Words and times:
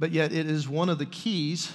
but 0.00 0.12
yet 0.12 0.32
it 0.32 0.46
is 0.46 0.66
one 0.66 0.88
of 0.88 0.98
the 0.98 1.04
keys 1.04 1.72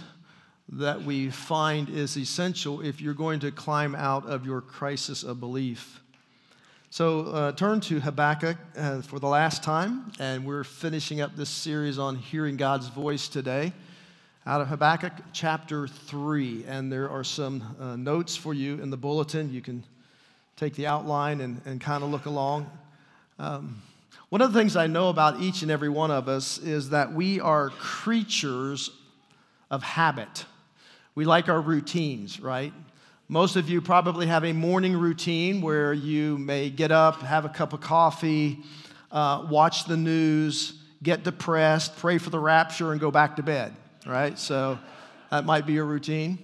that 0.68 1.04
we 1.04 1.30
find 1.30 1.88
is 1.90 2.18
essential 2.18 2.82
if 2.82 3.00
you're 3.00 3.14
going 3.14 3.40
to 3.40 3.52
climb 3.52 3.94
out 3.94 4.26
of 4.26 4.48
your 4.48 4.62
crisis 4.62 5.22
of 5.22 5.40
belief. 5.40 6.02
So 6.90 7.28
uh, 7.28 7.52
turn 7.52 7.82
to 7.82 8.00
Habakkuk 8.00 8.58
uh, 8.76 9.02
for 9.04 9.20
the 9.20 9.28
last 9.28 9.62
time, 9.62 10.12
and 10.20 10.44
we're 10.44 10.64
finishing 10.64 11.22
up 11.22 11.36
this 11.36 11.50
series 11.50 12.00
on 12.00 12.16
hearing 12.16 12.58
God's 12.58 12.88
voice 12.88 13.28
today 13.28 13.74
out 14.48 14.60
of 14.60 14.70
Habakkuk 14.70 15.14
chapter 15.32 15.88
3. 15.88 16.66
And 16.68 16.92
there 16.92 17.12
are 17.12 17.24
some 17.24 17.76
uh, 17.80 17.96
notes 17.96 18.36
for 18.36 18.56
you 18.56 18.82
in 18.82 18.90
the 18.90 18.98
bulletin. 18.98 19.54
You 19.54 19.62
can 19.62 19.84
take 20.56 20.74
the 20.74 20.88
outline 20.88 21.42
and, 21.42 21.62
and 21.66 21.80
kind 21.80 22.04
of 22.04 22.10
look 22.10 22.26
along. 22.26 22.72
Um, 23.38 23.84
one 24.30 24.42
of 24.42 24.52
the 24.52 24.60
things 24.60 24.76
I 24.76 24.88
know 24.88 25.10
about 25.10 25.42
each 25.42 25.62
and 25.62 25.72
every 25.72 25.90
one 25.90 26.12
of 26.12 26.28
us 26.28 26.58
is 26.58 26.90
that 26.90 27.14
we 27.14 27.40
are 27.40 27.70
creatures 27.70 28.90
of 29.70 29.84
habit. 29.84 30.46
We 31.14 31.26
like 31.26 31.48
our 31.48 31.62
routines, 31.62 32.40
right? 32.40 32.74
Most 33.28 33.56
of 33.56 33.70
you 33.70 33.82
probably 33.82 34.28
have 34.28 34.44
a 34.44 34.54
morning 34.54 34.96
routine 34.96 35.62
where 35.62 35.94
you 35.94 36.38
may 36.38 36.70
get 36.70 36.92
up, 36.92 37.22
have 37.22 37.46
a 37.46 37.50
cup 37.50 37.74
of 37.74 37.82
coffee, 37.82 38.60
uh, 39.12 39.48
watch 39.50 39.86
the 39.86 39.98
news, 39.98 40.74
get 41.02 41.24
depressed, 41.24 41.96
pray 41.98 42.18
for 42.18 42.30
the 42.30 42.40
rapture, 42.40 42.92
and 42.92 43.02
go 43.02 43.12
back 43.12 43.36
to 43.38 43.44
bed, 43.44 43.76
right? 44.06 44.38
So 44.38 44.78
that 45.32 45.46
might 45.46 45.66
be 45.66 45.74
your 45.74 45.86
routine. 45.86 46.38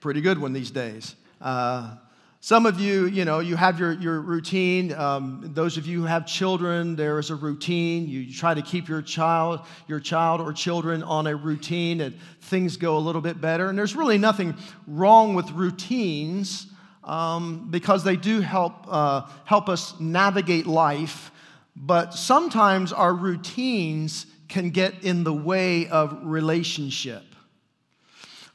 Pretty 0.00 0.20
good 0.20 0.38
one 0.38 0.52
these 0.52 0.70
days. 0.70 1.14
Uh, 1.40 1.94
some 2.40 2.66
of 2.66 2.78
you, 2.78 3.06
you 3.06 3.24
know, 3.24 3.40
you 3.40 3.56
have 3.56 3.80
your, 3.80 3.92
your 3.94 4.20
routine. 4.20 4.92
Um, 4.92 5.50
those 5.54 5.76
of 5.78 5.86
you 5.86 6.00
who 6.00 6.06
have 6.06 6.26
children, 6.26 6.94
there 6.94 7.18
is 7.18 7.30
a 7.30 7.34
routine. 7.34 8.08
You 8.08 8.32
try 8.32 8.54
to 8.54 8.62
keep 8.62 8.88
your 8.88 9.02
child, 9.02 9.60
your 9.88 10.00
child 10.00 10.40
or 10.40 10.52
children 10.52 11.02
on 11.02 11.26
a 11.26 11.34
routine, 11.34 12.00
and 12.00 12.16
things 12.42 12.76
go 12.76 12.96
a 12.96 13.00
little 13.00 13.22
bit 13.22 13.40
better. 13.40 13.68
And 13.68 13.78
there's 13.78 13.96
really 13.96 14.18
nothing 14.18 14.54
wrong 14.86 15.34
with 15.34 15.50
routines 15.50 16.66
um, 17.02 17.68
because 17.70 18.04
they 18.04 18.16
do 18.16 18.40
help 18.40 18.86
uh, 18.88 19.22
help 19.44 19.68
us 19.68 19.98
navigate 19.98 20.66
life. 20.66 21.30
But 21.74 22.14
sometimes 22.14 22.92
our 22.92 23.14
routines 23.14 24.26
can 24.48 24.70
get 24.70 25.04
in 25.04 25.24
the 25.24 25.32
way 25.32 25.88
of 25.88 26.18
relationship. 26.22 27.24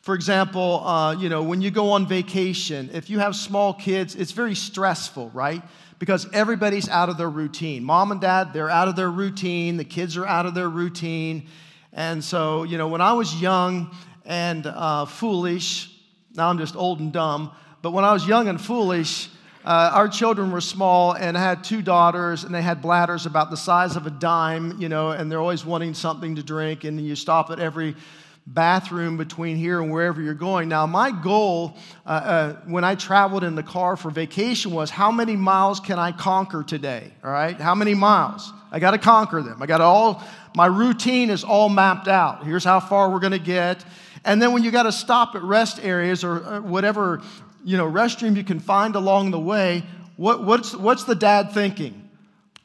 For 0.02 0.16
example, 0.16 0.84
uh, 0.84 1.16
you 1.16 1.30
know, 1.30 1.44
when 1.44 1.62
you 1.62 1.70
go 1.70 1.92
on 1.92 2.08
vacation, 2.08 2.90
if 2.92 3.10
you 3.10 3.20
have 3.20 3.36
small 3.36 3.72
kids, 3.72 4.16
it's 4.16 4.32
very 4.32 4.56
stressful, 4.56 5.30
right? 5.30 5.62
Because 6.00 6.28
everybody's 6.34 6.90
out 6.90 7.10
of 7.10 7.18
their 7.18 7.30
routine. 7.30 7.84
Mom 7.84 8.12
and 8.12 8.20
dad, 8.20 8.52
they're 8.52 8.70
out 8.70 8.88
of 8.88 8.96
their 8.96 9.12
routine. 9.12 9.78
The 9.78 9.84
kids 9.84 10.18
are 10.18 10.26
out 10.26 10.48
of 10.48 10.56
their 10.56 10.70
routine. 10.70 11.48
And 11.94 12.24
so, 12.24 12.64
you 12.64 12.80
know, 12.80 12.88
when 12.88 13.02
I 13.02 13.14
was 13.14 13.40
young 13.40 13.96
and 14.26 14.66
uh, 14.66 15.06
foolish, 15.06 15.96
now 16.34 16.50
I'm 16.50 16.58
just 16.58 16.76
old 16.76 17.00
and 17.00 17.14
dumb, 17.14 17.52
but 17.84 17.92
when 17.92 18.04
I 18.04 18.12
was 18.12 18.28
young 18.28 18.48
and 18.48 18.60
foolish, 18.60 19.30
uh, 19.64 19.92
our 19.94 20.08
children 20.08 20.52
were 20.52 20.62
small 20.62 21.14
and 21.14 21.38
I 21.38 21.42
had 21.42 21.64
two 21.64 21.84
daughters 21.84 22.44
and 22.44 22.56
they 22.56 22.64
had 22.64 22.82
bladders 22.82 23.28
about 23.28 23.52
the 23.52 23.58
size 23.58 23.96
of 23.96 24.08
a 24.08 24.10
dime, 24.10 24.82
you 24.82 24.90
know, 24.90 25.12
and 25.12 25.32
they're 25.32 25.40
always 25.40 25.64
wanting 25.64 25.94
something 25.94 26.36
to 26.38 26.44
drink 26.44 26.86
and 26.86 27.00
you 27.00 27.16
stop 27.16 27.52
at 27.52 27.60
every 27.60 27.96
bathroom 28.48 29.18
between 29.18 29.56
here 29.56 29.82
and 29.82 29.92
wherever 29.92 30.22
you're 30.22 30.34
going. 30.34 30.68
Now, 30.68 30.86
my 30.86 31.12
goal 31.12 31.78
uh, 32.06 32.10
uh, 32.10 32.54
when 32.66 32.84
I 32.84 32.96
traveled 32.96 33.44
in 33.44 33.56
the 33.56 33.64
car 33.64 33.96
for 33.96 34.10
vacation 34.10 34.72
was 34.72 34.90
how 34.90 35.12
many 35.12 35.36
miles 35.36 35.80
can 35.80 36.00
I 36.00 36.12
conquer 36.12 36.64
today? 36.64 37.12
All 37.24 37.32
right, 37.32 37.60
how 37.60 37.76
many 37.76 37.94
miles? 37.94 38.52
I 38.72 38.80
got 38.80 38.92
to 38.92 38.98
conquer 38.98 39.42
them. 39.42 39.62
I 39.62 39.66
got 39.66 39.82
all, 39.82 40.24
my 40.56 40.66
routine 40.66 41.30
is 41.30 41.44
all 41.44 41.70
mapped 41.70 42.08
out. 42.08 42.46
Here's 42.46 42.64
how 42.64 42.80
far 42.80 43.12
we're 43.12 43.20
going 43.20 43.32
to 43.32 43.40
get. 43.40 43.84
And 44.24 44.42
then 44.42 44.54
when 44.54 44.64
you 44.64 44.72
got 44.72 44.84
to 44.84 44.92
stop 44.92 45.36
at 45.36 45.42
rest 45.44 45.84
areas 45.84 46.24
or 46.24 46.44
uh, 46.44 46.62
whatever, 46.62 47.22
you 47.64 47.78
know, 47.78 47.90
restroom 47.90 48.36
you 48.36 48.44
can 48.44 48.60
find 48.60 48.96
along 48.96 49.32
the 49.32 49.40
way, 49.40 49.84
what, 50.18 50.44
what's, 50.44 50.76
what's 50.76 51.04
the 51.04 51.16
dad 51.16 51.52
thinking? 51.52 52.01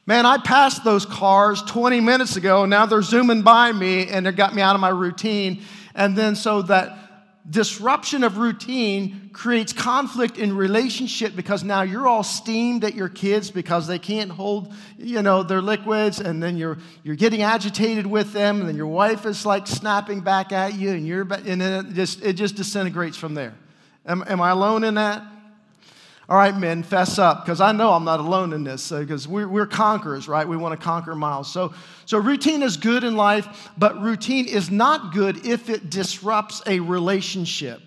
Man, 0.07 0.25
I 0.25 0.37
passed 0.37 0.85
those 0.85 1.05
cars 1.05 1.61
20 1.63 1.99
minutes 1.99 2.37
ago. 2.37 2.63
And 2.63 2.69
now 2.69 2.85
they're 2.85 3.01
zooming 3.01 3.41
by 3.41 3.73
me 3.73 4.07
and 4.07 4.25
it 4.25 4.37
got 4.37 4.55
me 4.55 4.61
out 4.61 4.73
of 4.73 4.81
my 4.81 4.89
routine. 4.89 5.61
And 5.93 6.17
then 6.17 6.35
so 6.35 6.61
that 6.63 6.97
disruption 7.49 8.23
of 8.23 8.37
routine 8.37 9.29
creates 9.33 9.73
conflict 9.73 10.37
in 10.37 10.55
relationship 10.55 11.35
because 11.35 11.63
now 11.63 11.81
you're 11.81 12.07
all 12.07 12.23
steamed 12.23 12.83
at 12.83 12.95
your 12.95 13.09
kids 13.09 13.51
because 13.51 13.87
they 13.87 13.99
can't 13.99 14.29
hold 14.31 14.73
you 14.97 15.21
know 15.21 15.43
their 15.43 15.61
liquids 15.61 16.19
and 16.19 16.43
then 16.43 16.57
you're 16.57 16.77
you're 17.03 17.15
getting 17.15 17.43
agitated 17.43 18.05
with 18.05 18.33
them 18.33 18.59
and 18.59 18.67
then 18.67 18.75
your 18.75 18.87
wife 18.87 19.25
is 19.25 19.45
like 19.45 19.65
snapping 19.65 20.19
back 20.19 20.51
at 20.51 20.73
you 20.73 20.89
and 20.89 21.07
you're 21.07 21.21
and 21.21 21.61
then 21.61 21.85
it 21.85 21.93
just 21.93 22.21
it 22.21 22.33
just 22.33 22.55
disintegrates 22.55 23.15
from 23.15 23.33
there 23.33 23.55
am, 24.05 24.25
am 24.27 24.41
i 24.41 24.49
alone 24.49 24.83
in 24.83 24.95
that 24.95 25.23
all 26.29 26.35
right, 26.35 26.55
men, 26.55 26.83
fess 26.83 27.17
up, 27.19 27.45
because 27.45 27.61
I 27.61 27.71
know 27.71 27.93
I'm 27.93 28.03
not 28.03 28.19
alone 28.19 28.51
in 28.51 28.65
this, 28.65 28.91
because 28.91 29.27
uh, 29.27 29.29
we're, 29.29 29.47
we're 29.47 29.65
conquerors, 29.65 30.27
right? 30.27 30.45
We 30.45 30.57
want 30.57 30.77
to 30.77 30.83
conquer 30.83 31.15
miles. 31.15 31.49
So, 31.49 31.73
so 32.05 32.17
routine 32.17 32.63
is 32.63 32.75
good 32.75 33.05
in 33.05 33.15
life, 33.15 33.69
but 33.77 34.01
routine 34.01 34.45
is 34.45 34.69
not 34.69 35.13
good 35.13 35.45
if 35.45 35.69
it 35.69 35.89
disrupts 35.89 36.61
a 36.67 36.81
relationship. 36.81 37.81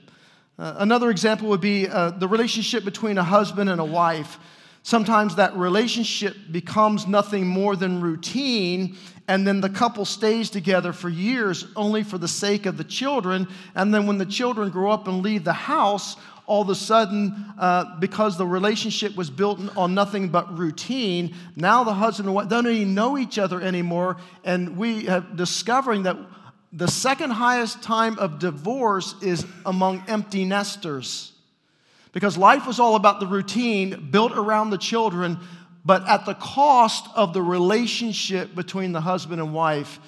Uh, 0.58 0.74
another 0.78 1.10
example 1.10 1.48
would 1.48 1.60
be 1.60 1.86
uh, 1.86 2.12
the 2.12 2.28
relationship 2.28 2.82
between 2.82 3.18
a 3.18 3.24
husband 3.24 3.68
and 3.68 3.78
a 3.78 3.84
wife. 3.84 4.38
Sometimes 4.82 5.36
that 5.36 5.54
relationship 5.54 6.34
becomes 6.50 7.06
nothing 7.06 7.46
more 7.46 7.76
than 7.76 8.00
routine, 8.00 8.96
and 9.28 9.46
then 9.46 9.60
the 9.60 9.68
couple 9.68 10.06
stays 10.06 10.48
together 10.48 10.94
for 10.94 11.10
years 11.10 11.66
only 11.76 12.02
for 12.02 12.16
the 12.16 12.26
sake 12.26 12.64
of 12.64 12.78
the 12.78 12.84
children. 12.84 13.46
And 13.74 13.92
then 13.92 14.06
when 14.06 14.16
the 14.16 14.24
children 14.24 14.70
grow 14.70 14.90
up 14.90 15.08
and 15.08 15.22
leave 15.22 15.44
the 15.44 15.52
house, 15.52 16.16
all 16.50 16.62
of 16.62 16.68
a 16.68 16.74
sudden, 16.74 17.32
uh, 17.58 17.96
because 18.00 18.36
the 18.36 18.44
relationship 18.44 19.14
was 19.14 19.30
built 19.30 19.60
on 19.76 19.94
nothing 19.94 20.30
but 20.30 20.58
routine, 20.58 21.32
now 21.54 21.84
the 21.84 21.94
husband 21.94 22.26
and 22.26 22.34
wife 22.34 22.48
don't 22.48 22.66
even 22.66 22.92
know 22.92 23.16
each 23.16 23.38
other 23.38 23.60
anymore. 23.60 24.16
And 24.44 24.76
we 24.76 25.04
have 25.04 25.36
discovering 25.36 26.02
that 26.02 26.16
the 26.72 26.88
second 26.88 27.30
highest 27.30 27.84
time 27.84 28.18
of 28.18 28.40
divorce 28.40 29.14
is 29.22 29.46
among 29.64 30.02
empty 30.08 30.44
nesters. 30.44 31.30
Because 32.10 32.36
life 32.36 32.66
was 32.66 32.80
all 32.80 32.96
about 32.96 33.20
the 33.20 33.28
routine 33.28 34.08
built 34.10 34.32
around 34.32 34.70
the 34.70 34.78
children, 34.78 35.38
but 35.84 36.02
at 36.08 36.26
the 36.26 36.34
cost 36.34 37.06
of 37.14 37.32
the 37.32 37.42
relationship 37.42 38.56
between 38.56 38.90
the 38.90 39.00
husband 39.00 39.40
and 39.40 39.54
wife. 39.54 40.00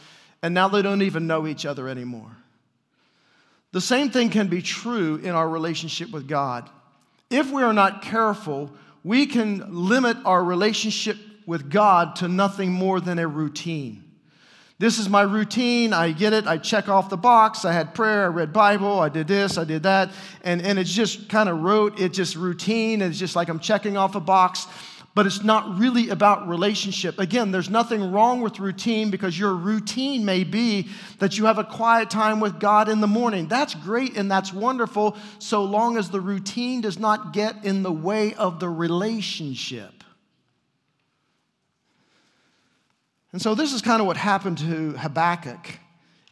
And 0.42 0.54
now 0.54 0.66
they 0.66 0.82
don't 0.82 1.02
even 1.02 1.28
know 1.28 1.46
each 1.46 1.64
other 1.64 1.88
anymore. 1.88 2.36
The 3.72 3.80
same 3.80 4.10
thing 4.10 4.28
can 4.30 4.48
be 4.48 4.62
true 4.62 5.16
in 5.16 5.30
our 5.30 5.48
relationship 5.48 6.10
with 6.10 6.28
God. 6.28 6.68
If 7.30 7.50
we 7.50 7.62
are 7.62 7.72
not 7.72 8.02
careful, 8.02 8.70
we 9.02 9.26
can 9.26 9.88
limit 9.88 10.18
our 10.24 10.44
relationship 10.44 11.16
with 11.46 11.70
God 11.70 12.16
to 12.16 12.28
nothing 12.28 12.70
more 12.70 13.00
than 13.00 13.18
a 13.18 13.26
routine. 13.26 14.04
This 14.78 14.98
is 14.98 15.08
my 15.08 15.22
routine. 15.22 15.92
I 15.92 16.12
get 16.12 16.32
it. 16.32 16.46
I 16.46 16.58
check 16.58 16.88
off 16.88 17.08
the 17.08 17.16
box. 17.16 17.64
I 17.64 17.72
had 17.72 17.94
prayer. 17.94 18.24
I 18.24 18.26
read 18.26 18.52
Bible. 18.52 18.98
I 19.00 19.08
did 19.08 19.28
this. 19.28 19.56
I 19.56 19.64
did 19.64 19.84
that. 19.84 20.10
And, 20.42 20.60
and 20.60 20.78
it's 20.78 20.92
just 20.92 21.28
kind 21.28 21.48
of 21.48 21.60
rote. 21.62 22.00
It's 22.00 22.16
just 22.16 22.34
routine. 22.34 23.00
It's 23.00 23.18
just 23.18 23.36
like 23.36 23.48
I'm 23.48 23.60
checking 23.60 23.96
off 23.96 24.16
a 24.16 24.20
box 24.20 24.66
but 25.14 25.26
it's 25.26 25.42
not 25.42 25.78
really 25.78 26.08
about 26.08 26.48
relationship. 26.48 27.18
Again, 27.18 27.50
there's 27.50 27.68
nothing 27.68 28.12
wrong 28.12 28.40
with 28.40 28.58
routine 28.58 29.10
because 29.10 29.38
your 29.38 29.54
routine 29.54 30.24
may 30.24 30.42
be 30.42 30.88
that 31.18 31.36
you 31.36 31.44
have 31.44 31.58
a 31.58 31.64
quiet 31.64 32.08
time 32.08 32.40
with 32.40 32.58
God 32.58 32.88
in 32.88 33.00
the 33.00 33.06
morning. 33.06 33.46
That's 33.46 33.74
great 33.74 34.16
and 34.16 34.30
that's 34.30 34.52
wonderful 34.52 35.16
so 35.38 35.64
long 35.64 35.98
as 35.98 36.08
the 36.08 36.20
routine 36.20 36.80
does 36.80 36.98
not 36.98 37.34
get 37.34 37.64
in 37.64 37.82
the 37.82 37.92
way 37.92 38.32
of 38.34 38.58
the 38.58 38.70
relationship. 38.70 40.02
And 43.32 43.40
so 43.40 43.54
this 43.54 43.72
is 43.72 43.82
kind 43.82 44.00
of 44.00 44.06
what 44.06 44.16
happened 44.16 44.58
to 44.58 44.92
Habakkuk. 44.92 45.78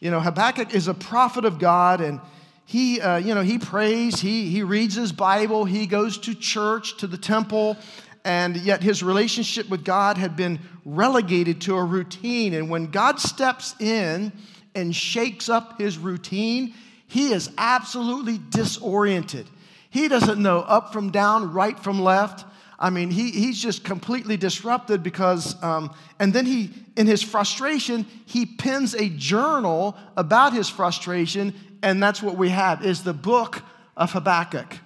You 0.00 0.10
know, 0.10 0.20
Habakkuk 0.20 0.74
is 0.74 0.88
a 0.88 0.94
prophet 0.94 1.44
of 1.44 1.58
God 1.58 2.00
and 2.00 2.20
he, 2.64 3.00
uh, 3.00 3.16
you 3.16 3.34
know, 3.34 3.42
he 3.42 3.58
prays, 3.58 4.20
he, 4.20 4.48
he 4.48 4.62
reads 4.62 4.94
his 4.94 5.10
Bible, 5.10 5.64
he 5.64 5.86
goes 5.86 6.16
to 6.18 6.34
church, 6.34 6.98
to 6.98 7.08
the 7.08 7.18
temple, 7.18 7.76
and 8.24 8.56
yet 8.56 8.82
his 8.82 9.02
relationship 9.02 9.68
with 9.68 9.84
God 9.84 10.18
had 10.18 10.36
been 10.36 10.58
relegated 10.84 11.60
to 11.62 11.76
a 11.76 11.84
routine. 11.84 12.54
And 12.54 12.68
when 12.68 12.86
God 12.86 13.18
steps 13.18 13.74
in 13.80 14.32
and 14.74 14.94
shakes 14.94 15.48
up 15.48 15.80
his 15.80 15.98
routine, 15.98 16.74
he 17.06 17.32
is 17.32 17.50
absolutely 17.58 18.38
disoriented. 18.50 19.48
He 19.88 20.06
doesn't 20.06 20.40
know 20.40 20.60
up 20.60 20.92
from 20.92 21.10
down, 21.10 21.52
right 21.52 21.78
from 21.78 22.00
left. 22.00 22.44
I 22.78 22.90
mean, 22.90 23.10
he, 23.10 23.30
he's 23.30 23.60
just 23.60 23.84
completely 23.84 24.36
disrupted 24.36 25.02
because, 25.02 25.60
um, 25.62 25.92
and 26.18 26.32
then 26.32 26.46
he, 26.46 26.70
in 26.96 27.06
his 27.06 27.22
frustration, 27.22 28.06
he 28.24 28.46
pens 28.46 28.94
a 28.94 29.08
journal 29.10 29.96
about 30.16 30.52
his 30.52 30.68
frustration, 30.68 31.52
and 31.82 32.02
that's 32.02 32.22
what 32.22 32.36
we 32.36 32.50
have 32.50 32.84
is 32.84 33.02
the 33.02 33.12
book 33.12 33.62
of 33.96 34.12
Habakkuk. 34.12 34.78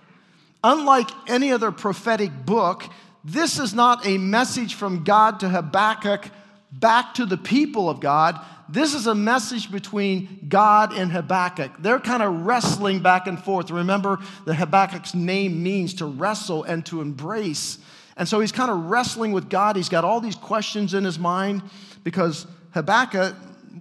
Unlike 0.65 1.11
any 1.29 1.53
other 1.53 1.71
prophetic 1.71 2.31
book, 2.47 2.85
this 3.25 3.59
is 3.59 3.73
not 3.73 4.06
a 4.06 4.19
message 4.19 4.75
from 4.75 5.03
God 5.03 5.41
to 5.41 5.49
Habakkuk 5.49 6.31
back 6.71 7.15
to 7.15 7.25
the 7.25 7.38
people 7.38 7.88
of 7.88 8.00
God. 8.00 8.38
This 8.69 8.94
is 8.94 9.06
a 9.06 9.15
message 9.15 9.71
between 9.71 10.47
God 10.49 10.93
and 10.93 11.11
Habakkuk. 11.11 11.73
They're 11.79 12.00
kind 12.00 12.23
of 12.23 12.44
wrestling 12.44 13.00
back 13.00 13.26
and 13.26 13.43
forth. 13.43 13.71
Remember, 13.71 14.19
the 14.44 14.55
Habakkuk's 14.55 15.15
name 15.15 15.62
means 15.62 15.94
to 15.94 16.06
wrestle 16.06 16.65
and 16.65 16.85
to 16.87 17.00
embrace. 17.00 17.79
And 18.17 18.29
so 18.29 18.41
he's 18.41 18.53
kind 18.53 18.71
of 18.71 18.91
wrestling 18.91 19.32
with 19.32 19.49
God. 19.49 19.77
He's 19.77 19.88
got 19.88 20.05
all 20.05 20.20
these 20.20 20.37
questions 20.37 20.94
in 20.94 21.05
his 21.05 21.19
mind 21.19 21.62
because 22.05 22.47
Habakkuk 22.73 23.35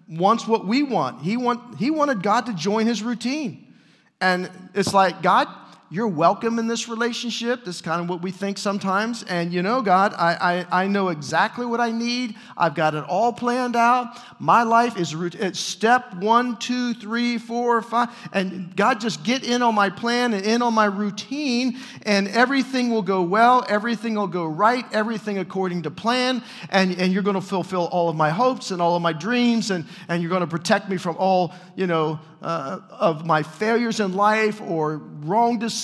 wants 0.08 0.48
what 0.48 0.66
we 0.66 0.84
want. 0.84 1.22
He, 1.22 1.38
want, 1.38 1.78
he 1.78 1.92
wanted 1.92 2.24
God 2.24 2.46
to 2.46 2.54
join 2.54 2.86
his 2.86 3.04
routine. 3.04 3.74
And 4.22 4.50
it's 4.74 4.94
like, 4.94 5.22
God, 5.22 5.48
you're 5.94 6.08
welcome 6.08 6.58
in 6.58 6.66
this 6.66 6.90
relationship. 6.90 7.66
That's 7.66 7.80
kind 7.80 8.02
of 8.02 8.10
what 8.10 8.24
we 8.24 8.32
think 8.32 8.58
sometimes. 8.58 9.22
And 9.22 9.54
you 9.54 9.62
know, 9.62 9.84
God, 9.84 10.16
I, 10.16 10.66
I, 10.72 10.86
I 10.86 10.88
know 10.88 11.10
exactly 11.10 11.68
what 11.68 11.80
I 11.80 11.92
need. 11.92 12.34
I've 12.58 12.74
got 12.74 12.96
it 12.96 13.04
all 13.04 13.32
planned 13.32 13.76
out. 13.76 14.20
My 14.40 14.64
life 14.64 14.98
is 14.98 15.14
it's 15.14 15.60
step 15.60 16.16
one, 16.16 16.58
two, 16.58 16.96
three, 16.96 17.38
four, 17.38 17.80
five. 17.84 18.10
And 18.32 18.76
God, 18.76 19.02
just 19.02 19.24
get 19.24 19.44
in 19.44 19.62
on 19.62 19.76
my 19.76 19.92
plan 19.92 20.34
and 20.34 20.44
in 20.44 20.64
on 20.64 20.74
my 20.74 20.86
routine, 20.86 21.78
and 22.02 22.28
everything 22.28 22.90
will 22.90 23.04
go 23.04 23.22
well. 23.22 23.64
Everything 23.70 24.16
will 24.16 24.26
go 24.26 24.48
right. 24.48 24.86
Everything 24.94 25.38
according 25.38 25.84
to 25.84 25.92
plan. 25.92 26.42
And, 26.72 27.00
and 27.00 27.14
you're 27.14 27.22
going 27.22 27.36
to 27.36 27.42
fulfill 27.42 27.86
all 27.92 28.10
of 28.10 28.16
my 28.16 28.32
hopes 28.32 28.72
and 28.72 28.82
all 28.82 28.96
of 28.96 29.04
my 29.04 29.14
dreams, 29.14 29.70
and, 29.70 29.86
and 30.08 30.24
you're 30.24 30.32
going 30.32 30.42
to 30.42 30.48
protect 30.48 30.90
me 30.90 30.98
from 30.98 31.18
all, 31.20 31.54
you 31.76 31.86
know, 31.86 32.20
uh, 32.42 32.80
of 32.90 33.26
my 33.26 33.44
failures 33.44 34.00
in 34.00 34.14
life 34.14 34.60
or 34.60 34.98
wrong 34.98 35.60
decisions 35.60 35.83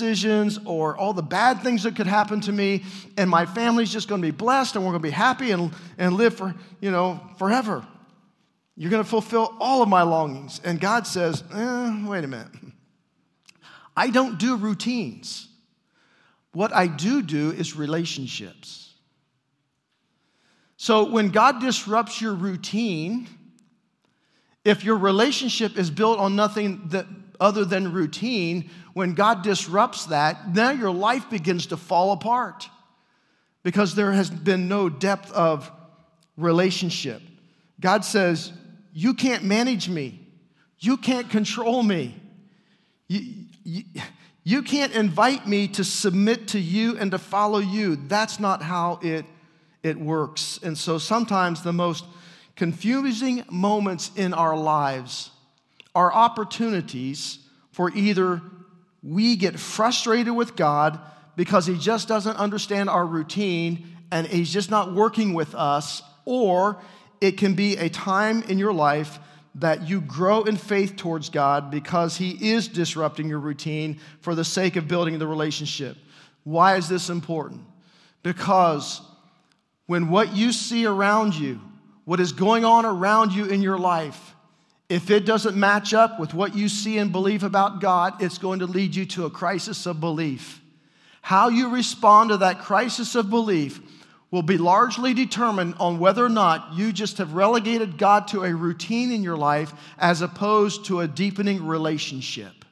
or 0.65 0.97
all 0.97 1.13
the 1.13 1.23
bad 1.23 1.61
things 1.61 1.83
that 1.83 1.95
could 1.95 2.07
happen 2.07 2.39
to 2.41 2.51
me 2.51 2.83
and 3.17 3.29
my 3.29 3.45
family's 3.45 3.91
just 3.91 4.07
going 4.07 4.21
to 4.21 4.27
be 4.27 4.31
blessed 4.31 4.75
and 4.75 4.85
we're 4.85 4.91
going 4.91 5.01
to 5.01 5.07
be 5.07 5.11
happy 5.11 5.51
and, 5.51 5.71
and 5.97 6.15
live 6.15 6.35
for 6.35 6.55
you 6.79 6.91
know 6.91 7.19
forever. 7.37 7.85
You're 8.75 8.91
going 8.91 9.03
to 9.03 9.09
fulfill 9.09 9.55
all 9.59 9.81
of 9.81 9.89
my 9.89 10.03
longings. 10.03 10.61
And 10.63 10.79
god 10.79 11.05
says 11.05 11.43
eh, 11.53 12.05
wait 12.05 12.23
a 12.23 12.27
minute. 12.27 12.51
I 13.95 14.09
don't 14.09 14.39
do 14.39 14.55
routines. 14.55 15.47
What 16.53 16.73
i 16.73 16.87
do 16.87 17.21
do 17.21 17.51
is 17.51 17.75
relationships. 17.75 18.93
So 20.77 21.09
when 21.09 21.29
god 21.29 21.59
disrupts 21.59 22.21
your 22.21 22.33
routine 22.33 23.27
if 24.65 24.83
your 24.83 24.97
relationship 24.97 25.77
is 25.77 25.89
built 25.89 26.19
on 26.19 26.35
nothing 26.35 26.89
that, 26.89 27.05
other 27.39 27.65
than 27.65 27.93
routine, 27.93 28.69
when 28.93 29.13
God 29.13 29.43
disrupts 29.43 30.05
that, 30.07 30.53
now 30.53 30.71
your 30.71 30.91
life 30.91 31.29
begins 31.29 31.67
to 31.67 31.77
fall 31.77 32.11
apart 32.11 32.69
because 33.63 33.95
there 33.95 34.11
has 34.11 34.29
been 34.29 34.67
no 34.67 34.89
depth 34.89 35.31
of 35.31 35.71
relationship. 36.37 37.21
God 37.79 38.03
says, 38.03 38.51
You 38.93 39.13
can't 39.13 39.43
manage 39.43 39.89
me, 39.89 40.19
you 40.79 40.97
can't 40.97 41.29
control 41.29 41.83
me. 41.83 42.15
You, 43.07 43.45
you, 43.63 43.83
you 44.43 44.63
can't 44.63 44.93
invite 44.93 45.47
me 45.47 45.67
to 45.69 45.83
submit 45.83 46.49
to 46.49 46.59
you 46.59 46.97
and 46.97 47.11
to 47.11 47.17
follow 47.17 47.59
you. 47.59 47.95
That's 47.95 48.39
not 48.39 48.63
how 48.63 48.99
it, 49.01 49.25
it 49.83 49.99
works. 49.99 50.59
And 50.63 50.77
so 50.77 50.97
sometimes 50.97 51.61
the 51.61 51.73
most 51.73 52.05
confusing 52.55 53.43
moments 53.49 54.11
in 54.15 54.33
our 54.33 54.57
lives 54.57 55.31
are 55.99 56.13
opportunities 56.13 57.39
for 57.73 57.91
either 57.93 58.41
we 59.03 59.35
get 59.35 59.59
frustrated 59.59 60.33
with 60.33 60.55
God 60.55 60.97
because 61.35 61.65
He 61.65 61.77
just 61.77 62.07
doesn't 62.07 62.37
understand 62.37 62.89
our 62.89 63.05
routine 63.05 63.97
and 64.09 64.25
He's 64.25 64.53
just 64.53 64.71
not 64.71 64.93
working 64.93 65.33
with 65.33 65.53
us, 65.53 66.01
or 66.23 66.81
it 67.19 67.33
can 67.33 67.53
be 67.53 67.75
a 67.75 67.89
time 67.89 68.43
in 68.43 68.57
your 68.57 68.71
life 68.71 69.19
that 69.55 69.89
you 69.89 69.99
grow 69.99 70.43
in 70.43 70.55
faith 70.55 70.95
towards 70.95 71.27
God 71.27 71.69
because 71.69 72.15
He 72.15 72.49
is 72.49 72.69
disrupting 72.69 73.27
your 73.27 73.39
routine 73.39 73.99
for 74.21 74.35
the 74.35 74.45
sake 74.45 74.77
of 74.77 74.87
building 74.87 75.19
the 75.19 75.27
relationship. 75.27 75.97
Why 76.45 76.77
is 76.77 76.87
this 76.87 77.09
important? 77.09 77.63
Because 78.23 79.01
when 79.85 80.07
what 80.07 80.33
you 80.33 80.53
see 80.53 80.85
around 80.85 81.35
you 81.35 81.59
what 82.05 82.21
is 82.21 82.31
going 82.31 82.63
on 82.63 82.85
around 82.85 83.33
you 83.33 83.45
in 83.45 83.61
your 83.61 83.77
life, 83.77 84.33
if 84.89 85.09
it 85.09 85.25
doesn't 85.25 85.55
match 85.55 85.93
up 85.93 86.19
with 86.19 86.33
what 86.33 86.55
you 86.55 86.67
see 86.67 86.97
and 86.97 87.11
believe 87.11 87.43
about 87.43 87.79
God, 87.79 88.21
it's 88.21 88.37
going 88.37 88.59
to 88.59 88.65
lead 88.65 88.95
you 88.95 89.05
to 89.05 89.25
a 89.25 89.29
crisis 89.29 89.85
of 89.85 89.99
belief. 89.99 90.61
How 91.21 91.49
you 91.49 91.69
respond 91.69 92.31
to 92.31 92.37
that 92.37 92.59
crisis 92.59 93.15
of 93.15 93.29
belief 93.29 93.79
will 94.31 94.41
be 94.41 94.57
largely 94.57 95.13
determined 95.13 95.75
on 95.79 95.99
whether 95.99 96.25
or 96.25 96.29
not 96.29 96.73
you 96.73 96.91
just 96.91 97.17
have 97.19 97.33
relegated 97.33 97.97
God 97.97 98.27
to 98.29 98.43
a 98.43 98.53
routine 98.53 99.11
in 99.11 99.23
your 99.23 99.37
life 99.37 99.73
as 99.97 100.21
opposed 100.21 100.85
to 100.85 100.99
a 100.99 101.07
deepening 101.07 101.65
relationship. 101.65 102.65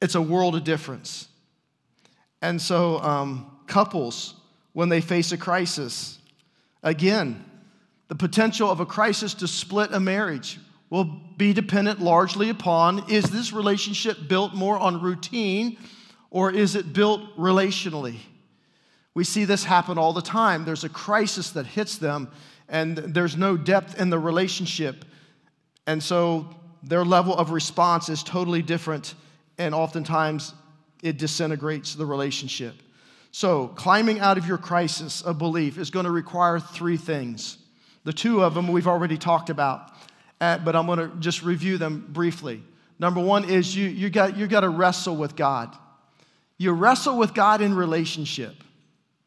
It's 0.00 0.14
a 0.14 0.22
world 0.22 0.56
of 0.56 0.64
difference. 0.64 1.28
And 2.42 2.60
so, 2.60 3.00
um, 3.00 3.50
couples, 3.66 4.34
when 4.72 4.88
they 4.90 5.00
face 5.00 5.32
a 5.32 5.38
crisis, 5.38 6.18
Again, 6.86 7.44
the 8.08 8.14
potential 8.14 8.70
of 8.70 8.80
a 8.80 8.86
crisis 8.86 9.34
to 9.34 9.48
split 9.48 9.92
a 9.92 10.00
marriage 10.00 10.58
will 10.90 11.04
be 11.36 11.52
dependent 11.52 12.00
largely 12.00 12.48
upon 12.50 13.10
is 13.10 13.24
this 13.24 13.52
relationship 13.52 14.28
built 14.28 14.54
more 14.54 14.78
on 14.78 15.02
routine 15.02 15.76
or 16.30 16.50
is 16.50 16.76
it 16.76 16.92
built 16.92 17.36
relationally? 17.36 18.18
We 19.14 19.24
see 19.24 19.44
this 19.46 19.64
happen 19.64 19.98
all 19.98 20.12
the 20.12 20.22
time. 20.22 20.64
There's 20.64 20.84
a 20.84 20.90
crisis 20.90 21.50
that 21.52 21.66
hits 21.66 21.96
them, 21.96 22.30
and 22.68 22.98
there's 22.98 23.36
no 23.36 23.56
depth 23.56 23.98
in 23.98 24.10
the 24.10 24.18
relationship. 24.18 25.06
And 25.86 26.02
so 26.02 26.54
their 26.82 27.04
level 27.04 27.34
of 27.34 27.50
response 27.50 28.10
is 28.10 28.22
totally 28.22 28.60
different, 28.60 29.14
and 29.56 29.74
oftentimes 29.74 30.52
it 31.02 31.16
disintegrates 31.16 31.94
the 31.94 32.04
relationship. 32.04 32.74
So, 33.30 33.68
climbing 33.68 34.20
out 34.20 34.38
of 34.38 34.46
your 34.46 34.58
crisis 34.58 35.22
of 35.22 35.38
belief 35.38 35.78
is 35.78 35.90
going 35.90 36.04
to 36.04 36.10
require 36.10 36.58
three 36.58 36.96
things. 36.96 37.58
The 38.06 38.12
two 38.12 38.44
of 38.44 38.54
them 38.54 38.68
we've 38.68 38.86
already 38.86 39.18
talked 39.18 39.50
about, 39.50 39.90
uh, 40.40 40.58
but 40.58 40.76
I'm 40.76 40.86
going 40.86 41.00
to 41.00 41.10
just 41.18 41.42
review 41.42 41.76
them 41.76 42.06
briefly. 42.08 42.62
Number 43.00 43.20
one 43.20 43.44
is 43.50 43.74
you, 43.74 43.88
you, 43.88 44.10
got, 44.10 44.36
you 44.36 44.46
got 44.46 44.60
to 44.60 44.68
wrestle 44.68 45.16
with 45.16 45.34
God. 45.34 45.76
You 46.56 46.70
wrestle 46.70 47.18
with 47.18 47.34
God 47.34 47.60
in 47.60 47.74
relationship, 47.74 48.54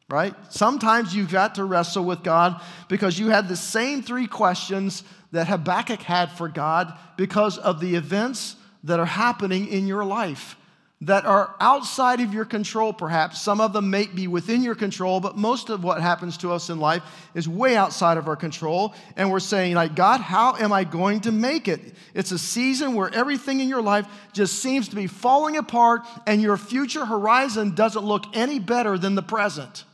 right? 0.08 0.34
Sometimes 0.48 1.14
you've 1.14 1.30
got 1.30 1.56
to 1.56 1.64
wrestle 1.64 2.06
with 2.06 2.22
God 2.22 2.58
because 2.88 3.18
you 3.18 3.28
had 3.28 3.50
the 3.50 3.54
same 3.54 4.02
three 4.02 4.26
questions 4.26 5.04
that 5.30 5.46
Habakkuk 5.46 6.00
had 6.00 6.32
for 6.32 6.48
God 6.48 6.98
because 7.18 7.58
of 7.58 7.80
the 7.80 7.96
events 7.96 8.56
that 8.84 8.98
are 8.98 9.04
happening 9.04 9.68
in 9.68 9.86
your 9.86 10.06
life 10.06 10.56
that 11.02 11.24
are 11.24 11.54
outside 11.60 12.20
of 12.20 12.34
your 12.34 12.44
control, 12.44 12.92
perhaps. 12.92 13.40
Some 13.40 13.58
of 13.60 13.72
them 13.72 13.88
may 13.88 14.06
be 14.06 14.28
within 14.28 14.62
your 14.62 14.74
control, 14.74 15.18
but 15.18 15.34
most 15.34 15.70
of 15.70 15.82
what 15.82 16.02
happens 16.02 16.36
to 16.38 16.52
us 16.52 16.68
in 16.68 16.78
life 16.78 17.02
is 17.34 17.48
way 17.48 17.74
outside 17.74 18.18
of 18.18 18.28
our 18.28 18.36
control. 18.36 18.94
And 19.16 19.30
we're 19.30 19.40
saying, 19.40 19.74
like, 19.74 19.94
God, 19.94 20.20
how 20.20 20.56
am 20.56 20.74
I 20.74 20.84
going 20.84 21.20
to 21.20 21.32
make 21.32 21.68
it? 21.68 21.80
It's 22.12 22.32
a 22.32 22.38
season 22.38 22.94
where 22.94 23.12
everything 23.14 23.60
in 23.60 23.68
your 23.68 23.80
life 23.80 24.06
just 24.34 24.58
seems 24.60 24.88
to 24.88 24.96
be 24.96 25.06
falling 25.06 25.56
apart, 25.56 26.02
and 26.26 26.42
your 26.42 26.58
future 26.58 27.06
horizon 27.06 27.74
doesn't 27.74 28.04
look 28.04 28.24
any 28.34 28.58
better 28.58 28.98
than 28.98 29.14
the 29.14 29.22
present. 29.22 29.84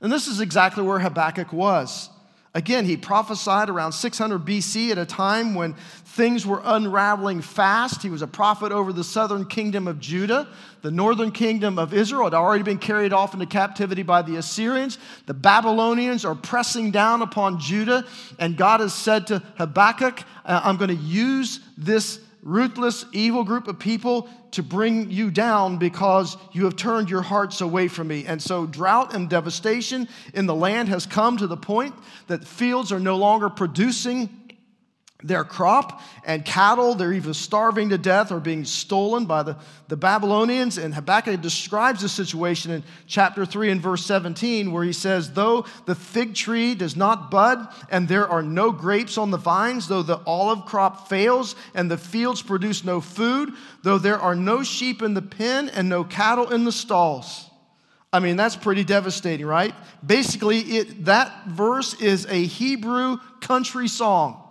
And 0.00 0.10
this 0.10 0.26
is 0.26 0.40
exactly 0.40 0.82
where 0.82 0.98
Habakkuk 0.98 1.52
was. 1.52 2.10
Again, 2.56 2.86
he 2.86 2.96
prophesied 2.96 3.68
around 3.68 3.92
600 3.92 4.38
BC 4.38 4.90
at 4.90 4.96
a 4.96 5.04
time 5.04 5.54
when 5.54 5.74
things 5.74 6.46
were 6.46 6.62
unraveling 6.64 7.42
fast. 7.42 8.02
He 8.02 8.08
was 8.08 8.22
a 8.22 8.26
prophet 8.26 8.72
over 8.72 8.94
the 8.94 9.04
southern 9.04 9.44
kingdom 9.44 9.86
of 9.86 10.00
Judah. 10.00 10.48
The 10.80 10.90
northern 10.90 11.32
kingdom 11.32 11.78
of 11.78 11.92
Israel 11.92 12.24
had 12.24 12.32
already 12.32 12.62
been 12.62 12.78
carried 12.78 13.12
off 13.12 13.34
into 13.34 13.44
captivity 13.44 14.02
by 14.02 14.22
the 14.22 14.36
Assyrians. 14.36 14.98
The 15.26 15.34
Babylonians 15.34 16.24
are 16.24 16.34
pressing 16.34 16.92
down 16.92 17.20
upon 17.20 17.60
Judah, 17.60 18.06
and 18.38 18.56
God 18.56 18.80
has 18.80 18.94
said 18.94 19.26
to 19.26 19.42
Habakkuk, 19.58 20.22
I'm 20.46 20.78
going 20.78 20.88
to 20.88 20.94
use 20.96 21.60
this 21.76 22.20
ruthless, 22.46 23.04
evil 23.12 23.42
group 23.42 23.66
of 23.66 23.76
people 23.76 24.28
to 24.52 24.62
bring 24.62 25.10
you 25.10 25.32
down 25.32 25.78
because 25.78 26.36
you 26.52 26.64
have 26.64 26.76
turned 26.76 27.10
your 27.10 27.20
hearts 27.20 27.60
away 27.60 27.88
from 27.88 28.06
me. 28.06 28.24
And 28.24 28.40
so, 28.40 28.66
drought 28.66 29.14
and 29.14 29.28
devastation 29.28 30.08
in 30.32 30.46
the 30.46 30.54
land 30.54 30.88
has 30.88 31.06
come 31.06 31.36
to 31.38 31.48
the 31.48 31.56
point 31.56 31.94
that 32.28 32.46
fields 32.46 32.92
are 32.92 33.00
no 33.00 33.16
longer 33.16 33.50
producing 33.50 34.45
their 35.26 35.44
crop 35.44 36.00
and 36.24 36.44
cattle. 36.44 36.94
They're 36.94 37.12
even 37.12 37.34
starving 37.34 37.90
to 37.90 37.98
death 37.98 38.30
or 38.30 38.40
being 38.40 38.64
stolen 38.64 39.26
by 39.26 39.42
the, 39.42 39.56
the 39.88 39.96
Babylonians. 39.96 40.78
And 40.78 40.94
Habakkuk 40.94 41.40
describes 41.40 42.02
the 42.02 42.08
situation 42.08 42.72
in 42.72 42.82
chapter 43.06 43.44
3 43.44 43.70
and 43.70 43.80
verse 43.80 44.04
17, 44.06 44.72
where 44.72 44.84
he 44.84 44.92
says, 44.92 45.32
Though 45.32 45.66
the 45.86 45.94
fig 45.94 46.34
tree 46.34 46.74
does 46.74 46.96
not 46.96 47.30
bud, 47.30 47.66
and 47.90 48.08
there 48.08 48.28
are 48.28 48.42
no 48.42 48.72
grapes 48.72 49.18
on 49.18 49.30
the 49.30 49.36
vines, 49.36 49.88
though 49.88 50.02
the 50.02 50.20
olive 50.26 50.64
crop 50.66 51.08
fails, 51.08 51.56
and 51.74 51.90
the 51.90 51.98
fields 51.98 52.42
produce 52.42 52.84
no 52.84 53.00
food, 53.00 53.52
though 53.82 53.98
there 53.98 54.18
are 54.18 54.34
no 54.34 54.62
sheep 54.62 55.02
in 55.02 55.14
the 55.14 55.22
pen 55.22 55.68
and 55.70 55.88
no 55.88 56.04
cattle 56.04 56.52
in 56.52 56.64
the 56.64 56.72
stalls, 56.72 57.50
I 58.12 58.20
mean, 58.20 58.36
that's 58.36 58.56
pretty 58.56 58.82
devastating, 58.82 59.44
right? 59.44 59.74
Basically, 60.04 60.60
it, 60.60 61.04
that 61.04 61.48
verse 61.48 62.00
is 62.00 62.24
a 62.26 62.44
Hebrew 62.44 63.18
country 63.40 63.88
song. 63.88 64.42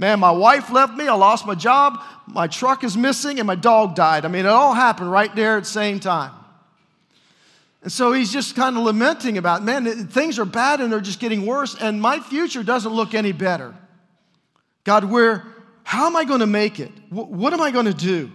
Man, 0.00 0.18
my 0.18 0.30
wife 0.30 0.70
left 0.70 0.94
me, 0.94 1.08
I 1.08 1.14
lost 1.14 1.46
my 1.46 1.54
job, 1.54 2.02
my 2.26 2.46
truck 2.46 2.84
is 2.84 2.96
missing, 2.96 3.38
and 3.38 3.46
my 3.46 3.54
dog 3.54 3.94
died. 3.94 4.24
I 4.24 4.28
mean, 4.28 4.46
it 4.46 4.48
all 4.48 4.72
happened 4.72 5.12
right 5.12 5.32
there 5.36 5.58
at 5.58 5.64
the 5.64 5.68
same 5.68 6.00
time. 6.00 6.32
And 7.82 7.92
so 7.92 8.10
he's 8.10 8.32
just 8.32 8.56
kind 8.56 8.78
of 8.78 8.84
lamenting 8.84 9.36
about, 9.36 9.62
man, 9.62 10.06
things 10.06 10.38
are 10.38 10.46
bad 10.46 10.80
and 10.80 10.90
they're 10.90 11.02
just 11.02 11.20
getting 11.20 11.44
worse, 11.44 11.76
and 11.78 12.00
my 12.00 12.18
future 12.18 12.62
doesn't 12.62 12.90
look 12.90 13.12
any 13.12 13.32
better. 13.32 13.74
God, 14.84 15.04
where, 15.04 15.44
how 15.82 16.06
am 16.06 16.16
I 16.16 16.24
going 16.24 16.40
to 16.40 16.46
make 16.46 16.80
it? 16.80 16.92
What 17.10 17.52
am 17.52 17.60
I 17.60 17.70
going 17.70 17.84
to 17.84 17.92
do? 17.92 18.32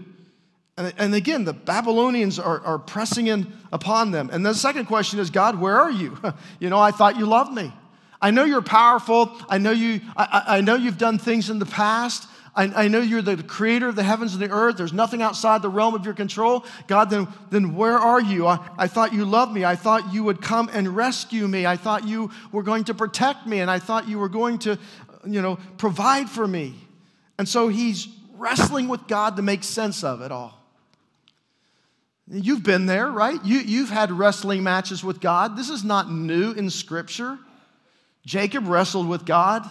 And, 0.77 0.93
and 0.99 1.15
again, 1.15 1.45
the 1.45 1.53
Babylonians 1.53 2.37
are, 2.37 2.63
are 2.63 2.77
pressing 2.77 3.25
in 3.25 3.51
upon 3.73 4.11
them. 4.11 4.29
And 4.31 4.45
the 4.45 4.53
second 4.53 4.85
question 4.85 5.17
is, 5.17 5.31
God, 5.31 5.59
where 5.59 5.79
are 5.79 5.89
you? 5.89 6.15
you 6.59 6.69
know, 6.69 6.77
I 6.77 6.91
thought 6.91 7.17
you 7.17 7.25
loved 7.25 7.53
me. 7.53 7.73
I 8.21 8.31
know 8.31 8.43
you're 8.43 8.61
powerful. 8.61 9.31
I 9.49 9.57
know, 9.57 9.71
you, 9.71 10.01
I, 10.15 10.43
I 10.47 10.61
know 10.61 10.75
you've 10.75 10.97
done 10.97 11.17
things 11.17 11.49
in 11.49 11.59
the 11.59 11.65
past. 11.65 12.27
I, 12.55 12.85
I, 12.85 12.87
know 12.87 13.01
you're 13.01 13.21
the 13.21 13.41
creator 13.43 13.89
of 13.89 13.97
the 13.97 14.03
heavens 14.03 14.33
and 14.33 14.41
the 14.41 14.49
earth. 14.49 14.77
There's 14.77 14.93
nothing 14.93 15.21
outside 15.21 15.61
the 15.61 15.69
realm 15.69 15.93
of 15.93 16.05
your 16.05 16.13
control. 16.13 16.65
God, 16.87 17.09
then, 17.09 17.27
then 17.49 17.75
where 17.75 17.97
are 17.97 18.21
you? 18.21 18.47
I, 18.47 18.59
I 18.77 18.87
thought 18.87 19.13
you 19.13 19.25
loved 19.25 19.51
me. 19.51 19.65
I 19.65 19.75
thought 19.75 20.13
you 20.13 20.23
would 20.23 20.41
come 20.41 20.69
and 20.71 20.95
rescue 20.95 21.47
me. 21.47 21.65
I 21.65 21.75
thought 21.75 22.07
you 22.07 22.31
were 22.53 22.63
going 22.63 22.85
to 22.85 22.93
protect 22.93 23.45
me. 23.45 23.59
And 23.59 23.69
I 23.69 23.79
thought 23.79 24.07
you 24.07 24.19
were 24.19 24.29
going 24.29 24.59
to, 24.59 24.79
you 25.25 25.41
know, 25.41 25.59
provide 25.77 26.29
for 26.29 26.47
me. 26.47 26.75
And 27.37 27.47
so 27.47 27.67
he's 27.67 28.07
wrestling 28.37 28.87
with 28.87 29.07
God 29.07 29.35
to 29.35 29.41
make 29.41 29.63
sense 29.63 30.03
of 30.03 30.21
it 30.21 30.31
all. 30.31 30.61
You've 32.27 32.63
been 32.63 32.85
there, 32.85 33.11
right? 33.11 33.43
You, 33.43 33.59
you've 33.59 33.89
had 33.89 34.11
wrestling 34.11 34.63
matches 34.63 35.03
with 35.03 35.19
God. 35.19 35.57
This 35.57 35.69
is 35.69 35.83
not 35.83 36.09
new 36.09 36.53
in 36.53 36.69
Scripture. 36.69 37.37
Jacob 38.25 38.67
wrestled 38.67 39.07
with 39.07 39.25
God. 39.25 39.63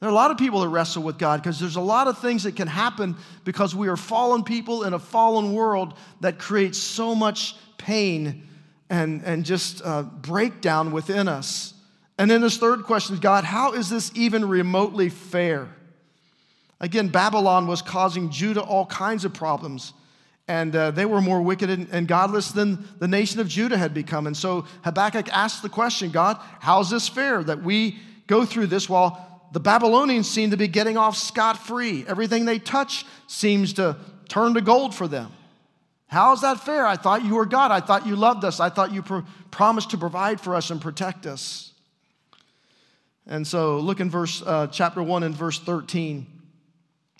There 0.00 0.08
are 0.08 0.12
a 0.12 0.14
lot 0.14 0.30
of 0.30 0.38
people 0.38 0.60
that 0.60 0.68
wrestle 0.68 1.02
with 1.02 1.18
God 1.18 1.42
because 1.42 1.58
there's 1.58 1.76
a 1.76 1.80
lot 1.80 2.06
of 2.08 2.18
things 2.18 2.42
that 2.42 2.56
can 2.56 2.68
happen 2.68 3.16
because 3.44 3.74
we 3.74 3.88
are 3.88 3.96
fallen 3.96 4.44
people 4.44 4.84
in 4.84 4.92
a 4.92 4.98
fallen 4.98 5.52
world 5.52 5.94
that 6.20 6.38
creates 6.38 6.78
so 6.78 7.14
much 7.14 7.56
pain 7.78 8.46
and, 8.90 9.22
and 9.24 9.44
just 9.44 9.82
uh, 9.84 10.02
breakdown 10.02 10.92
within 10.92 11.28
us. 11.28 11.74
And 12.18 12.30
then 12.30 12.40
this 12.40 12.56
third 12.56 12.84
question 12.84 13.18
God, 13.18 13.44
how 13.44 13.72
is 13.72 13.88
this 13.88 14.10
even 14.14 14.48
remotely 14.48 15.08
fair? 15.08 15.68
Again, 16.78 17.08
Babylon 17.08 17.66
was 17.66 17.80
causing 17.80 18.30
Judah 18.30 18.60
all 18.60 18.86
kinds 18.86 19.24
of 19.24 19.32
problems 19.32 19.94
and 20.48 20.74
uh, 20.76 20.90
they 20.92 21.04
were 21.04 21.20
more 21.20 21.42
wicked 21.42 21.70
and, 21.70 21.88
and, 21.90 22.06
godless 22.06 22.52
than 22.52 22.86
the 22.98 23.08
nation 23.08 23.40
of 23.40 23.48
Judah 23.48 23.76
had 23.76 23.92
become. 23.92 24.26
And 24.26 24.36
so 24.36 24.64
Habakkuk 24.84 25.28
asked 25.30 25.62
the 25.62 25.68
question 25.68 26.10
God, 26.10 26.38
how's 26.60 26.90
this 26.90 27.08
fair 27.08 27.42
that 27.44 27.62
we 27.62 27.98
go 28.26 28.44
through 28.44 28.66
this 28.66 28.88
while 28.88 29.48
the 29.52 29.60
Babylonians 29.60 30.30
seem 30.30 30.50
to 30.50 30.56
be 30.56 30.68
getting 30.68 30.96
off 30.96 31.16
scot 31.16 31.58
free? 31.58 32.04
Everything 32.06 32.44
they 32.44 32.60
touch 32.60 33.04
seems 33.26 33.72
to 33.74 33.96
turn 34.28 34.54
to 34.54 34.60
gold 34.60 34.94
for 34.94 35.08
them. 35.08 35.32
How 36.08 36.32
is 36.32 36.42
that 36.42 36.60
fair? 36.60 36.86
I 36.86 36.96
thought 36.96 37.24
you 37.24 37.34
were 37.34 37.46
God. 37.46 37.72
I 37.72 37.80
thought 37.80 38.06
you 38.06 38.14
loved 38.14 38.44
us. 38.44 38.60
I 38.60 38.70
thought 38.70 38.92
you 38.92 39.02
promised 39.50 39.90
to 39.90 39.98
provide 39.98 40.40
for 40.40 40.54
us 40.54 40.70
and 40.70 40.80
protect 40.80 41.26
us. 41.26 41.72
And 43.26 43.44
so 43.44 43.80
look 43.80 43.98
in 43.98 44.08
verse 44.08 44.40
uh, 44.46 44.68
chapter 44.68 45.02
1 45.02 45.24
and 45.24 45.34
verse 45.34 45.58
13. 45.58 46.35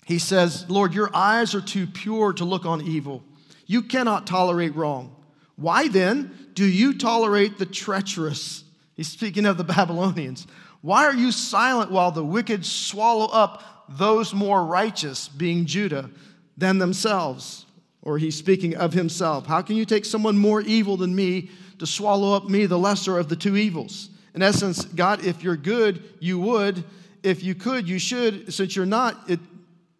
He 0.07 0.19
says, 0.19 0.69
Lord, 0.69 0.93
your 0.93 1.13
eyes 1.13 1.53
are 1.53 1.59
too 1.59 1.85
pure 1.85 2.31
to 2.31 2.45
look 2.45 2.65
on 2.65 2.81
evil. 2.81 3.25
You 3.65 3.81
cannot 3.81 4.25
tolerate 4.25 4.73
wrong. 4.73 5.13
Why 5.57 5.89
then 5.89 6.31
do 6.53 6.63
you 6.65 6.97
tolerate 6.97 7.57
the 7.57 7.65
treacherous? 7.65 8.63
He's 8.95 9.09
speaking 9.09 9.45
of 9.45 9.57
the 9.57 9.63
Babylonians. 9.75 10.47
Why 10.79 11.03
are 11.03 11.13
you 11.13 11.33
silent 11.33 11.91
while 11.91 12.11
the 12.11 12.23
wicked 12.23 12.65
swallow 12.65 13.25
up 13.25 13.85
those 13.89 14.33
more 14.33 14.63
righteous, 14.63 15.27
being 15.27 15.65
Judah, 15.65 16.09
than 16.55 16.77
themselves? 16.77 17.65
Or 18.01 18.17
he's 18.17 18.37
speaking 18.37 18.77
of 18.77 18.93
himself. 18.93 19.45
How 19.45 19.61
can 19.61 19.75
you 19.75 19.83
take 19.83 20.05
someone 20.05 20.37
more 20.37 20.61
evil 20.61 20.95
than 20.95 21.13
me 21.13 21.49
to 21.79 21.85
swallow 21.85 22.33
up 22.33 22.47
me, 22.47 22.65
the 22.65 22.79
lesser 22.79 23.17
of 23.17 23.27
the 23.27 23.35
two 23.35 23.57
evils? 23.57 24.09
In 24.33 24.41
essence, 24.41 24.85
God, 24.85 25.25
if 25.25 25.43
you're 25.43 25.57
good, 25.57 26.01
you 26.21 26.39
would. 26.39 26.85
If 27.23 27.43
you 27.43 27.55
could, 27.55 27.89
you 27.89 27.99
should. 27.99 28.53
Since 28.53 28.73
you're 28.73 28.85
not, 28.85 29.29
it 29.29 29.41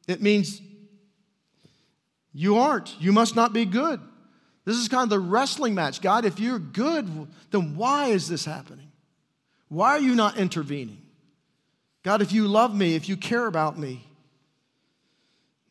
it 0.07 0.21
means 0.21 0.61
you 2.33 2.57
aren't. 2.57 2.99
You 2.99 3.11
must 3.11 3.35
not 3.35 3.53
be 3.53 3.65
good. 3.65 3.99
This 4.63 4.77
is 4.77 4.87
kind 4.87 5.03
of 5.03 5.09
the 5.09 5.19
wrestling 5.19 5.75
match. 5.75 6.01
God, 6.01 6.25
if 6.25 6.39
you're 6.39 6.59
good, 6.59 7.27
then 7.51 7.75
why 7.75 8.07
is 8.07 8.27
this 8.27 8.45
happening? 8.45 8.91
Why 9.69 9.91
are 9.91 9.99
you 9.99 10.15
not 10.15 10.37
intervening? 10.37 11.01
God, 12.03 12.21
if 12.21 12.31
you 12.31 12.47
love 12.47 12.75
me, 12.75 12.95
if 12.95 13.09
you 13.09 13.17
care 13.17 13.47
about 13.47 13.77
me. 13.77 14.05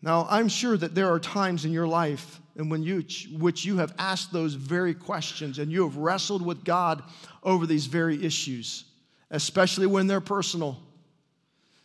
Now, 0.02 0.26
I'm 0.30 0.48
sure 0.48 0.76
that 0.76 0.94
there 0.94 1.12
are 1.12 1.18
times 1.18 1.64
in 1.64 1.72
your 1.72 1.86
life 1.86 2.40
and 2.56 2.70
when 2.70 2.82
you 2.82 3.04
which 3.38 3.64
you 3.64 3.78
have 3.78 3.94
asked 3.98 4.32
those 4.32 4.54
very 4.54 4.94
questions 4.94 5.58
and 5.58 5.70
you 5.70 5.82
have 5.84 5.96
wrestled 5.96 6.44
with 6.44 6.64
God 6.64 7.02
over 7.42 7.66
these 7.66 7.86
very 7.86 8.24
issues, 8.24 8.84
especially 9.30 9.86
when 9.86 10.06
they're 10.06 10.20
personal. 10.20 10.78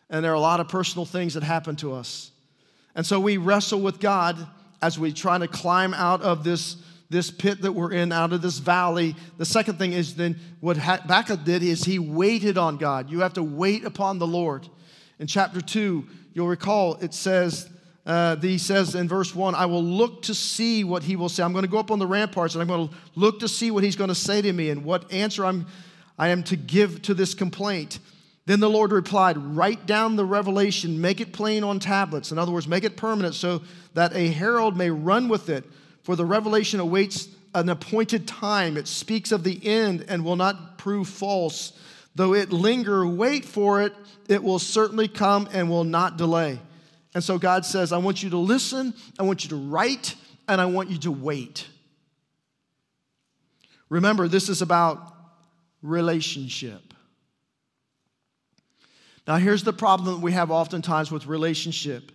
And 0.09 0.23
there 0.23 0.31
are 0.31 0.35
a 0.35 0.39
lot 0.39 0.59
of 0.59 0.69
personal 0.69 1.05
things 1.05 1.33
that 1.33 1.43
happen 1.43 1.75
to 1.77 1.93
us. 1.93 2.31
And 2.95 3.05
so 3.05 3.19
we 3.19 3.37
wrestle 3.37 3.81
with 3.81 3.99
God 3.99 4.47
as 4.81 4.97
we 4.97 5.13
try 5.13 5.37
to 5.37 5.47
climb 5.47 5.93
out 5.93 6.21
of 6.21 6.43
this, 6.43 6.77
this 7.09 7.29
pit 7.29 7.61
that 7.61 7.71
we're 7.71 7.93
in, 7.93 8.11
out 8.11 8.33
of 8.33 8.41
this 8.41 8.57
valley. 8.57 9.15
The 9.37 9.45
second 9.45 9.77
thing 9.77 9.93
is 9.93 10.15
then 10.15 10.39
what 10.59 10.77
Habakkuk 10.77 11.43
did 11.43 11.63
is 11.63 11.83
he 11.83 11.99
waited 11.99 12.57
on 12.57 12.77
God. 12.77 13.09
You 13.09 13.19
have 13.19 13.33
to 13.33 13.43
wait 13.43 13.85
upon 13.85 14.19
the 14.19 14.27
Lord. 14.27 14.67
In 15.19 15.27
chapter 15.27 15.61
2, 15.61 16.07
you'll 16.33 16.47
recall 16.47 16.95
it 16.95 17.13
says, 17.13 17.69
uh, 18.05 18.35
he 18.37 18.57
says 18.57 18.95
in 18.95 19.07
verse 19.07 19.35
1, 19.35 19.53
I 19.53 19.67
will 19.67 19.83
look 19.83 20.23
to 20.23 20.33
see 20.33 20.83
what 20.83 21.03
he 21.03 21.15
will 21.15 21.29
say. 21.29 21.43
I'm 21.43 21.53
going 21.53 21.65
to 21.65 21.69
go 21.69 21.77
up 21.77 21.91
on 21.91 21.99
the 21.99 22.07
ramparts 22.07 22.55
and 22.55 22.61
I'm 22.61 22.67
going 22.67 22.89
to 22.89 22.95
look 23.15 23.39
to 23.41 23.47
see 23.47 23.69
what 23.69 23.83
he's 23.83 23.95
going 23.95 24.09
to 24.09 24.15
say 24.15 24.41
to 24.41 24.51
me 24.51 24.71
and 24.71 24.83
what 24.83 25.11
answer 25.13 25.45
I'm, 25.45 25.67
I 26.17 26.29
am 26.29 26.43
to 26.43 26.55
give 26.55 27.03
to 27.03 27.13
this 27.13 27.35
complaint. 27.35 27.99
Then 28.45 28.59
the 28.59 28.69
Lord 28.69 28.91
replied, 28.91 29.37
Write 29.37 29.85
down 29.85 30.15
the 30.15 30.25
revelation, 30.25 30.99
make 30.99 31.21
it 31.21 31.33
plain 31.33 31.63
on 31.63 31.79
tablets. 31.79 32.31
In 32.31 32.37
other 32.37 32.51
words, 32.51 32.67
make 32.67 32.83
it 32.83 32.97
permanent 32.97 33.35
so 33.35 33.61
that 33.93 34.15
a 34.15 34.27
herald 34.29 34.75
may 34.75 34.89
run 34.89 35.27
with 35.27 35.49
it. 35.49 35.63
For 36.03 36.15
the 36.15 36.25
revelation 36.25 36.79
awaits 36.79 37.27
an 37.53 37.69
appointed 37.69 38.27
time. 38.27 38.77
It 38.77 38.87
speaks 38.87 39.31
of 39.31 39.43
the 39.43 39.59
end 39.65 40.05
and 40.07 40.25
will 40.25 40.35
not 40.35 40.77
prove 40.77 41.07
false. 41.07 41.73
Though 42.15 42.33
it 42.33 42.51
linger, 42.51 43.05
wait 43.05 43.45
for 43.45 43.81
it. 43.81 43.93
It 44.27 44.43
will 44.43 44.59
certainly 44.59 45.07
come 45.07 45.47
and 45.53 45.69
will 45.69 45.83
not 45.83 46.17
delay. 46.17 46.59
And 47.13 47.23
so 47.23 47.37
God 47.37 47.65
says, 47.65 47.91
I 47.91 47.97
want 47.97 48.23
you 48.23 48.29
to 48.31 48.37
listen, 48.37 48.93
I 49.19 49.23
want 49.23 49.43
you 49.43 49.49
to 49.49 49.55
write, 49.57 50.15
and 50.47 50.61
I 50.61 50.65
want 50.65 50.89
you 50.89 50.97
to 50.99 51.11
wait. 51.11 51.67
Remember, 53.89 54.29
this 54.29 54.47
is 54.47 54.61
about 54.61 55.13
relationship. 55.81 56.93
Now, 59.31 59.37
here's 59.37 59.63
the 59.63 59.71
problem 59.71 60.13
that 60.13 60.19
we 60.19 60.33
have 60.33 60.51
oftentimes 60.51 61.09
with 61.09 61.25
relationship 61.25 62.11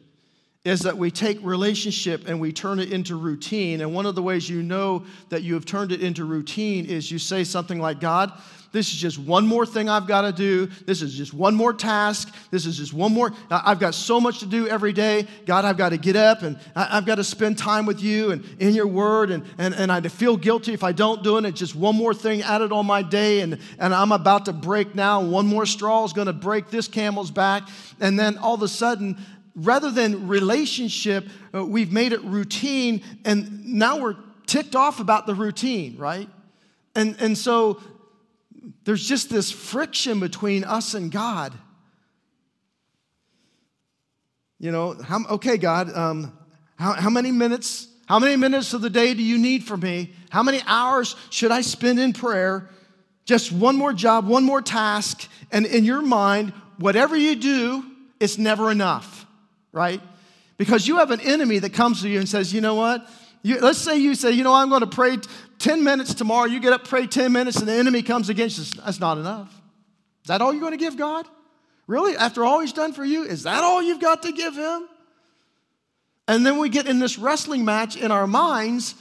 is 0.67 0.81
that 0.81 0.99
we 0.99 1.13
take 1.13 1.39
relationship 1.43 2.27
and 2.27 2.41
we 2.41 2.53
turn 2.53 2.81
it 2.81 2.93
into 2.93 3.15
routine. 3.15 3.81
And 3.83 3.95
one 3.95 4.05
of 4.05 4.17
the 4.17 4.23
ways 4.23 4.51
you 4.51 4.65
know 4.65 5.05
that 5.29 5.45
you 5.45 5.55
have 5.55 5.65
turned 5.65 5.93
it 5.93 6.03
into 6.03 6.25
routine 6.25 6.87
is 6.87 7.09
you 7.09 7.21
say 7.21 7.45
something 7.45 7.79
like, 7.79 8.01
God, 8.01 8.33
this 8.73 8.93
is 8.93 8.97
just 8.97 9.17
one 9.17 9.47
more 9.47 9.65
thing 9.65 9.89
I've 9.89 10.09
got 10.09 10.23
to 10.23 10.33
do. 10.33 10.67
This 10.85 11.03
is 11.03 11.15
just 11.15 11.33
one 11.33 11.55
more 11.55 11.73
task. 11.73 12.35
This 12.51 12.67
is 12.67 12.77
just 12.77 12.93
one 12.93 13.15
more. 13.15 13.33
I've 13.49 13.79
got 13.79 13.95
so 13.95 14.21
much 14.21 14.41
to 14.41 14.47
do 14.47 14.67
every 14.67 14.93
day. 14.93 15.29
God, 15.47 15.65
I've 15.65 15.77
got 15.77 15.91
to 15.91 15.97
get 15.97 16.17
up 16.17 16.43
and 16.43 16.59
I've 16.75 17.07
got 17.07 17.15
to 17.15 17.25
spend 17.25 17.59
time 17.59 17.87
with 17.87 18.03
you 18.03 18.33
and 18.33 18.45
in 18.59 18.75
your 18.75 18.89
word. 18.89 19.31
And, 19.31 19.45
and, 19.57 19.73
and 19.73 19.93
I 19.93 20.01
feel 20.03 20.37
guilty 20.37 20.75
if 20.75 20.83
I 20.83 20.91
don't 20.91 21.23
do 21.23 21.39
it. 21.39 21.45
It's 21.45 21.61
just 21.61 21.77
one 21.77 21.95
more 21.95 22.13
thing 22.13 22.43
added 22.43 22.73
on 22.73 22.87
my 22.87 23.03
day. 23.03 23.41
And, 23.41 23.59
and 23.79 23.95
I'm 23.95 24.13
about 24.13 24.45
to 24.47 24.53
break 24.53 24.97
now. 24.97 25.23
One 25.23 25.47
more 25.47 25.65
straw 25.65 26.05
is 26.05 26.13
going 26.13 26.27
to 26.27 26.33
break 26.33 26.69
this 26.69 26.89
camel's 26.89 27.31
back. 27.31 27.69
And 28.01 28.19
then 28.19 28.37
all 28.37 28.55
of 28.55 28.63
a 28.63 28.69
sudden, 28.69 29.17
rather 29.57 29.91
than 29.91 30.29
relationship, 30.29 31.27
uh, 31.53 31.65
we've 31.65 31.91
made 31.91 32.13
it 32.13 32.23
routine. 32.23 33.03
And 33.25 33.75
now 33.75 33.99
we're 33.99 34.17
ticked 34.47 34.77
off 34.77 35.01
about 35.01 35.27
the 35.27 35.35
routine, 35.35 35.97
right? 35.97 36.29
And, 36.95 37.17
and 37.19 37.37
so 37.37 37.81
there's 38.85 39.07
just 39.07 39.31
this 39.31 39.51
friction 39.51 40.21
between 40.21 40.63
us 40.63 40.95
and 40.95 41.11
God. 41.11 41.53
You 44.59 44.71
know, 44.71 44.95
how, 44.95 45.25
okay, 45.31 45.57
God, 45.57 45.95
um, 45.95 46.39
how, 46.77 46.93
how 46.93 47.11
many 47.11 47.33
minutes? 47.33 47.89
How 48.07 48.21
many 48.21 48.37
minutes 48.37 48.73
of 48.73 48.83
the 48.83 48.91
day 48.91 49.15
do 49.15 49.23
you 49.23 49.37
need 49.37 49.65
from 49.65 49.81
me? 49.81 50.13
How 50.31 50.45
many 50.45 50.61
hours 50.67 51.17
should 51.31 51.51
I 51.51 51.61
spend 51.63 51.99
in 51.99 52.13
prayer? 52.13 52.69
Just 53.25 53.51
one 53.51 53.77
more 53.77 53.93
job, 53.93 54.29
one 54.29 54.45
more 54.45 54.63
task. 54.63 55.29
And 55.51 55.67
in 55.67 55.85
your 55.85 56.03
mind, 56.03 56.53
whatever 56.79 57.17
you 57.17 57.35
do, 57.35 57.85
it's 58.21 58.39
never 58.39 58.71
enough, 58.71 59.26
right? 59.77 60.01
Because 60.57 60.89
you 60.89 60.97
have 60.97 61.11
an 61.11 61.21
enemy 61.21 61.59
that 61.59 61.75
comes 61.75 62.01
to 62.01 62.09
you 62.09 62.19
and 62.19 62.29
says, 62.29 62.53
you 62.53 62.63
know 62.63 62.75
what? 62.75 63.07
You, 63.43 63.61
let's 63.61 63.79
say 63.79 63.99
you 63.99 64.15
say, 64.15 64.33
you 64.33 64.43
know, 64.43 64.55
I'm 64.55 64.71
going 64.71 64.81
to 64.81 64.87
pray 64.87 65.19
10 65.59 65.85
minutes 65.85 66.15
tomorrow. 66.15 66.47
You 66.47 66.59
get 66.61 66.73
up, 66.73 66.89
pray 66.89 67.07
10 67.07 67.31
minutes, 67.31 67.59
and 67.59 67.69
the 67.69 67.75
enemy 67.75 68.03
comes 68.03 68.31
against 68.31 68.59
us. 68.59 68.73
That's 68.73 68.99
not 68.99 69.19
enough. 69.19 69.53
Is 70.25 70.29
that 70.29 70.41
all 70.41 70.53
you're 70.53 70.63
going 70.63 70.73
to 70.73 70.79
give 70.79 70.97
God? 70.97 71.29
Really? 71.87 72.17
After 72.17 72.43
all 72.43 72.61
he's 72.61 72.73
done 72.73 72.95
for 72.95 73.05
you, 73.05 73.25
is 73.25 73.43
that 73.43 73.63
all 73.63 73.83
you've 73.83 74.01
got 74.01 74.23
to 74.23 74.33
give 74.33 74.57
him? 74.57 74.89
And 76.27 76.45
then 76.45 76.59
we 76.59 76.71
get 76.71 76.87
in 76.87 76.99
this 76.99 77.19
wrestling 77.19 77.65
match 77.65 77.97
in 77.97 78.11
our 78.11 78.27
minds 78.27 78.95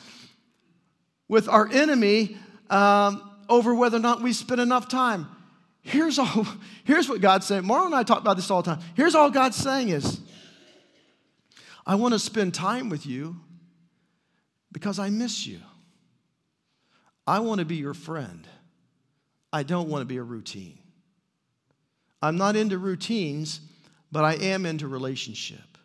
with 1.27 1.47
our 1.47 1.67
enemy 1.71 2.37
um, 2.69 3.31
over 3.49 3.73
whether 3.73 3.97
or 3.97 4.01
not 4.01 4.21
we 4.21 4.33
spend 4.33 4.59
enough 4.59 4.89
time. 4.89 5.27
Here's 5.81 6.19
all. 6.19 6.45
Here's 6.83 7.07
what 7.07 7.21
God's 7.21 7.47
saying. 7.47 7.63
Marlon 7.63 7.87
and 7.87 7.95
I 7.95 8.03
talk 8.03 8.21
about 8.21 8.35
this 8.35 8.51
all 8.51 8.61
the 8.61 8.75
time. 8.75 8.83
Here's 8.95 9.15
all 9.15 9.31
God's 9.31 9.55
saying 9.55 9.89
is, 9.89 10.19
I 11.85 11.95
want 11.95 12.13
to 12.13 12.19
spend 12.19 12.53
time 12.53 12.89
with 12.89 13.05
you 13.05 13.37
because 14.71 14.99
I 14.99 15.09
miss 15.09 15.45
you. 15.45 15.59
I 17.27 17.39
want 17.39 17.59
to 17.59 17.65
be 17.65 17.75
your 17.75 17.93
friend. 17.93 18.47
I 19.53 19.63
don't 19.63 19.89
want 19.89 20.01
to 20.01 20.05
be 20.05 20.17
a 20.17 20.23
routine. 20.23 20.79
I'm 22.21 22.37
not 22.37 22.55
into 22.55 22.77
routines, 22.77 23.61
but 24.11 24.23
I 24.23 24.33
am 24.33 24.65
into 24.65 24.87
relationship. 24.87 25.77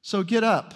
So 0.00 0.22
get 0.22 0.44
up, 0.44 0.74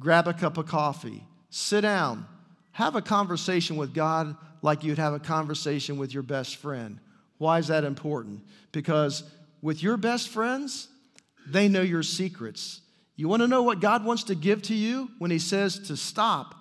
grab 0.00 0.28
a 0.28 0.34
cup 0.34 0.58
of 0.58 0.66
coffee, 0.66 1.24
sit 1.50 1.82
down, 1.82 2.26
have 2.72 2.96
a 2.96 3.02
conversation 3.02 3.76
with 3.76 3.94
God 3.94 4.36
like 4.62 4.84
you'd 4.84 4.98
have 4.98 5.12
a 5.12 5.20
conversation 5.20 5.98
with 5.98 6.12
your 6.12 6.22
best 6.22 6.56
friend. 6.56 6.98
Why 7.38 7.58
is 7.58 7.68
that 7.68 7.84
important? 7.84 8.42
Because 8.72 9.24
with 9.62 9.82
your 9.82 9.96
best 9.96 10.28
friends, 10.28 10.88
they 11.46 11.68
know 11.68 11.82
your 11.82 12.02
secrets. 12.02 12.80
You 13.16 13.28
want 13.28 13.42
to 13.42 13.48
know 13.48 13.62
what 13.62 13.80
God 13.80 14.04
wants 14.04 14.24
to 14.24 14.34
give 14.34 14.62
to 14.62 14.74
you 14.74 15.10
when 15.18 15.30
He 15.30 15.38
says 15.38 15.78
to 15.88 15.96
stop, 15.96 16.54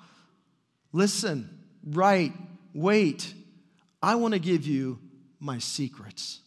listen, 0.91 1.63
write, 1.83 2.33
wait. 2.73 3.33
I 4.01 4.15
want 4.15 4.33
to 4.33 4.39
give 4.39 4.67
you 4.67 4.99
my 5.39 5.59
secrets. 5.59 6.39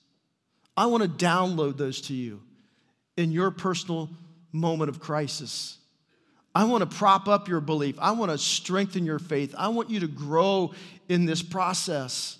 I 0.76 0.86
want 0.86 1.02
to 1.02 1.08
download 1.08 1.76
those 1.76 2.02
to 2.02 2.14
you 2.14 2.42
in 3.16 3.32
your 3.32 3.50
personal 3.50 4.10
moment 4.52 4.90
of 4.90 5.00
crisis. 5.00 5.78
I 6.54 6.64
want 6.64 6.88
to 6.88 6.96
prop 6.96 7.28
up 7.28 7.48
your 7.48 7.60
belief. 7.60 7.96
I 7.98 8.12
want 8.12 8.30
to 8.30 8.38
strengthen 8.38 9.04
your 9.04 9.18
faith. 9.18 9.54
I 9.58 9.68
want 9.68 9.90
you 9.90 10.00
to 10.00 10.06
grow 10.06 10.72
in 11.08 11.26
this 11.26 11.42
process. 11.42 12.38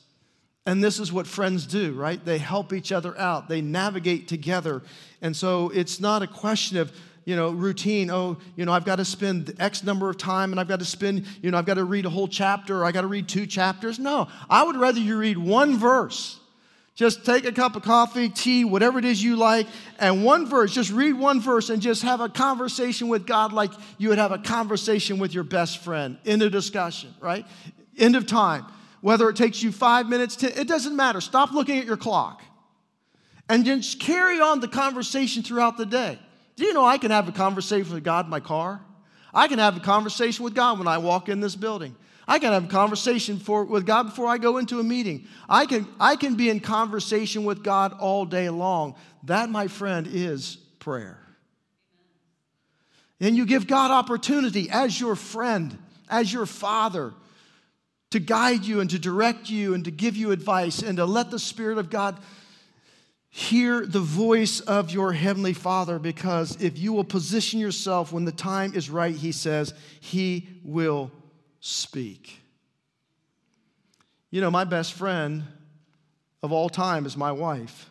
And 0.64 0.82
this 0.82 0.98
is 0.98 1.12
what 1.12 1.26
friends 1.26 1.66
do, 1.66 1.92
right? 1.92 2.22
They 2.24 2.38
help 2.38 2.72
each 2.72 2.92
other 2.92 3.16
out, 3.18 3.48
they 3.48 3.60
navigate 3.60 4.28
together. 4.28 4.82
And 5.22 5.36
so 5.36 5.70
it's 5.70 6.00
not 6.00 6.22
a 6.22 6.26
question 6.26 6.78
of, 6.78 6.92
you 7.26 7.36
know, 7.36 7.50
routine. 7.50 8.10
Oh, 8.10 8.38
you 8.56 8.64
know, 8.64 8.72
I've 8.72 8.86
got 8.86 8.96
to 8.96 9.04
spend 9.04 9.54
X 9.58 9.84
number 9.84 10.08
of 10.08 10.16
time 10.16 10.52
and 10.52 10.58
I've 10.58 10.68
got 10.68 10.78
to 10.78 10.86
spend, 10.86 11.26
you 11.42 11.50
know, 11.50 11.58
I've 11.58 11.66
got 11.66 11.74
to 11.74 11.84
read 11.84 12.06
a 12.06 12.10
whole 12.10 12.28
chapter 12.28 12.80
or 12.80 12.86
I 12.86 12.92
got 12.92 13.02
to 13.02 13.06
read 13.06 13.28
two 13.28 13.46
chapters. 13.46 13.98
No, 13.98 14.28
I 14.48 14.62
would 14.62 14.76
rather 14.76 14.98
you 14.98 15.18
read 15.18 15.36
one 15.36 15.76
verse 15.76 16.40
just 16.96 17.26
take 17.26 17.44
a 17.44 17.52
cup 17.52 17.76
of 17.76 17.82
coffee, 17.82 18.30
tea, 18.30 18.64
whatever 18.64 18.98
it 18.98 19.04
is 19.04 19.22
you 19.22 19.36
like, 19.36 19.66
and 19.98 20.24
one 20.24 20.46
verse, 20.46 20.72
just 20.72 20.90
read 20.90 21.12
one 21.12 21.40
verse 21.40 21.68
and 21.68 21.82
just 21.82 22.02
have 22.02 22.22
a 22.22 22.28
conversation 22.28 23.08
with 23.08 23.26
God 23.26 23.52
like 23.52 23.70
you 23.98 24.08
would 24.08 24.18
have 24.18 24.32
a 24.32 24.38
conversation 24.38 25.18
with 25.18 25.34
your 25.34 25.44
best 25.44 25.84
friend. 25.84 26.16
End 26.24 26.40
of 26.40 26.50
discussion, 26.50 27.14
right? 27.20 27.46
End 27.98 28.16
of 28.16 28.26
time. 28.26 28.64
Whether 29.02 29.28
it 29.28 29.36
takes 29.36 29.62
you 29.62 29.72
five 29.72 30.08
minutes, 30.08 30.36
ten, 30.36 30.52
it 30.56 30.66
doesn't 30.66 30.96
matter. 30.96 31.20
Stop 31.20 31.52
looking 31.52 31.78
at 31.78 31.84
your 31.84 31.98
clock 31.98 32.42
and 33.46 33.66
just 33.66 34.00
carry 34.00 34.40
on 34.40 34.60
the 34.60 34.68
conversation 34.68 35.42
throughout 35.42 35.76
the 35.76 35.86
day. 35.86 36.18
Do 36.56 36.64
you 36.64 36.72
know 36.72 36.84
I 36.84 36.98
can 36.98 37.10
have 37.10 37.28
a 37.28 37.32
conversation 37.32 37.92
with 37.92 38.04
God 38.04 38.26
in 38.26 38.30
my 38.30 38.40
car? 38.40 38.80
I 39.32 39.48
can 39.48 39.58
have 39.58 39.76
a 39.76 39.80
conversation 39.80 40.44
with 40.44 40.54
God 40.54 40.78
when 40.78 40.88
I 40.88 40.98
walk 40.98 41.28
in 41.28 41.40
this 41.40 41.54
building. 41.54 41.94
I 42.26 42.38
can 42.38 42.52
have 42.52 42.64
a 42.64 42.68
conversation 42.68 43.38
for, 43.38 43.64
with 43.64 43.86
God 43.86 44.04
before 44.04 44.26
I 44.26 44.38
go 44.38 44.56
into 44.56 44.80
a 44.80 44.82
meeting. 44.82 45.28
I 45.48 45.66
can, 45.66 45.86
I 46.00 46.16
can 46.16 46.34
be 46.34 46.50
in 46.50 46.60
conversation 46.60 47.44
with 47.44 47.62
God 47.62 47.92
all 47.92 48.24
day 48.24 48.48
long. 48.48 48.96
That, 49.24 49.50
my 49.50 49.68
friend, 49.68 50.08
is 50.10 50.56
prayer. 50.80 51.20
And 53.20 53.36
you 53.36 53.46
give 53.46 53.66
God 53.66 53.90
opportunity 53.90 54.68
as 54.70 54.98
your 54.98 55.14
friend, 55.14 55.76
as 56.08 56.32
your 56.32 56.46
father, 56.46 57.14
to 58.10 58.18
guide 58.18 58.64
you 58.64 58.80
and 58.80 58.90
to 58.90 58.98
direct 58.98 59.50
you 59.50 59.74
and 59.74 59.84
to 59.84 59.90
give 59.90 60.16
you 60.16 60.32
advice 60.32 60.82
and 60.82 60.96
to 60.96 61.04
let 61.04 61.30
the 61.30 61.38
Spirit 61.38 61.78
of 61.78 61.90
God 61.90 62.18
hear 63.36 63.84
the 63.84 64.00
voice 64.00 64.60
of 64.60 64.90
your 64.90 65.12
Heavenly 65.12 65.52
Father 65.52 65.98
because 65.98 66.56
if 66.62 66.78
you 66.78 66.94
will 66.94 67.04
position 67.04 67.60
yourself 67.60 68.10
when 68.10 68.24
the 68.24 68.32
time 68.32 68.72
is 68.74 68.88
right, 68.88 69.14
He 69.14 69.30
says, 69.30 69.74
He 70.00 70.48
will 70.64 71.10
speak. 71.60 72.40
You 74.30 74.40
know, 74.40 74.50
my 74.50 74.64
best 74.64 74.94
friend 74.94 75.44
of 76.42 76.50
all 76.50 76.70
time 76.70 77.04
is 77.04 77.14
my 77.14 77.30
wife. 77.30 77.90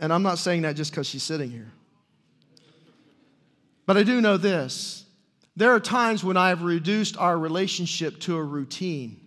And 0.00 0.12
I'm 0.12 0.24
not 0.24 0.38
saying 0.38 0.62
that 0.62 0.74
just 0.74 0.90
because 0.90 1.06
she's 1.06 1.22
sitting 1.22 1.52
here. 1.52 1.70
But 3.86 3.96
I 3.96 4.02
do 4.02 4.20
know 4.20 4.38
this 4.38 5.04
there 5.54 5.70
are 5.70 5.78
times 5.78 6.24
when 6.24 6.36
I 6.36 6.48
have 6.48 6.62
reduced 6.62 7.16
our 7.16 7.38
relationship 7.38 8.18
to 8.22 8.36
a 8.36 8.42
routine. 8.42 9.20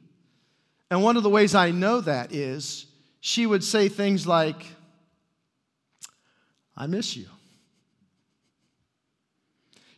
And 0.92 1.02
one 1.02 1.16
of 1.16 1.24
the 1.24 1.30
ways 1.30 1.56
I 1.56 1.72
know 1.72 2.02
that 2.02 2.34
is 2.34 2.86
she 3.22 3.46
would 3.46 3.64
say 3.64 3.88
things 3.88 4.28
like, 4.28 4.66
I 6.80 6.88
miss 6.88 7.16
you. 7.16 7.28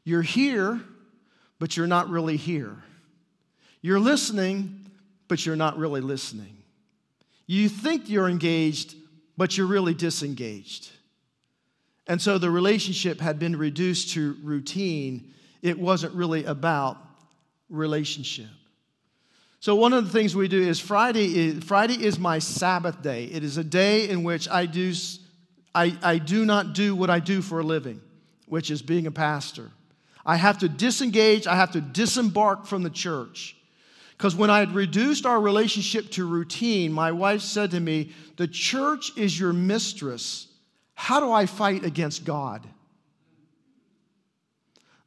You're 0.04 0.24
here, 0.24 0.82
but 1.60 1.78
you're 1.78 1.88
not 1.88 2.10
really 2.10 2.36
here. 2.36 2.76
You're 3.82 4.00
listening, 4.00 4.90
but 5.28 5.46
you're 5.46 5.56
not 5.56 5.78
really 5.78 6.02
listening. 6.02 6.58
You 7.46 7.70
think 7.70 8.10
you're 8.10 8.28
engaged, 8.28 8.96
but 9.38 9.58
you're 9.58 9.68
really 9.68 9.94
disengaged. 9.94 10.90
And 12.08 12.22
so 12.22 12.38
the 12.38 12.50
relationship 12.50 13.22
had 13.22 13.38
been 13.38 13.56
reduced 13.56 14.14
to 14.14 14.36
routine. 14.42 15.34
It 15.62 15.78
wasn't 15.78 16.16
really 16.16 16.46
about 16.46 16.98
relationship. 17.70 18.48
So 19.60 19.76
one 19.76 19.94
of 19.94 20.04
the 20.04 20.12
things 20.12 20.36
we 20.36 20.48
do 20.48 20.60
is 20.60 20.80
Friday 20.80 21.50
is, 21.50 21.64
Friday 21.64 22.04
is 22.04 22.18
my 22.18 22.40
Sabbath 22.40 23.04
day. 23.04 23.26
It 23.26 23.44
is 23.44 23.58
a 23.58 23.64
day 23.64 24.10
in 24.10 24.24
which 24.24 24.50
I 24.50 24.66
do, 24.66 24.92
I, 25.74 25.98
I 26.02 26.18
do 26.18 26.46
not 26.46 26.74
do 26.74 26.96
what 26.96 27.10
I 27.10 27.20
do 27.20 27.42
for 27.42 27.60
a 27.60 27.64
living, 27.64 28.02
which 28.48 28.72
is 28.72 28.82
being 28.82 29.08
a 29.08 29.12
pastor. 29.12 29.72
I 30.26 30.36
have 30.36 30.60
to 30.60 30.70
disengage, 30.70 31.48
I 31.48 31.56
have 31.56 31.72
to 31.72 31.82
disembark 31.82 32.66
from 32.66 32.84
the 32.84 32.90
church. 32.90 33.56
Because 34.18 34.36
when 34.36 34.52
I 34.52 34.60
had 34.60 34.76
reduced 34.76 35.26
our 35.26 35.42
relationship 35.42 36.12
to 36.12 36.28
routine, 36.28 36.92
my 36.92 37.12
wife 37.12 37.42
said 37.42 37.72
to 37.72 37.80
me, 37.80 38.12
The 38.38 38.48
church 38.48 39.18
is 39.18 39.40
your 39.40 39.54
mistress. 39.54 40.48
How 40.94 41.20
do 41.20 41.32
I 41.32 41.48
fight 41.48 41.84
against 41.84 42.24
God? 42.24 42.68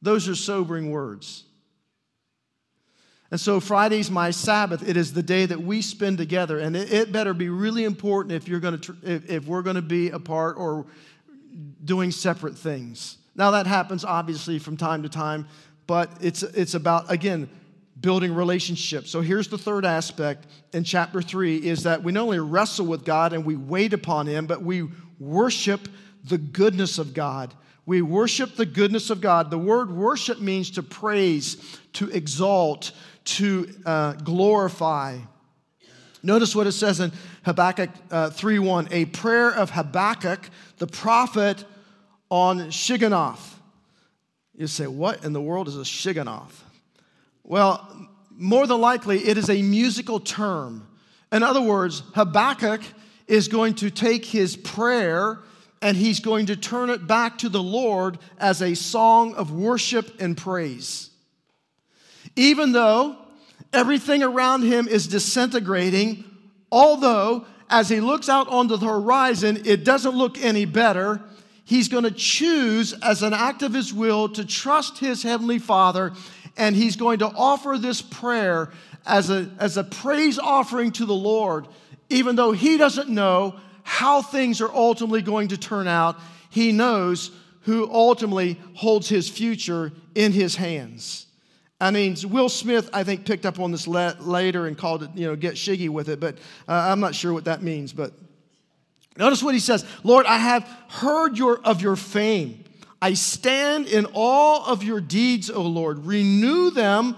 Those 0.03 0.29
are 0.29 0.35
sobering 0.35 0.91
words. 0.91 1.45
And 3.35 3.41
so 3.41 3.59
Friday's 3.59 4.13
my 4.13 4.31
Sabbath. 4.31 4.89
It 4.89 4.97
is 4.97 5.13
the 5.13 5.21
day 5.21 5.45
that 5.45 5.61
we 5.61 5.83
spend 5.83 6.19
together, 6.19 6.61
and 6.61 6.77
it, 6.77 6.93
it 6.93 7.11
better 7.11 7.35
be 7.35 7.49
really 7.49 7.83
important 7.83 8.33
if 8.33 8.47
you're 8.47 8.61
going 8.61 8.79
to 8.79 8.97
if, 9.03 9.29
if 9.29 9.47
we're 9.49 9.63
going 9.63 9.75
to 9.75 9.83
be 9.83 10.11
apart 10.11 10.55
or 10.57 10.87
doing 11.85 12.13
separate 12.13 12.57
things. 12.57 13.19
Now 13.35 13.51
that 13.51 13.67
happens 13.67 14.05
obviously 14.05 14.61
from 14.61 14.77
time 14.77 15.03
to 15.03 15.09
time, 15.09 15.49
but 15.89 16.13
it's 16.21 16.45
it's 16.45 16.75
about 16.75 17.11
again 17.11 17.51
building 18.01 18.33
relationships. 18.33 19.11
So 19.11 19.21
here's 19.21 19.49
the 19.49 19.59
third 19.59 19.85
aspect 19.85 20.47
in 20.73 20.85
chapter 20.85 21.21
3 21.21 21.57
is 21.57 21.83
that 21.83 22.05
we 22.05 22.13
not 22.13 22.23
only 22.23 22.39
wrestle 22.39 22.87
with 22.87 23.05
God 23.05 23.33
and 23.33 23.45
we 23.45 23.57
wait 23.57 23.93
upon 23.93 24.29
him, 24.29 24.47
but 24.47 24.63
we 24.63 24.87
worship 25.19 25.89
the 26.23 26.39
goodness 26.39 26.99
of 26.99 27.13
God. 27.13 27.53
We 27.87 28.01
worship 28.01 28.55
the 28.55 28.65
goodness 28.65 29.11
of 29.11 29.21
God. 29.21 29.51
The 29.51 29.59
word 29.59 29.91
worship 29.91 30.41
means 30.41 30.71
to 30.71 30.83
praise, 30.83 31.57
to 31.95 32.09
exalt, 32.11 32.93
to 33.25 33.69
uh, 33.85 34.13
glorify. 34.13 35.19
Notice 36.23 36.57
what 36.57 36.67
it 36.67 36.73
says 36.73 37.01
in 37.01 37.13
Habakkuk 37.45 37.91
uh, 38.11 38.31
3:1, 38.31 38.89
a 38.91 39.05
prayer 39.07 39.51
of 39.51 39.71
Habakkuk, 39.71 40.49
the 40.79 40.87
prophet 40.87 41.65
on 42.31 42.71
Shigionoth. 42.71 43.55
You 44.57 44.67
say, 44.67 44.87
what 44.87 45.25
in 45.25 45.33
the 45.33 45.41
world 45.41 45.69
is 45.69 45.77
a 45.77 45.81
Shigionoth? 45.81 46.63
Well, 47.43 48.09
more 48.31 48.67
than 48.67 48.81
likely, 48.81 49.19
it 49.19 49.37
is 49.37 49.51
a 49.51 49.63
musical 49.63 50.21
term. 50.21 50.87
In 51.31 51.43
other 51.43 51.61
words, 51.61 52.03
Habakkuk 52.15 52.83
is 53.27 53.49
going 53.49 53.75
to 53.75 53.91
take 53.91 54.25
his 54.25 54.57
prayer 54.57 55.41
and 55.83 55.97
he's 55.97 56.21
going 56.21 56.47
to 56.47 56.57
turn 56.57 56.89
it 56.89 57.07
back 57.07 57.39
to 57.39 57.49
the 57.49 57.63
Lord 57.63 58.19
as 58.39 58.63
a 58.63 58.75
song 58.75 59.35
of 59.35 59.53
worship 59.53 60.21
and 60.21 60.37
praise. 60.37 61.11
Even 62.37 62.73
though 62.73 63.17
everything 63.73 64.23
around 64.23 64.63
him 64.63 64.89
is 64.89 65.07
disintegrating, 65.07 66.25
although 66.71 67.45
as 67.71 67.89
he 67.89 68.01
looks 68.01 68.29
out 68.29 68.49
onto 68.49 68.77
the 68.77 68.87
horizon, 68.87 69.63
it 69.65 69.85
doesn't 69.85 70.15
look 70.15 70.39
any 70.39 70.65
better, 70.65 71.21
he's 71.65 71.89
going 71.89 72.05
to 72.05 72.11
choose 72.11 72.93
as 73.03 73.23
an 73.23 73.33
act 73.33 73.63
of 73.63 73.73
his 73.73 73.93
will 73.93 74.29
to 74.29 74.45
trust 74.45 74.99
his 74.99 75.23
heavenly 75.23 75.59
Father 75.59 76.13
and 76.57 76.77
he's 76.77 76.97
going 76.97 77.19
to 77.19 77.27
offer 77.27 77.77
this 77.79 78.01
prayer 78.01 78.71
as 79.07 79.31
a, 79.31 79.51
as 79.59 79.77
a 79.77 79.85
praise 79.85 80.39
offering 80.39 80.93
to 80.93 81.05
the 81.05 81.15
Lord, 81.15 81.67
even 82.09 82.37
though 82.37 82.53
he 82.53 82.77
doesn't 82.77 83.09
know 83.09 83.59
how 83.83 84.23
things 84.23 84.61
are 84.61 84.73
ultimately 84.73 85.23
going 85.23 85.49
to 85.49 85.59
turn 85.59 85.89
out. 85.89 86.19
He 86.51 86.73
knows 86.73 87.31
who 87.63 87.91
ultimately 87.93 88.59
holds 88.75 89.09
his 89.09 89.29
future 89.29 89.93
in 90.15 90.33
his 90.33 90.57
hands. 90.57 91.27
I 91.81 91.91
mean, 91.91 92.17
Will 92.29 92.49
Smith, 92.49 92.89
I 92.93 93.05
think, 93.05 93.27
picked 93.27 93.45
up 93.45 93.59
on 93.59 93.73
this 93.73 93.87
le- 93.87 94.17
later 94.21 94.67
and 94.67 94.79
called 94.79 95.03
it, 95.03 95.11
you 95.15 95.27
know, 95.27 95.37
get 95.37 95.55
shiggy 95.55 95.89
with 95.89 96.09
it, 96.09 96.21
but 96.21 96.37
uh, 96.69 96.73
I'm 96.73 97.01
not 97.01 97.15
sure 97.15 97.33
what 97.33 97.45
that 97.47 97.63
means. 97.63 97.93
But 97.93 98.13
notice 99.17 99.43
what 99.43 99.55
he 99.55 99.61
says 99.61 99.85
Lord, 100.03 100.27
I 100.27 100.39
have 100.39 100.69
heard 100.89 101.37
your, 101.37 101.61
of 101.61 101.83
your 101.83 101.97
fame. 101.97 102.65
I 103.03 103.15
stand 103.15 103.87
in 103.87 104.07
awe 104.15 104.71
of 104.71 104.83
your 104.83 105.01
deeds, 105.01 105.51
O 105.51 105.63
Lord. 105.63 106.07
Renew 106.07 106.71
them 106.71 107.17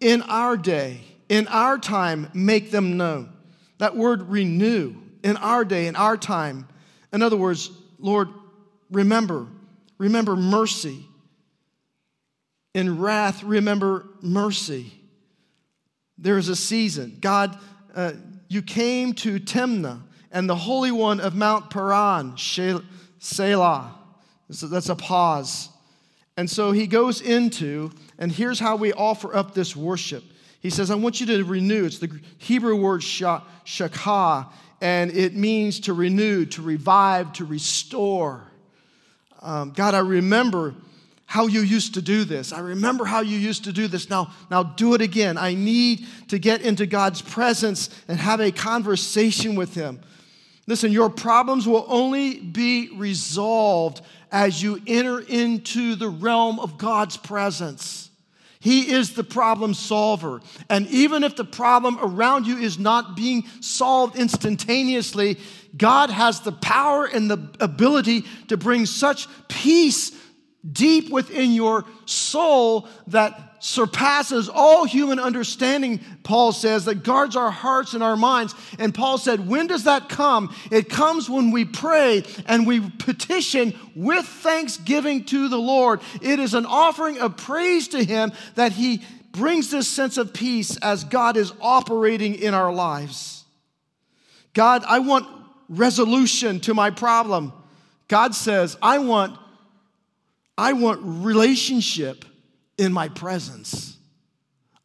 in 0.00 0.20
our 0.22 0.56
day, 0.56 1.00
in 1.30 1.48
our 1.48 1.78
time, 1.78 2.30
make 2.34 2.70
them 2.70 2.98
known. 2.98 3.32
That 3.78 3.96
word 3.96 4.28
renew, 4.28 4.94
in 5.22 5.38
our 5.38 5.64
day, 5.64 5.86
in 5.86 5.96
our 5.96 6.18
time. 6.18 6.68
In 7.12 7.22
other 7.22 7.38
words, 7.38 7.70
Lord, 7.98 8.28
remember, 8.90 9.46
remember 9.96 10.36
mercy. 10.36 11.06
In 12.74 12.98
wrath, 12.98 13.42
remember 13.44 14.06
mercy. 14.20 14.92
There 16.18 16.38
is 16.38 16.48
a 16.48 16.56
season. 16.56 17.18
God, 17.20 17.56
uh, 17.94 18.12
you 18.48 18.62
came 18.62 19.14
to 19.14 19.38
Timnah 19.38 20.00
and 20.32 20.50
the 20.50 20.56
Holy 20.56 20.90
One 20.90 21.20
of 21.20 21.34
Mount 21.34 21.70
Paran, 21.70 22.36
Selah. 22.36 23.94
That's 24.48 24.88
a 24.88 24.96
pause. 24.96 25.68
And 26.36 26.50
so 26.50 26.72
he 26.72 26.88
goes 26.88 27.20
into, 27.20 27.92
and 28.18 28.30
here's 28.30 28.58
how 28.58 28.74
we 28.76 28.92
offer 28.92 29.34
up 29.34 29.54
this 29.54 29.76
worship. 29.76 30.24
He 30.60 30.70
says, 30.70 30.90
I 30.90 30.96
want 30.96 31.20
you 31.20 31.26
to 31.26 31.44
renew. 31.44 31.84
It's 31.84 31.98
the 31.98 32.20
Hebrew 32.38 32.74
word 32.74 33.02
shakah, 33.02 34.48
and 34.80 35.10
it 35.12 35.34
means 35.34 35.80
to 35.80 35.92
renew, 35.92 36.44
to 36.46 36.62
revive, 36.62 37.32
to 37.34 37.44
restore. 37.44 38.42
Um, 39.42 39.70
God, 39.70 39.94
I 39.94 40.00
remember 40.00 40.74
how 41.34 41.48
you 41.48 41.62
used 41.62 41.94
to 41.94 42.00
do 42.00 42.22
this. 42.22 42.52
I 42.52 42.60
remember 42.60 43.04
how 43.04 43.20
you 43.20 43.36
used 43.36 43.64
to 43.64 43.72
do 43.72 43.88
this. 43.88 44.08
Now, 44.08 44.30
now 44.52 44.62
do 44.62 44.94
it 44.94 45.00
again. 45.00 45.36
I 45.36 45.54
need 45.54 46.06
to 46.28 46.38
get 46.38 46.60
into 46.60 46.86
God's 46.86 47.22
presence 47.22 47.90
and 48.06 48.20
have 48.20 48.38
a 48.38 48.52
conversation 48.52 49.56
with 49.56 49.74
Him. 49.74 49.98
Listen, 50.68 50.92
your 50.92 51.10
problems 51.10 51.66
will 51.66 51.86
only 51.88 52.38
be 52.38 52.88
resolved 52.94 54.00
as 54.30 54.62
you 54.62 54.80
enter 54.86 55.18
into 55.18 55.96
the 55.96 56.08
realm 56.08 56.60
of 56.60 56.78
God's 56.78 57.16
presence. 57.16 58.10
He 58.60 58.92
is 58.92 59.14
the 59.14 59.24
problem 59.24 59.74
solver. 59.74 60.40
And 60.70 60.86
even 60.86 61.24
if 61.24 61.34
the 61.34 61.44
problem 61.44 61.98
around 62.00 62.46
you 62.46 62.58
is 62.58 62.78
not 62.78 63.16
being 63.16 63.42
solved 63.58 64.14
instantaneously, 64.14 65.38
God 65.76 66.10
has 66.10 66.42
the 66.42 66.52
power 66.52 67.06
and 67.06 67.28
the 67.28 67.50
ability 67.58 68.24
to 68.46 68.56
bring 68.56 68.86
such 68.86 69.26
peace 69.48 70.12
deep 70.72 71.10
within 71.10 71.52
your 71.52 71.84
soul 72.06 72.88
that 73.08 73.54
surpasses 73.64 74.50
all 74.50 74.84
human 74.84 75.18
understanding, 75.18 76.00
Paul 76.22 76.52
says, 76.52 76.84
that 76.84 77.02
guards 77.02 77.34
our 77.34 77.50
hearts 77.50 77.94
and 77.94 78.02
our 78.02 78.16
minds. 78.16 78.54
And 78.78 78.94
Paul 78.94 79.16
said, 79.16 79.48
When 79.48 79.66
does 79.66 79.84
that 79.84 80.08
come? 80.08 80.54
It 80.70 80.90
comes 80.90 81.30
when 81.30 81.50
we 81.50 81.64
pray 81.64 82.24
and 82.46 82.66
we 82.66 82.80
petition 82.80 83.74
with 83.94 84.26
thanksgiving 84.26 85.24
to 85.26 85.48
the 85.48 85.58
Lord. 85.58 86.00
It 86.20 86.40
is 86.40 86.54
an 86.54 86.66
offering 86.66 87.18
of 87.18 87.36
praise 87.36 87.88
to 87.88 88.04
Him 88.04 88.32
that 88.54 88.72
He 88.72 89.02
brings 89.32 89.70
this 89.70 89.88
sense 89.88 90.18
of 90.18 90.32
peace 90.32 90.76
as 90.78 91.04
God 91.04 91.36
is 91.36 91.52
operating 91.60 92.34
in 92.34 92.54
our 92.54 92.72
lives. 92.72 93.44
God, 94.52 94.84
I 94.86 95.00
want 95.00 95.26
resolution 95.68 96.60
to 96.60 96.74
my 96.74 96.90
problem. 96.90 97.52
God 98.08 98.34
says, 98.34 98.76
I 98.82 98.98
want 98.98 99.38
I 100.56 100.72
want 100.72 101.00
relationship 101.02 102.24
in 102.78 102.92
my 102.92 103.08
presence. 103.08 103.96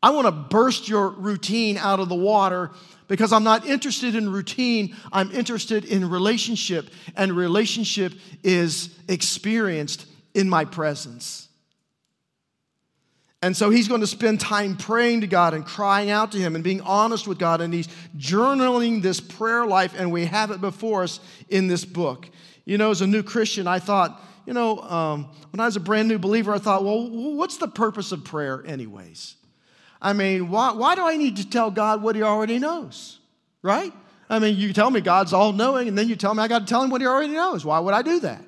I 0.01 0.11
want 0.11 0.27
to 0.27 0.31
burst 0.31 0.87
your 0.87 1.09
routine 1.09 1.77
out 1.77 1.99
of 1.99 2.09
the 2.09 2.15
water 2.15 2.71
because 3.07 3.33
I'm 3.33 3.43
not 3.43 3.65
interested 3.65 4.15
in 4.15 4.31
routine. 4.31 4.95
I'm 5.11 5.31
interested 5.31 5.83
in 5.83 6.09
relationship, 6.09 6.89
and 7.15 7.33
relationship 7.33 8.13
is 8.43 8.95
experienced 9.07 10.05
in 10.33 10.47
my 10.47 10.63
presence. 10.63 11.49
And 13.41 13.55
so 13.55 13.69
he's 13.69 13.87
going 13.87 14.01
to 14.01 14.07
spend 14.07 14.39
time 14.39 14.75
praying 14.75 15.21
to 15.21 15.27
God 15.27 15.53
and 15.53 15.65
crying 15.65 16.09
out 16.09 16.33
to 16.33 16.37
Him 16.37 16.55
and 16.55 16.63
being 16.63 16.81
honest 16.81 17.27
with 17.27 17.39
God. 17.39 17.61
And 17.61 17.73
he's 17.73 17.87
journaling 18.17 19.01
this 19.01 19.19
prayer 19.19 19.65
life, 19.65 19.93
and 19.97 20.11
we 20.11 20.25
have 20.25 20.51
it 20.51 20.61
before 20.61 21.03
us 21.03 21.19
in 21.47 21.67
this 21.67 21.85
book. 21.85 22.29
You 22.65 22.77
know, 22.77 22.91
as 22.91 23.01
a 23.01 23.07
new 23.07 23.23
Christian, 23.23 23.65
I 23.65 23.79
thought, 23.79 24.21
you 24.49 24.55
know, 24.55 24.79
um, 24.79 25.29
when 25.51 25.59
I 25.59 25.65
was 25.65 25.75
a 25.75 25.79
brand 25.79 26.07
new 26.07 26.17
believer, 26.17 26.51
I 26.51 26.57
thought, 26.57 26.83
well, 26.83 27.07
what's 27.07 27.57
the 27.57 27.67
purpose 27.67 28.11
of 28.11 28.23
prayer, 28.23 28.63
anyways? 28.65 29.35
I 30.01 30.13
mean, 30.13 30.49
why, 30.49 30.71
why 30.71 30.95
do 30.95 31.05
I 31.05 31.17
need 31.17 31.37
to 31.37 31.47
tell 31.47 31.69
God 31.69 32.01
what 32.01 32.15
He 32.15 32.23
already 32.23 32.57
knows? 32.57 33.19
Right? 33.61 33.93
I 34.27 34.39
mean, 34.39 34.57
you 34.57 34.73
tell 34.73 34.89
me 34.89 35.01
God's 35.01 35.33
all 35.33 35.53
knowing, 35.53 35.87
and 35.87 35.95
then 35.95 36.09
you 36.09 36.15
tell 36.15 36.33
me 36.33 36.41
I 36.41 36.47
got 36.47 36.61
to 36.61 36.65
tell 36.65 36.81
Him 36.81 36.89
what 36.89 36.99
He 36.99 37.05
already 37.05 37.33
knows. 37.33 37.63
Why 37.63 37.77
would 37.77 37.93
I 37.93 38.01
do 38.01 38.21
that? 38.21 38.43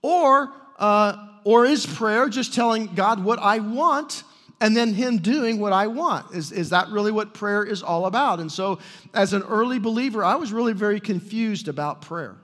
Or, 0.00 0.50
uh, 0.78 1.28
or 1.44 1.66
is 1.66 1.84
prayer 1.84 2.30
just 2.30 2.54
telling 2.54 2.94
God 2.94 3.22
what 3.22 3.38
I 3.38 3.58
want? 3.58 4.24
and 4.60 4.74
then 4.74 4.94
him 4.94 5.18
doing 5.18 5.58
what 5.58 5.72
I 5.72 5.88
want. 5.88 6.32
Is, 6.32 6.52
is 6.52 6.70
that 6.70 6.88
really 6.88 7.10
what 7.10 7.34
prayer 7.34 7.64
is 7.64 7.82
all 7.82 8.06
about? 8.06 8.38
And 8.38 8.50
so, 8.50 8.78
as 9.12 9.32
an 9.32 9.42
early 9.42 9.80
believer, 9.80 10.24
I 10.24 10.36
was 10.36 10.52
really 10.52 10.72
very 10.72 11.00
confused 11.00 11.66
about 11.66 12.00
prayer. 12.00 12.36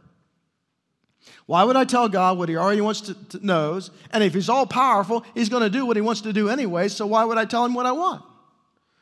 Why 1.46 1.64
would 1.64 1.76
I 1.76 1.85
tell 1.85 2.09
God 2.09 2.38
what 2.38 2.48
He 2.48 2.56
already 2.56 2.80
wants 2.80 3.02
to, 3.02 3.14
to 3.30 3.44
knows? 3.44 3.90
And 4.12 4.22
if 4.22 4.35
He's 4.35 4.48
all 4.48 4.66
powerful, 4.66 5.24
He's 5.35 5.48
going 5.48 5.62
to 5.62 5.70
do 5.70 5.85
what 5.85 5.96
He 5.96 6.00
wants 6.00 6.22
to 6.22 6.33
do 6.33 6.48
anyway. 6.48 6.88
So 6.88 7.06
why 7.06 7.24
would 7.24 7.38
I 7.38 7.44
tell 7.44 7.64
Him 7.64 7.74
what 7.74 7.87
I 7.87 7.92
want? 7.92 8.22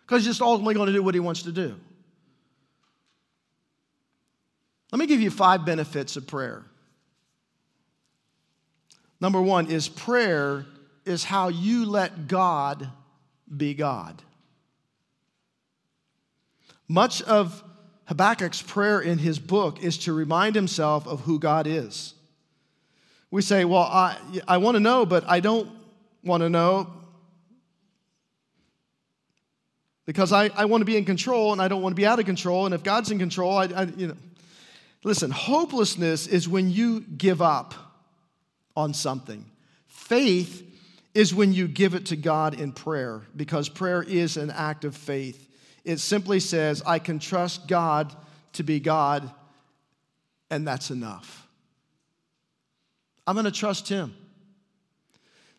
Because 0.07 0.23
He's 0.23 0.31
just 0.31 0.43
ultimately 0.43 0.75
going 0.75 0.89
to 0.89 0.93
do 0.93 1.03
what 1.03 1.15
He 1.15 1.21
wants 1.21 1.43
to 1.43 1.53
do. 1.53 1.79
Let 4.93 4.99
me 4.99 5.07
give 5.07 5.21
you 5.21 5.31
five 5.31 5.65
benefits 5.65 6.17
of 6.17 6.27
prayer. 6.27 6.65
Number 9.21 9.43
one 9.43 9.71
is 9.71 9.89
prayer 9.89 10.65
is 11.05 11.25
how 11.25 11.49
you 11.49 11.85
let 11.85 12.29
God 12.29 12.89
be 13.55 13.75
God. 13.75 14.23
Much 16.89 17.21
of 17.23 17.63
Habakkuk's 18.09 18.63
prayer 18.63 19.01
in 19.01 19.19
his 19.19 19.39
book 19.39 19.83
is 19.83 19.99
to 19.99 20.13
remind 20.13 20.55
himself 20.55 21.07
of 21.07 21.21
who 21.21 21.39
God 21.39 21.67
is. 21.67 22.15
We 23.31 23.43
say, 23.43 23.65
Well, 23.65 23.83
I, 23.83 24.17
I 24.47 24.57
want 24.59 24.77
to 24.77 24.81
know, 24.81 25.05
but 25.05 25.25
I 25.29 25.41
don't 25.41 25.71
want 26.25 26.43
to 26.43 26.49
know 26.49 26.91
because 30.07 30.33
I, 30.33 30.49
I 30.57 30.65
want 30.65 30.81
to 30.81 30.87
be 30.87 30.97
in 30.97 31.05
control 31.05 31.53
and 31.53 31.61
I 31.61 31.69
don't 31.69 31.83
want 31.83 31.93
to 31.93 31.97
be 32.01 32.07
out 32.07 32.19
of 32.19 32.25
control. 32.25 32.65
And 32.65 32.75
if 32.75 32.83
God's 32.83 33.11
in 33.11 33.19
control, 33.19 33.59
I, 33.59 33.65
I 33.67 33.83
you 33.85 34.09
know. 34.09 34.17
Listen, 35.05 35.31
hopelessness 35.31 36.27
is 36.27 36.49
when 36.49 36.71
you 36.71 37.01
give 37.01 37.41
up 37.41 37.75
on 38.77 38.95
something. 38.95 39.45
Faith 39.87 40.65
is 41.15 41.35
when 41.35 41.53
you 41.53 41.69
give 41.69 41.95
it 41.95 42.07
to 42.07 42.17
God 42.17 42.59
in 42.59 42.73
prayer 42.73 43.23
because 43.37 43.69
prayer 43.69 44.03
is 44.03 44.37
an 44.37 44.51
act 44.51 44.85
of 44.85 44.97
faith. 44.97 45.48
It 45.85 45.99
simply 45.99 46.41
says, 46.41 46.83
I 46.85 46.99
can 46.99 47.19
trust 47.19 47.67
God 47.69 48.15
to 48.55 48.63
be 48.63 48.81
God, 48.81 49.31
and 50.51 50.67
that's 50.67 50.91
enough. 50.91 51.47
I'm 53.27 53.35
going 53.35 53.45
to 53.45 53.51
trust 53.51 53.89
him. 53.89 54.15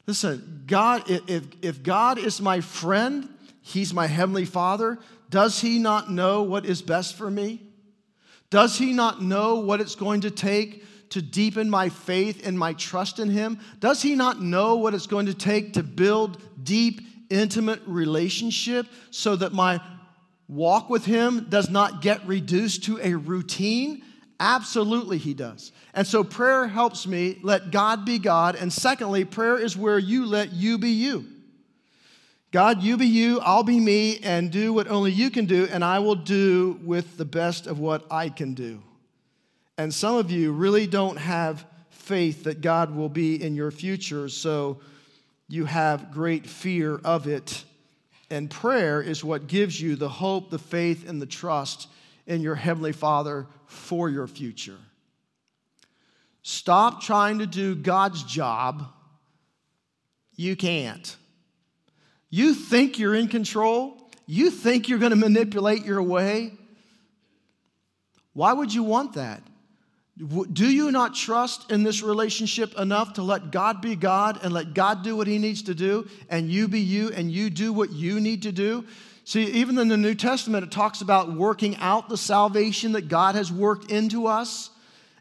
Listen, 0.08 0.64
God, 0.66 1.10
if, 1.10 1.44
if 1.62 1.84
God 1.84 2.18
is 2.18 2.42
my 2.42 2.62
friend, 2.62 3.30
he's 3.62 3.94
my 3.94 4.08
heavenly 4.08 4.46
father, 4.46 4.98
does 5.30 5.62
he 5.62 5.78
not 5.78 6.12
know 6.12 6.42
what 6.42 6.66
is 6.66 6.82
best 6.82 7.16
for 7.16 7.30
me? 7.30 7.62
Does 8.50 8.78
he 8.80 8.94
not 8.94 9.22
know 9.22 9.60
what 9.60 9.80
it's 9.80 9.94
going 9.94 10.22
to 10.22 10.32
take 10.32 10.84
to 11.12 11.22
deepen 11.22 11.70
my 11.70 11.90
faith 11.90 12.46
and 12.46 12.58
my 12.58 12.74
trust 12.74 13.20
in 13.20 13.30
him? 13.30 13.60
Does 13.80 14.02
he 14.02 14.16
not 14.16 14.42
know 14.42 14.78
what 14.78 14.96
it's 14.96 15.08
going 15.08 15.28
to 15.28 15.36
take 15.36 15.74
to 15.74 15.84
build 15.84 16.42
deep, 16.64 17.02
intimate 17.30 17.82
relationship 17.86 18.88
so 19.12 19.36
that 19.36 19.54
my 19.54 19.80
walk 20.50 20.90
with 20.90 21.06
him 21.06 21.46
does 21.48 21.70
not 21.70 22.02
get 22.02 22.28
reduced 22.28 22.84
to 22.86 23.00
a 23.02 23.14
routine? 23.14 24.04
Absolutely, 24.40 25.18
He 25.18 25.34
does. 25.34 25.72
And 25.94 26.08
so 26.08 26.24
prayer 26.24 26.68
helps 26.68 27.06
me 27.06 27.40
let 27.44 27.72
God 27.72 28.06
be 28.06 28.20
God. 28.20 28.56
And 28.56 28.72
secondly, 28.72 29.26
prayer 29.26 29.58
is 29.58 29.76
where 29.76 30.00
you 30.00 30.26
let 30.26 30.54
you 30.54 30.78
be 30.78 30.92
you. 30.92 31.26
God, 32.52 32.82
you 32.82 32.98
be 32.98 33.06
you, 33.06 33.40
I'll 33.42 33.64
be 33.64 33.80
me, 33.80 34.18
and 34.20 34.50
do 34.50 34.74
what 34.74 34.88
only 34.88 35.12
you 35.12 35.30
can 35.30 35.46
do, 35.46 35.68
and 35.72 35.84
I 35.84 36.00
will 36.00 36.16
do 36.16 36.80
with 36.84 37.18
the 37.18 37.26
best 37.26 37.68
of 37.68 37.78
what 37.78 38.06
I 38.10 38.30
can 38.30 38.56
do. 38.56 38.82
And 39.78 39.94
some 39.94 40.16
of 40.16 40.32
you 40.32 40.52
really 40.52 40.88
don't 40.88 41.18
have 41.18 41.64
faith 41.92 42.46
that 42.46 42.62
God 42.62 42.96
will 42.96 43.10
be 43.10 43.42
in 43.42 43.56
your 43.56 43.70
future, 43.70 44.30
so 44.30 44.80
you 45.48 45.66
have 45.66 46.12
great 46.12 46.48
fear 46.48 47.00
of 47.04 47.28
it 47.28 47.66
And 48.30 48.50
prayer 48.50 49.02
is 49.02 49.24
what 49.24 49.48
gives 49.48 49.82
you 49.82 49.96
the 49.96 50.10
hope, 50.10 50.52
the 50.52 50.60
faith, 50.60 51.08
and 51.08 51.22
the 51.22 51.26
trust 51.26 51.88
in 52.28 52.42
your 52.42 52.56
Heavenly 52.56 52.92
Father 52.92 53.48
for 53.66 54.10
your 54.10 54.28
future. 54.28 54.78
Stop 56.44 57.02
trying 57.02 57.40
to 57.40 57.48
do 57.48 57.76
God's 57.76 58.24
job. 58.24 58.88
You 60.36 60.56
can't. 60.56 61.16
You 62.30 62.54
think 62.54 63.00
you're 63.00 63.16
in 63.16 63.28
control. 63.28 64.10
You 64.26 64.52
think 64.52 64.88
you're 64.88 65.00
going 65.00 65.10
to 65.10 65.16
manipulate 65.16 65.84
your 65.86 66.02
way. 66.02 66.54
Why 68.34 68.54
would 68.54 68.74
you 68.74 68.84
want 68.84 69.14
that? 69.14 69.42
Do 70.20 70.70
you 70.70 70.92
not 70.92 71.16
trust 71.16 71.72
in 71.72 71.84
this 71.84 72.04
relationship 72.04 72.78
enough 72.78 73.14
to 73.14 73.24
let 73.24 73.52
God 73.52 73.82
be 73.82 73.96
God 73.96 74.40
and 74.44 74.54
let 74.54 74.74
God 74.74 75.02
do 75.02 75.16
what 75.16 75.28
He 75.28 75.38
needs 75.38 75.64
to 75.64 75.74
do 75.74 76.10
and 76.30 76.52
you 76.52 76.68
be 76.68 76.82
you 76.82 77.10
and 77.10 77.32
you 77.32 77.50
do 77.50 77.72
what 77.72 77.92
you 77.94 78.20
need 78.20 78.44
to 78.44 78.52
do? 78.52 78.86
See, 79.24 79.44
even 79.44 79.78
in 79.78 79.88
the 79.88 79.96
New 79.96 80.16
Testament, 80.16 80.66
it 80.66 80.72
talks 80.72 81.02
about 81.02 81.34
working 81.34 81.78
out 81.78 82.10
the 82.10 82.18
salvation 82.18 82.94
that 82.94 83.08
God 83.08 83.36
has 83.36 83.52
worked 83.52 83.92
into 83.92 84.28
us 84.28 84.72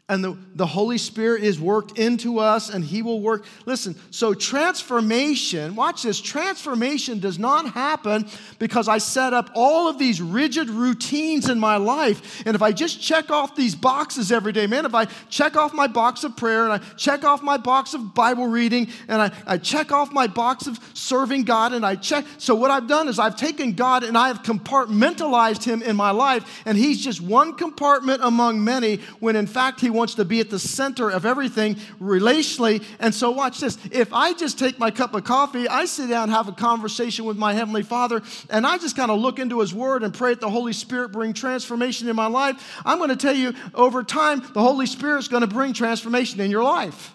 and 0.09 0.23
the, 0.23 0.35
the 0.55 0.65
Holy 0.65 0.97
Spirit 0.97 1.43
is 1.43 1.59
worked 1.59 1.99
into 1.99 2.39
us 2.39 2.69
and 2.71 2.83
He 2.83 3.03
will 3.03 3.21
work. 3.21 3.45
Listen, 3.67 3.95
so 4.09 4.33
transformation, 4.33 5.75
watch 5.75 6.01
this, 6.01 6.19
transformation 6.19 7.19
does 7.19 7.37
not 7.37 7.71
happen 7.73 8.27
because 8.57 8.87
I 8.87 8.97
set 8.97 9.33
up 9.33 9.51
all 9.53 9.87
of 9.87 9.99
these 9.99 10.19
rigid 10.19 10.67
routines 10.67 11.47
in 11.47 11.59
my 11.59 11.77
life. 11.77 12.41
And 12.47 12.55
if 12.55 12.63
I 12.63 12.71
just 12.71 12.99
check 12.99 13.29
off 13.29 13.55
these 13.55 13.75
boxes 13.75 14.31
every 14.31 14.51
day, 14.51 14.65
man, 14.65 14.85
if 14.85 14.95
I 14.95 15.05
check 15.29 15.55
off 15.55 15.73
my 15.73 15.85
box 15.85 16.23
of 16.23 16.35
prayer 16.35 16.63
and 16.63 16.73
I 16.73 16.79
check 16.95 17.23
off 17.23 17.43
my 17.43 17.57
box 17.57 17.93
of 17.93 18.15
Bible 18.15 18.47
reading 18.47 18.87
and 19.07 19.21
I, 19.21 19.31
I 19.45 19.57
check 19.59 19.91
off 19.91 20.11
my 20.11 20.25
box 20.25 20.65
of 20.65 20.79
serving 20.95 21.43
God 21.43 21.71
and 21.71 21.85
I 21.85 21.95
check. 21.95 22.25
So 22.39 22.55
what 22.55 22.71
I've 22.71 22.87
done 22.87 23.09
is 23.09 23.19
I've 23.19 23.35
taken 23.35 23.73
God 23.73 24.03
and 24.03 24.17
I 24.17 24.29
have 24.29 24.41
compartmentalized 24.41 25.63
Him 25.63 25.83
in 25.83 25.95
my 25.95 26.09
life 26.09 26.63
and 26.65 26.75
He's 26.75 26.99
just 27.03 27.21
one 27.21 27.53
compartment 27.53 28.21
among 28.23 28.63
many 28.63 28.97
when 29.19 29.35
in 29.35 29.45
fact 29.45 29.79
He 29.79 29.98
wants 29.99 30.15
to 30.15 30.25
be 30.25 30.39
at 30.39 30.49
the 30.49 30.57
center 30.57 31.11
of 31.11 31.25
everything 31.25 31.75
relationally. 32.01 32.83
And 32.99 33.13
so, 33.13 33.29
watch 33.29 33.59
this. 33.59 33.77
If 33.91 34.11
I 34.13 34.33
just 34.33 34.57
take 34.57 34.79
my 34.79 34.89
cup 34.89 35.13
of 35.13 35.23
coffee, 35.23 35.67
I 35.67 35.85
sit 35.85 36.09
down, 36.09 36.29
have 36.29 36.47
a 36.47 36.53
conversation 36.53 37.25
with 37.25 37.37
my 37.37 37.53
Heavenly 37.53 37.83
Father, 37.83 38.23
and 38.49 38.65
I 38.65 38.79
just 38.79 38.95
kind 38.95 39.11
of 39.11 39.19
look 39.19 39.37
into 39.37 39.59
His 39.59 39.73
Word 39.73 40.01
and 40.01 40.11
pray 40.11 40.31
that 40.31 40.41
the 40.41 40.49
Holy 40.49 40.73
Spirit 40.73 41.11
bring 41.11 41.33
transformation 41.33 42.09
in 42.09 42.15
my 42.15 42.27
life, 42.27 42.81
I'm 42.83 42.97
going 42.97 43.09
to 43.09 43.15
tell 43.15 43.35
you 43.35 43.53
over 43.75 44.03
time, 44.03 44.39
the 44.53 44.61
Holy 44.61 44.87
Spirit 44.87 45.19
is 45.19 45.27
going 45.27 45.41
to 45.41 45.47
bring 45.47 45.73
transformation 45.73 46.39
in 46.39 46.49
your 46.49 46.63
life. 46.63 47.13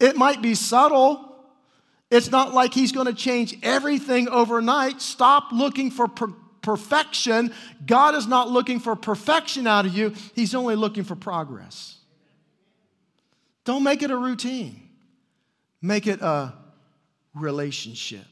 It 0.00 0.16
might 0.16 0.42
be 0.42 0.54
subtle. 0.54 1.30
It's 2.10 2.30
not 2.30 2.54
like 2.54 2.74
he's 2.74 2.92
going 2.92 3.06
to 3.06 3.14
change 3.14 3.56
everything 3.62 4.28
overnight. 4.28 5.00
Stop 5.00 5.52
looking 5.52 5.90
for 5.90 6.08
perfection. 6.64 7.52
God 7.86 8.14
is 8.14 8.26
not 8.26 8.50
looking 8.50 8.80
for 8.80 8.96
perfection 8.96 9.66
out 9.66 9.86
of 9.86 9.94
you, 9.94 10.14
He's 10.34 10.54
only 10.54 10.74
looking 10.74 11.04
for 11.04 11.14
progress. 11.14 11.98
Don't 13.64 13.82
make 13.82 14.02
it 14.02 14.10
a 14.10 14.16
routine, 14.16 14.88
make 15.80 16.06
it 16.06 16.20
a 16.20 16.54
relationship. 17.34 18.26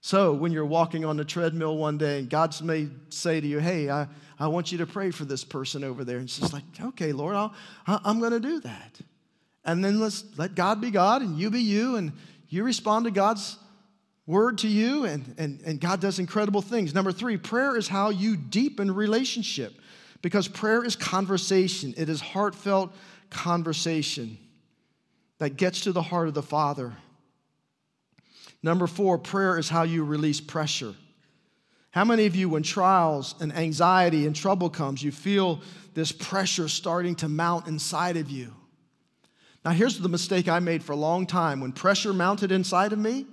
So, 0.00 0.34
when 0.34 0.52
you're 0.52 0.66
walking 0.66 1.04
on 1.04 1.16
the 1.16 1.24
treadmill 1.24 1.76
one 1.76 1.98
day 1.98 2.20
and 2.20 2.30
God 2.30 2.60
may 2.62 2.88
say 3.08 3.40
to 3.40 3.46
you, 3.46 3.58
Hey, 3.58 3.90
I, 3.90 4.06
I 4.38 4.48
want 4.48 4.70
you 4.70 4.78
to 4.78 4.86
pray 4.86 5.10
for 5.10 5.24
this 5.24 5.42
person 5.42 5.82
over 5.82 6.04
there. 6.04 6.18
And 6.18 6.28
just 6.28 6.52
like, 6.52 6.62
Okay, 6.80 7.12
Lord, 7.12 7.34
I'll, 7.34 7.52
I'm 7.86 8.20
going 8.20 8.32
to 8.32 8.40
do 8.40 8.60
that. 8.60 9.00
And 9.64 9.84
then 9.84 9.98
let's 9.98 10.24
let 10.36 10.54
God 10.54 10.80
be 10.80 10.92
God 10.92 11.22
and 11.22 11.36
you 11.36 11.50
be 11.50 11.60
you, 11.60 11.96
and 11.96 12.12
you 12.48 12.62
respond 12.62 13.06
to 13.06 13.10
God's 13.10 13.58
word 14.26 14.58
to 14.58 14.68
you, 14.68 15.04
and, 15.04 15.34
and, 15.38 15.60
and 15.64 15.80
God 15.80 16.00
does 16.00 16.18
incredible 16.18 16.62
things. 16.62 16.94
Number 16.94 17.12
three, 17.12 17.36
prayer 17.36 17.76
is 17.76 17.88
how 17.88 18.10
you 18.10 18.36
deepen 18.36 18.92
relationship 18.92 19.74
because 20.22 20.48
prayer 20.48 20.84
is 20.84 20.96
conversation, 20.96 21.94
it 21.96 22.08
is 22.08 22.20
heartfelt 22.20 22.92
conversation 23.30 24.38
that 25.38 25.56
gets 25.56 25.82
to 25.82 25.92
the 25.92 26.02
heart 26.02 26.28
of 26.28 26.34
the 26.34 26.42
Father. 26.42 26.94
Number 28.62 28.86
four, 28.86 29.18
prayer 29.18 29.58
is 29.58 29.68
how 29.68 29.84
you 29.84 30.04
release 30.04 30.40
pressure. 30.40 30.94
How 31.90 32.04
many 32.04 32.26
of 32.26 32.34
you, 32.34 32.48
when 32.48 32.62
trials 32.62 33.34
and 33.40 33.54
anxiety 33.54 34.26
and 34.26 34.34
trouble 34.34 34.68
comes, 34.68 35.02
you 35.02 35.12
feel 35.12 35.60
this 35.94 36.12
pressure 36.12 36.68
starting 36.68 37.14
to 37.16 37.28
mount 37.28 37.68
inside 37.68 38.16
of 38.16 38.30
you? 38.30 38.52
Now, 39.64 39.70
here's 39.70 39.98
the 39.98 40.08
mistake 40.08 40.48
I 40.48 40.58
made 40.58 40.82
for 40.82 40.92
a 40.92 40.96
long 40.96 41.26
time. 41.26 41.60
When 41.60 41.72
pressure 41.72 42.12
mounted 42.12 42.52
inside 42.52 42.92
of 42.92 42.98
me, 42.98 43.26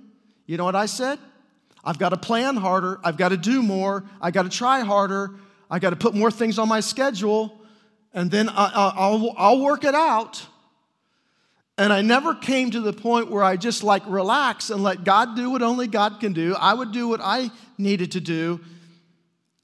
you 0.46 0.56
know 0.56 0.64
what 0.64 0.76
I 0.76 0.86
said? 0.86 1.18
I've 1.84 1.98
got 1.98 2.10
to 2.10 2.16
plan 2.16 2.56
harder. 2.56 2.98
I've 3.04 3.16
got 3.16 3.30
to 3.30 3.36
do 3.36 3.62
more. 3.62 4.04
I've 4.20 4.32
got 4.32 4.44
to 4.44 4.48
try 4.48 4.80
harder. 4.80 5.32
I've 5.70 5.82
got 5.82 5.90
to 5.90 5.96
put 5.96 6.14
more 6.14 6.30
things 6.30 6.58
on 6.58 6.68
my 6.68 6.80
schedule. 6.80 7.60
And 8.12 8.30
then 8.30 8.48
I'll, 8.52 9.34
I'll 9.36 9.60
work 9.60 9.84
it 9.84 9.94
out. 9.94 10.46
And 11.76 11.92
I 11.92 12.02
never 12.02 12.34
came 12.34 12.70
to 12.70 12.80
the 12.80 12.92
point 12.92 13.30
where 13.30 13.42
I 13.42 13.56
just 13.56 13.82
like 13.82 14.02
relax 14.06 14.70
and 14.70 14.82
let 14.82 15.02
God 15.02 15.34
do 15.34 15.50
what 15.50 15.62
only 15.62 15.88
God 15.88 16.20
can 16.20 16.32
do. 16.32 16.54
I 16.54 16.72
would 16.72 16.92
do 16.92 17.08
what 17.08 17.20
I 17.20 17.50
needed 17.76 18.12
to 18.12 18.20
do 18.20 18.60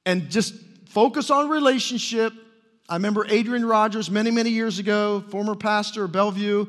and 0.05 0.29
just 0.29 0.55
focus 0.87 1.31
on 1.31 1.49
relationship. 1.49 2.33
I 2.89 2.97
remember 2.97 3.25
Adrian 3.29 3.65
Rogers 3.65 4.11
many, 4.11 4.33
many 4.33 4.51
years 4.51 4.81
ago, 4.81 5.23
former 5.31 5.55
pastor 5.55 6.05
of 6.05 6.13
Bellevue 6.13 6.67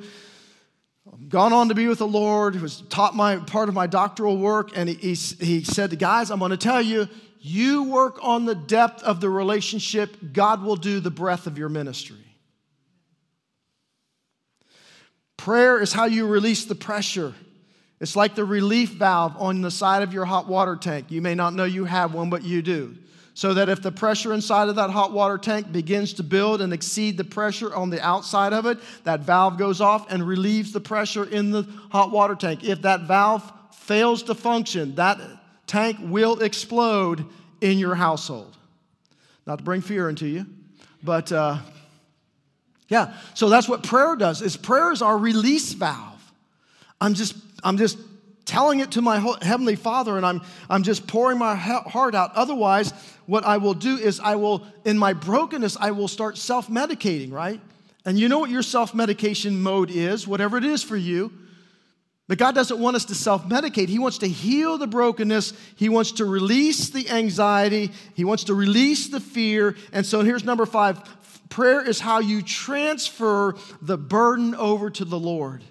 gone 1.28 1.54
on 1.54 1.70
to 1.70 1.76
be 1.76 1.88
with 1.88 2.00
the 2.00 2.08
Lord, 2.08 2.56
who 2.56 2.62
was 2.62 2.82
taught 2.90 3.16
my 3.16 3.38
part 3.38 3.70
of 3.70 3.76
my 3.76 3.88
doctoral 3.88 4.38
work, 4.38 4.72
and 4.76 4.88
he, 4.88 4.96
he, 4.96 5.14
he 5.14 5.64
said 5.64 5.90
to 5.90 5.96
guys, 5.96 6.30
I'm 6.30 6.40
going 6.40 6.52
to 6.52 6.58
tell 6.58 6.82
you, 6.82 7.08
you 7.40 7.84
work 7.84 8.20
on 8.22 8.46
the 8.46 8.54
depth 8.56 9.02
of 9.04 9.20
the 9.20 9.30
relationship, 9.30 10.16
God 10.34 10.64
will 10.64 10.76
do 10.76 11.00
the 11.00 11.10
breadth 11.10 11.48
of 11.48 11.58
your 11.58 11.70
ministry. 11.70 12.18
Prayer 15.38 15.82
is 15.82 15.92
how 15.92 16.06
you 16.06 16.28
release 16.28 16.66
the 16.66 16.76
pressure. 16.76 17.34
It's 18.00 18.16
like 18.16 18.36
the 18.36 18.46
relief 18.46 18.92
valve 18.92 19.36
on 19.38 19.62
the 19.62 19.72
side 19.72 20.04
of 20.04 20.14
your 20.14 20.26
hot 20.26 20.48
water 20.48 20.76
tank. 20.76 21.10
You 21.10 21.22
may 21.22 21.34
not 21.34 21.56
know 21.56 21.64
you 21.64 21.86
have 21.86 22.14
one, 22.14 22.30
but 22.30 22.44
you 22.44 22.62
do 22.62 22.96
so 23.34 23.54
that 23.54 23.70
if 23.70 23.82
the 23.82 23.92
pressure 23.92 24.34
inside 24.34 24.68
of 24.68 24.76
that 24.76 24.90
hot 24.90 25.14
water 25.14 25.38
tank 25.38 25.72
begins 25.72 26.14
to 26.14 26.24
build 26.24 26.62
and 26.62 26.74
exceed 26.74 27.18
the 27.18 27.24
pressure 27.24 27.74
on 27.74 27.90
the 27.90 28.02
outside 28.02 28.54
of 28.54 28.66
it, 28.66 28.78
that 29.04 29.22
valve 29.22 29.58
goes 29.58 29.80
off 29.80 30.12
and 30.12 30.28
relieves 30.28 30.74
the 30.74 30.82
pressure 30.82 31.24
in 31.24 31.52
the 31.52 31.64
hot 31.92 32.12
water 32.12 32.36
tank. 32.36 32.64
If 32.64 32.82
that 32.82 33.02
valve 33.02 33.50
fails 33.74 34.24
to 34.24 34.36
function, 34.36 34.96
that 34.96 35.20
tank 35.66 35.98
will 36.02 36.42
explode 36.42 37.26
in 37.62 37.78
your 37.78 37.96
household. 37.96 38.58
Not 39.48 39.60
to 39.60 39.64
bring 39.64 39.82
fear 39.82 40.10
into 40.10 40.28
you, 40.28 40.46
but 41.02 41.32
uh, 41.32 41.58
yeah. 42.90 43.14
So 43.34 43.50
that's 43.50 43.68
what 43.68 43.84
prayer 43.84 44.16
does. 44.16 44.42
Is 44.42 44.58
prayer 44.58 44.92
is 44.92 45.02
our 45.02 45.18
release 45.18 45.74
valve. 45.74 46.32
I'm 47.00 47.14
just 47.14 47.36
I'm 47.64 47.78
just 47.78 47.98
telling 48.52 48.82
it 48.82 48.92
to 48.92 49.02
my 49.02 49.18
heavenly 49.42 49.78
father 49.78 50.18
and 50.18 50.26
I'm, 50.26 50.42
I'm 50.70 50.84
just 50.84 51.08
pouring 51.08 51.38
my 51.38 51.56
heart 51.56 52.14
out 52.14 52.34
otherwise 52.36 52.92
what 53.32 53.46
i 53.46 53.56
will 53.56 53.74
do 53.74 53.98
is 53.98 54.20
i 54.20 54.36
will 54.36 54.66
in 54.84 54.98
my 54.98 55.14
brokenness 55.14 55.78
i 55.80 55.92
will 55.92 56.10
start 56.10 56.38
self-medicating 56.38 57.32
right? 57.32 57.62
And 58.06 58.20
you 58.20 58.30
know 58.30 58.40
what 58.40 58.50
your 58.50 58.64
self-medication 58.64 59.62
mode 59.62 59.92
is 59.92 60.28
whatever 60.28 60.58
it 60.58 60.66
is 60.66 60.84
for 60.84 60.98
you. 60.98 61.32
But 62.28 62.38
god 62.38 62.56
doesn't 62.56 62.80
want 62.80 62.96
us 62.96 63.06
to 63.06 63.16
self-medicate. 63.16 63.90
He 63.90 64.00
wants 64.00 64.20
to 64.20 64.28
heal 64.28 64.78
the 64.78 64.88
brokenness. 64.88 65.54
He 65.76 65.90
wants 65.90 66.14
to 66.14 66.26
release 66.26 66.90
the 66.90 67.10
anxiety. 67.10 67.92
He 68.16 68.24
wants 68.24 68.46
to 68.46 68.54
release 68.54 69.08
the 69.08 69.20
fear. 69.20 69.76
And 69.92 70.06
so 70.06 70.22
here's 70.22 70.44
number 70.44 70.66
five. 70.66 71.02
Prayer 71.50 71.88
is 71.88 72.00
how 72.00 72.20
you 72.20 72.42
transfer 72.42 73.56
the 73.82 73.98
burden 73.98 74.56
over 74.56 74.90
to 74.90 75.06
the 75.06 75.20
lord. 75.20 75.64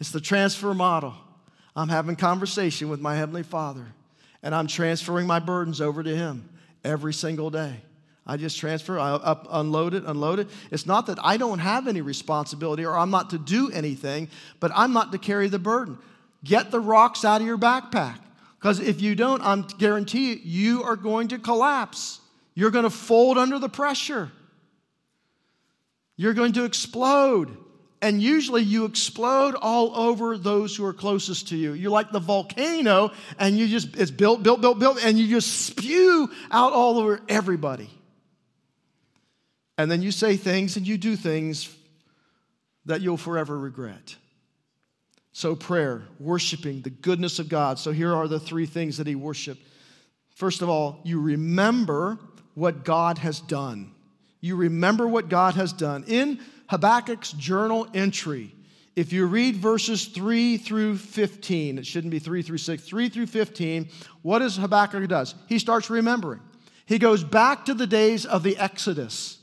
It's 0.00 0.10
the 0.10 0.20
transfer 0.20 0.72
model. 0.72 1.14
I'm 1.76 1.90
having 1.90 2.16
conversation 2.16 2.88
with 2.88 3.00
my 3.00 3.14
Heavenly 3.14 3.42
Father, 3.42 3.86
and 4.42 4.54
I'm 4.54 4.66
transferring 4.66 5.26
my 5.26 5.38
burdens 5.38 5.80
over 5.80 6.02
to 6.02 6.16
Him 6.16 6.49
every 6.84 7.12
single 7.12 7.50
day. 7.50 7.82
I 8.26 8.36
just 8.36 8.58
transfer, 8.58 8.98
I 8.98 9.10
up, 9.10 9.48
unload 9.50 9.94
it, 9.94 10.04
unload 10.04 10.38
it. 10.38 10.48
It's 10.70 10.86
not 10.86 11.06
that 11.06 11.18
I 11.22 11.36
don't 11.36 11.58
have 11.58 11.88
any 11.88 12.00
responsibility 12.00 12.84
or 12.84 12.96
I'm 12.96 13.10
not 13.10 13.30
to 13.30 13.38
do 13.38 13.70
anything, 13.70 14.28
but 14.60 14.70
I'm 14.74 14.92
not 14.92 15.10
to 15.12 15.18
carry 15.18 15.48
the 15.48 15.58
burden. 15.58 15.98
Get 16.44 16.70
the 16.70 16.80
rocks 16.80 17.24
out 17.24 17.40
of 17.40 17.46
your 17.46 17.58
backpack. 17.58 18.18
Because 18.58 18.78
if 18.78 19.00
you 19.00 19.14
don't, 19.14 19.42
I'm 19.42 19.62
guarantee 19.62 20.34
you, 20.34 20.40
you 20.44 20.82
are 20.84 20.96
going 20.96 21.28
to 21.28 21.38
collapse. 21.38 22.20
You're 22.54 22.70
going 22.70 22.84
to 22.84 22.90
fold 22.90 23.38
under 23.38 23.58
the 23.58 23.68
pressure. 23.68 24.30
You're 26.16 26.34
going 26.34 26.52
to 26.52 26.64
explode. 26.64 27.56
And 28.02 28.22
usually 28.22 28.62
you 28.62 28.86
explode 28.86 29.54
all 29.54 29.94
over 29.94 30.38
those 30.38 30.74
who 30.74 30.84
are 30.86 30.94
closest 30.94 31.48
to 31.48 31.56
you. 31.56 31.74
You're 31.74 31.90
like 31.90 32.12
the 32.12 32.18
volcano, 32.18 33.12
and 33.38 33.58
you 33.58 33.68
just, 33.68 33.94
it's 33.96 34.10
built, 34.10 34.42
built, 34.42 34.62
built, 34.62 34.78
built, 34.78 35.04
and 35.04 35.18
you 35.18 35.28
just 35.28 35.66
spew 35.66 36.30
out 36.50 36.72
all 36.72 36.98
over 36.98 37.20
everybody. 37.28 37.90
And 39.76 39.90
then 39.90 40.02
you 40.02 40.12
say 40.12 40.36
things 40.36 40.76
and 40.76 40.86
you 40.86 40.96
do 40.98 41.14
things 41.16 41.74
that 42.86 43.02
you'll 43.02 43.16
forever 43.16 43.58
regret. 43.58 44.16
So, 45.32 45.54
prayer, 45.54 46.02
worshiping 46.18 46.82
the 46.82 46.90
goodness 46.90 47.38
of 47.38 47.48
God. 47.48 47.78
So, 47.78 47.92
here 47.92 48.14
are 48.14 48.28
the 48.28 48.40
three 48.40 48.66
things 48.66 48.96
that 48.96 49.06
he 49.06 49.14
worshiped. 49.14 49.64
First 50.34 50.60
of 50.60 50.68
all, 50.68 51.00
you 51.04 51.20
remember 51.20 52.18
what 52.54 52.84
God 52.84 53.18
has 53.18 53.40
done. 53.40 53.92
You 54.40 54.56
remember 54.56 55.06
what 55.06 55.28
God 55.28 55.54
has 55.54 55.72
done. 55.72 56.04
In 56.06 56.40
Habakkuk's 56.70 57.32
journal 57.32 57.88
entry, 57.94 58.54
if 58.94 59.12
you 59.12 59.26
read 59.26 59.56
verses 59.56 60.06
3 60.06 60.56
through 60.56 60.98
15, 60.98 61.78
it 61.78 61.86
shouldn't 61.86 62.12
be 62.12 62.20
3 62.20 62.42
through 62.42 62.58
6, 62.58 62.82
3 62.82 63.08
through 63.08 63.26
15, 63.26 63.88
what 64.22 64.38
does 64.38 64.56
Habakkuk 64.56 65.08
does? 65.08 65.34
He 65.48 65.58
starts 65.58 65.90
remembering. 65.90 66.40
He 66.86 67.00
goes 67.00 67.24
back 67.24 67.64
to 67.64 67.74
the 67.74 67.88
days 67.88 68.24
of 68.24 68.44
the 68.44 68.56
Exodus 68.56 69.38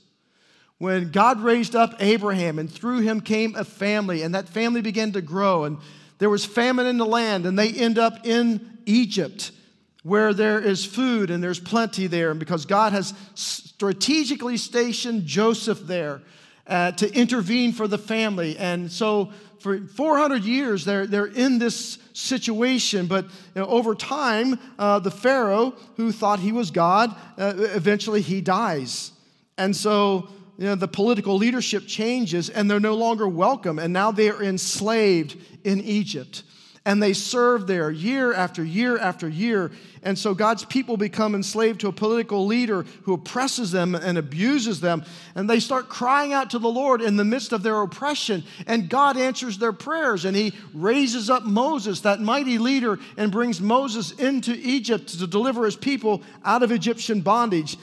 when 0.77 1.11
God 1.11 1.41
raised 1.41 1.75
up 1.75 1.95
Abraham 1.99 2.59
and 2.59 2.71
through 2.71 2.99
him 2.99 3.19
came 3.19 3.55
a 3.55 3.65
family 3.65 4.21
and 4.21 4.33
that 4.33 4.47
family 4.47 4.81
began 4.81 5.11
to 5.13 5.21
grow 5.21 5.65
and 5.65 5.79
there 6.19 6.29
was 6.29 6.45
famine 6.45 6.85
in 6.85 6.97
the 6.97 7.05
land 7.05 7.45
and 7.45 7.59
they 7.59 7.71
end 7.71 7.97
up 7.97 8.25
in 8.25 8.79
Egypt 8.85 9.51
where 10.03 10.33
there 10.33 10.59
is 10.59 10.85
food 10.85 11.29
and 11.29 11.43
there's 11.43 11.59
plenty 11.59 12.07
there 12.07 12.31
and 12.31 12.39
because 12.39 12.65
God 12.65 12.93
has 12.93 13.13
strategically 13.33 14.55
stationed 14.55 15.25
Joseph 15.25 15.81
there 15.81 16.21
uh, 16.67 16.91
to 16.93 17.11
intervene 17.13 17.71
for 17.71 17.87
the 17.87 17.97
family. 17.97 18.57
And 18.57 18.91
so 18.91 19.31
for 19.59 19.79
400 19.79 20.43
years 20.43 20.85
they're, 20.85 21.07
they're 21.07 21.25
in 21.25 21.59
this 21.59 21.97
situation 22.13 23.07
but 23.07 23.25
you 23.25 23.61
know, 23.61 23.67
over 23.67 23.95
time 23.95 24.59
uh, 24.77 24.99
the 24.99 25.11
pharaoh 25.11 25.73
who 25.95 26.11
thought 26.11 26.39
he 26.39 26.51
was 26.51 26.69
god 26.71 27.15
uh, 27.37 27.53
eventually 27.57 28.21
he 28.21 28.41
dies. 28.41 29.11
And 29.57 29.75
so 29.75 30.29
you 30.57 30.65
know, 30.65 30.75
the 30.75 30.87
political 30.87 31.35
leadership 31.35 31.85
changes 31.85 32.49
and 32.49 32.69
they're 32.69 32.79
no 32.79 32.95
longer 32.95 33.27
welcome, 33.27 33.77
and 33.77 33.93
now 33.93 34.11
they 34.11 34.29
are 34.29 34.41
enslaved 34.41 35.37
in 35.63 35.79
Egypt. 35.81 36.43
And 36.87 37.03
they 37.03 37.11
serve 37.11 37.67
there 37.67 37.91
year 37.91 38.33
after 38.33 38.63
year 38.63 38.97
after 38.97 39.27
year. 39.27 39.71
And 40.03 40.17
so 40.17 40.33
God's 40.33 40.63
people 40.63 40.95
become 40.95 41.35
enslaved 41.35 41.81
to 41.81 41.89
a 41.89 41.91
political 41.91 42.45
leader 42.45 42.85
who 43.03 43.13
oppresses 43.13 43.71
them 43.71 43.93
and 43.93 44.17
abuses 44.17 44.79
them. 44.79 45.03
And 45.35 45.49
they 45.49 45.59
start 45.59 45.89
crying 45.89 46.31
out 46.31 46.51
to 46.51 46.59
the 46.59 46.69
Lord 46.69 47.01
in 47.01 47.17
the 47.17 47.25
midst 47.25 47.51
of 47.51 47.61
their 47.61 47.81
oppression. 47.81 48.45
And 48.67 48.87
God 48.87 49.17
answers 49.17 49.57
their 49.57 49.73
prayers. 49.73 50.23
And 50.23 50.37
He 50.37 50.53
raises 50.73 51.29
up 51.29 51.43
Moses, 51.43 51.99
that 52.01 52.21
mighty 52.21 52.57
leader, 52.57 52.99
and 53.17 53.33
brings 53.33 53.59
Moses 53.59 54.11
into 54.11 54.53
Egypt 54.53 55.09
to 55.09 55.27
deliver 55.27 55.65
His 55.65 55.75
people 55.75 56.21
out 56.45 56.63
of 56.63 56.71
Egyptian 56.71 57.19
bondage. 57.19 57.75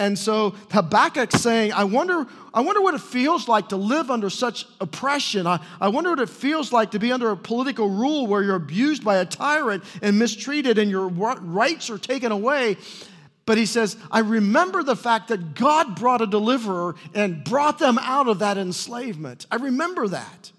And 0.00 0.18
so 0.18 0.54
Habakkuk's 0.70 1.42
saying, 1.42 1.74
I 1.74 1.84
wonder, 1.84 2.26
I 2.54 2.62
wonder 2.62 2.80
what 2.80 2.94
it 2.94 3.02
feels 3.02 3.48
like 3.48 3.68
to 3.68 3.76
live 3.76 4.10
under 4.10 4.30
such 4.30 4.64
oppression. 4.80 5.46
I, 5.46 5.60
I 5.78 5.88
wonder 5.88 6.08
what 6.08 6.20
it 6.20 6.30
feels 6.30 6.72
like 6.72 6.92
to 6.92 6.98
be 6.98 7.12
under 7.12 7.28
a 7.28 7.36
political 7.36 7.90
rule 7.90 8.26
where 8.26 8.42
you're 8.42 8.56
abused 8.56 9.04
by 9.04 9.18
a 9.18 9.26
tyrant 9.26 9.84
and 10.00 10.18
mistreated 10.18 10.78
and 10.78 10.90
your 10.90 11.08
rights 11.08 11.90
are 11.90 11.98
taken 11.98 12.32
away. 12.32 12.78
But 13.44 13.58
he 13.58 13.66
says, 13.66 13.98
I 14.10 14.20
remember 14.20 14.82
the 14.82 14.96
fact 14.96 15.28
that 15.28 15.54
God 15.54 15.96
brought 15.96 16.22
a 16.22 16.26
deliverer 16.26 16.94
and 17.14 17.44
brought 17.44 17.78
them 17.78 17.98
out 18.00 18.26
of 18.26 18.38
that 18.38 18.56
enslavement. 18.56 19.44
I 19.50 19.56
remember 19.56 20.08
that. 20.08 20.50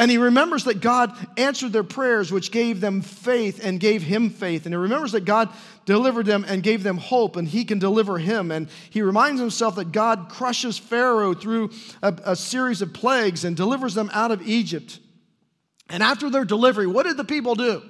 And 0.00 0.10
he 0.10 0.16
remembers 0.16 0.64
that 0.64 0.80
God 0.80 1.14
answered 1.36 1.74
their 1.74 1.84
prayers, 1.84 2.32
which 2.32 2.50
gave 2.50 2.80
them 2.80 3.02
faith 3.02 3.60
and 3.62 3.78
gave 3.78 4.02
him 4.02 4.30
faith. 4.30 4.64
And 4.64 4.72
he 4.72 4.78
remembers 4.78 5.12
that 5.12 5.26
God 5.26 5.50
delivered 5.90 6.24
them 6.24 6.44
and 6.46 6.62
gave 6.62 6.84
them 6.84 6.98
hope, 6.98 7.34
and 7.34 7.48
he 7.48 7.64
can 7.64 7.80
deliver 7.80 8.16
him. 8.16 8.52
And 8.52 8.68
he 8.90 9.02
reminds 9.02 9.40
himself 9.40 9.74
that 9.74 9.90
God 9.90 10.28
crushes 10.28 10.78
Pharaoh 10.78 11.34
through 11.34 11.70
a, 12.00 12.14
a 12.24 12.36
series 12.36 12.80
of 12.80 12.92
plagues 12.92 13.44
and 13.44 13.56
delivers 13.56 13.94
them 13.94 14.08
out 14.12 14.30
of 14.30 14.40
Egypt. 14.46 15.00
And 15.88 16.00
after 16.00 16.30
their 16.30 16.44
delivery, 16.44 16.86
what 16.86 17.06
did 17.06 17.16
the 17.16 17.24
people 17.24 17.56
do? 17.56 17.82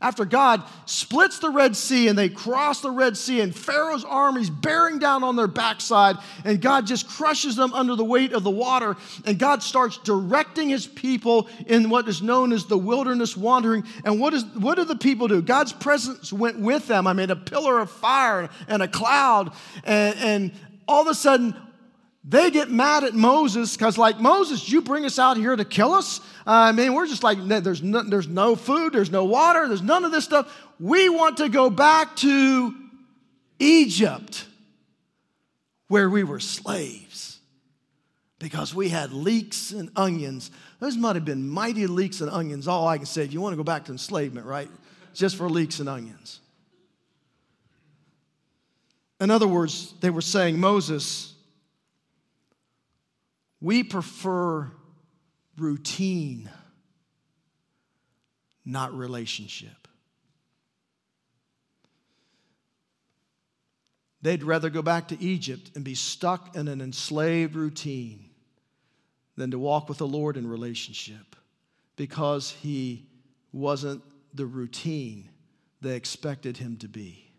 After 0.00 0.24
God 0.24 0.62
splits 0.86 1.38
the 1.38 1.50
Red 1.50 1.76
Sea 1.76 2.08
and 2.08 2.18
they 2.18 2.28
cross 2.28 2.80
the 2.80 2.90
Red 2.90 3.16
Sea, 3.16 3.40
and 3.40 3.54
Pharaoh's 3.54 4.04
armies 4.04 4.48
bearing 4.48 4.98
down 4.98 5.22
on 5.22 5.36
their 5.36 5.46
backside, 5.46 6.16
and 6.44 6.60
God 6.60 6.86
just 6.86 7.08
crushes 7.08 7.56
them 7.56 7.72
under 7.74 7.94
the 7.96 8.04
weight 8.04 8.32
of 8.32 8.42
the 8.42 8.50
water, 8.50 8.96
and 9.24 9.38
God 9.38 9.62
starts 9.62 9.98
directing 9.98 10.70
his 10.70 10.86
people 10.86 11.48
in 11.66 11.90
what 11.90 12.08
is 12.08 12.22
known 12.22 12.52
as 12.52 12.64
the 12.64 12.78
wilderness 12.78 13.36
wandering. 13.36 13.84
And 14.04 14.18
what, 14.20 14.32
is, 14.32 14.44
what 14.54 14.76
do 14.76 14.84
the 14.84 14.96
people 14.96 15.28
do? 15.28 15.42
God's 15.42 15.72
presence 15.72 16.32
went 16.32 16.58
with 16.58 16.86
them. 16.86 17.06
I 17.06 17.12
mean, 17.12 17.30
a 17.30 17.36
pillar 17.36 17.78
of 17.78 17.90
fire 17.90 18.48
and 18.68 18.82
a 18.82 18.88
cloud, 18.88 19.52
and, 19.84 20.18
and 20.18 20.52
all 20.88 21.02
of 21.02 21.08
a 21.08 21.14
sudden, 21.14 21.54
they 22.22 22.50
get 22.50 22.70
mad 22.70 23.04
at 23.04 23.14
Moses 23.14 23.76
because, 23.76 23.96
like, 23.96 24.20
Moses, 24.20 24.68
you 24.70 24.82
bring 24.82 25.06
us 25.06 25.18
out 25.18 25.36
here 25.36 25.56
to 25.56 25.64
kill 25.64 25.92
us? 25.92 26.20
Uh, 26.46 26.68
I 26.68 26.72
mean, 26.72 26.92
we're 26.92 27.06
just 27.06 27.22
like, 27.22 27.38
there's 27.46 27.82
no, 27.82 28.02
there's 28.02 28.28
no 28.28 28.56
food, 28.56 28.92
there's 28.92 29.10
no 29.10 29.24
water, 29.24 29.66
there's 29.66 29.82
none 29.82 30.04
of 30.04 30.12
this 30.12 30.24
stuff. 30.24 30.54
We 30.78 31.08
want 31.08 31.38
to 31.38 31.48
go 31.48 31.70
back 31.70 32.16
to 32.16 32.74
Egypt 33.58 34.46
where 35.88 36.10
we 36.10 36.22
were 36.22 36.40
slaves 36.40 37.40
because 38.38 38.74
we 38.74 38.90
had 38.90 39.12
leeks 39.12 39.72
and 39.72 39.90
onions. 39.96 40.50
Those 40.78 40.96
might 40.96 41.16
have 41.16 41.24
been 41.24 41.48
mighty 41.48 41.86
leeks 41.86 42.20
and 42.20 42.30
onions. 42.30 42.68
All 42.68 42.86
I 42.86 42.98
can 42.98 43.06
say, 43.06 43.24
if 43.24 43.32
you 43.32 43.40
want 43.40 43.54
to 43.54 43.56
go 43.56 43.64
back 43.64 43.86
to 43.86 43.92
enslavement, 43.92 44.46
right? 44.46 44.70
Just 45.14 45.36
for 45.36 45.48
leeks 45.48 45.80
and 45.80 45.88
onions. 45.88 46.40
In 49.20 49.30
other 49.30 49.48
words, 49.48 49.94
they 50.00 50.10
were 50.10 50.22
saying, 50.22 50.58
Moses, 50.58 51.34
we 53.60 53.82
prefer 53.82 54.70
routine, 55.58 56.50
not 58.64 58.94
relationship. 58.94 59.88
They'd 64.22 64.42
rather 64.42 64.68
go 64.70 64.82
back 64.82 65.08
to 65.08 65.22
Egypt 65.22 65.70
and 65.74 65.84
be 65.84 65.94
stuck 65.94 66.54
in 66.54 66.68
an 66.68 66.80
enslaved 66.80 67.54
routine 67.54 68.26
than 69.36 69.50
to 69.50 69.58
walk 69.58 69.88
with 69.88 69.98
the 69.98 70.06
Lord 70.06 70.36
in 70.36 70.46
relationship 70.46 71.36
because 71.96 72.50
he 72.60 73.06
wasn't 73.52 74.02
the 74.34 74.46
routine 74.46 75.30
they 75.80 75.96
expected 75.96 76.58
him 76.58 76.76
to 76.78 76.88
be. 76.88 77.32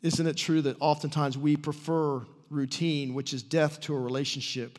Isn't 0.00 0.26
it 0.26 0.36
true 0.36 0.62
that 0.62 0.76
oftentimes 0.80 1.36
we 1.36 1.56
prefer 1.56 2.24
routine, 2.50 3.14
which 3.14 3.32
is 3.32 3.42
death 3.42 3.80
to 3.82 3.94
a 3.94 3.98
relationship. 3.98 4.78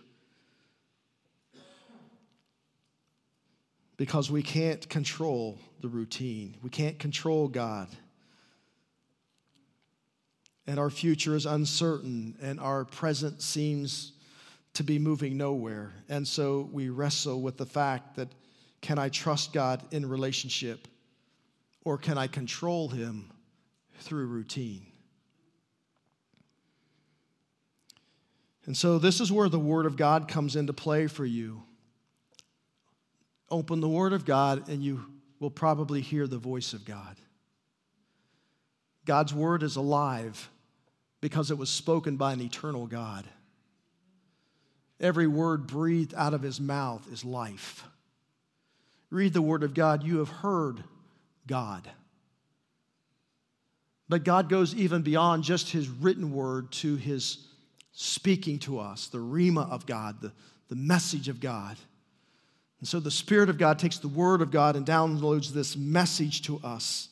Because 3.98 4.32
we 4.32 4.42
can't 4.42 4.88
control 4.90 5.60
the 5.82 5.90
routine, 5.90 6.56
we 6.62 6.70
can't 6.70 7.00
control 7.00 7.48
God. 7.48 7.88
And 10.68 10.80
our 10.80 10.90
future 10.90 11.36
is 11.36 11.46
uncertain, 11.46 12.36
and 12.42 12.60
our 12.60 12.86
present 12.86 13.42
seems 13.42 14.14
to 14.74 14.84
be 14.84 15.00
moving 15.00 15.36
nowhere. 15.36 15.92
And 16.10 16.28
so 16.28 16.70
we 16.72 16.90
wrestle 16.90 17.42
with 17.42 17.58
the 17.58 17.66
fact 17.66 18.16
that 18.18 18.30
can 18.82 19.00
I 19.00 19.10
trust 19.10 19.52
God 19.52 19.84
in 19.92 20.08
relationship, 20.08 20.88
or 21.84 21.98
can 21.98 22.18
I 22.18 22.28
control 22.28 22.88
Him 22.88 23.32
through 24.00 24.28
routine? 24.28 24.89
And 28.70 28.78
so, 28.78 29.00
this 29.00 29.20
is 29.20 29.32
where 29.32 29.50
the 29.50 29.58
Word 29.58 29.88
of 29.88 29.98
God 29.98 30.28
comes 30.28 30.56
into 30.56 30.74
play 30.74 31.08
for 31.08 31.26
you. 31.26 31.64
Open 33.50 33.80
the 33.80 33.90
Word 33.90 34.14
of 34.14 34.26
God, 34.26 34.70
and 34.70 34.84
you 34.84 35.04
will 35.40 35.50
probably 35.50 36.02
hear 36.02 36.28
the 36.28 36.38
voice 36.38 36.74
of 36.74 36.86
God. 36.86 37.18
God's 39.06 39.34
Word 39.34 39.64
is 39.64 39.76
alive 39.76 40.52
because 41.20 41.50
it 41.50 41.58
was 41.58 41.72
spoken 41.72 42.16
by 42.16 42.32
an 42.32 42.42
eternal 42.42 42.86
God. 42.86 43.26
Every 45.00 45.26
word 45.26 45.66
breathed 45.66 46.14
out 46.16 46.36
of 46.36 46.44
his 46.44 46.62
mouth 46.62 47.12
is 47.12 47.26
life. 47.26 47.84
Read 49.10 49.34
the 49.34 49.42
Word 49.42 49.64
of 49.64 49.74
God. 49.74 50.04
You 50.04 50.20
have 50.20 50.30
heard 50.30 50.84
God. 51.48 51.90
But 54.08 54.24
God 54.24 54.48
goes 54.48 54.76
even 54.76 55.02
beyond 55.02 55.44
just 55.44 55.72
his 55.72 55.90
written 55.90 56.32
word 56.32 56.72
to 56.74 56.96
his 56.98 57.49
speaking 58.02 58.58
to 58.58 58.80
us, 58.80 59.08
the 59.08 59.18
rhema 59.18 59.70
of 59.70 59.86
God, 59.86 60.22
the, 60.22 60.32
the 60.70 60.76
message 60.76 61.28
of 61.28 61.42
God. 61.42 61.76
And 62.80 62.88
so 62.88 63.02
the 63.02 63.12
Spirit 63.12 63.50
of 63.50 63.58
God 63.58 63.78
takes 63.78 63.98
the 63.98 64.08
Word 64.08 64.42
of 64.42 64.52
God 64.52 64.78
and 64.78 64.86
downloads 64.86 65.50
this 65.50 65.76
message 65.76 66.44
to 66.44 66.62
us. 66.64 67.10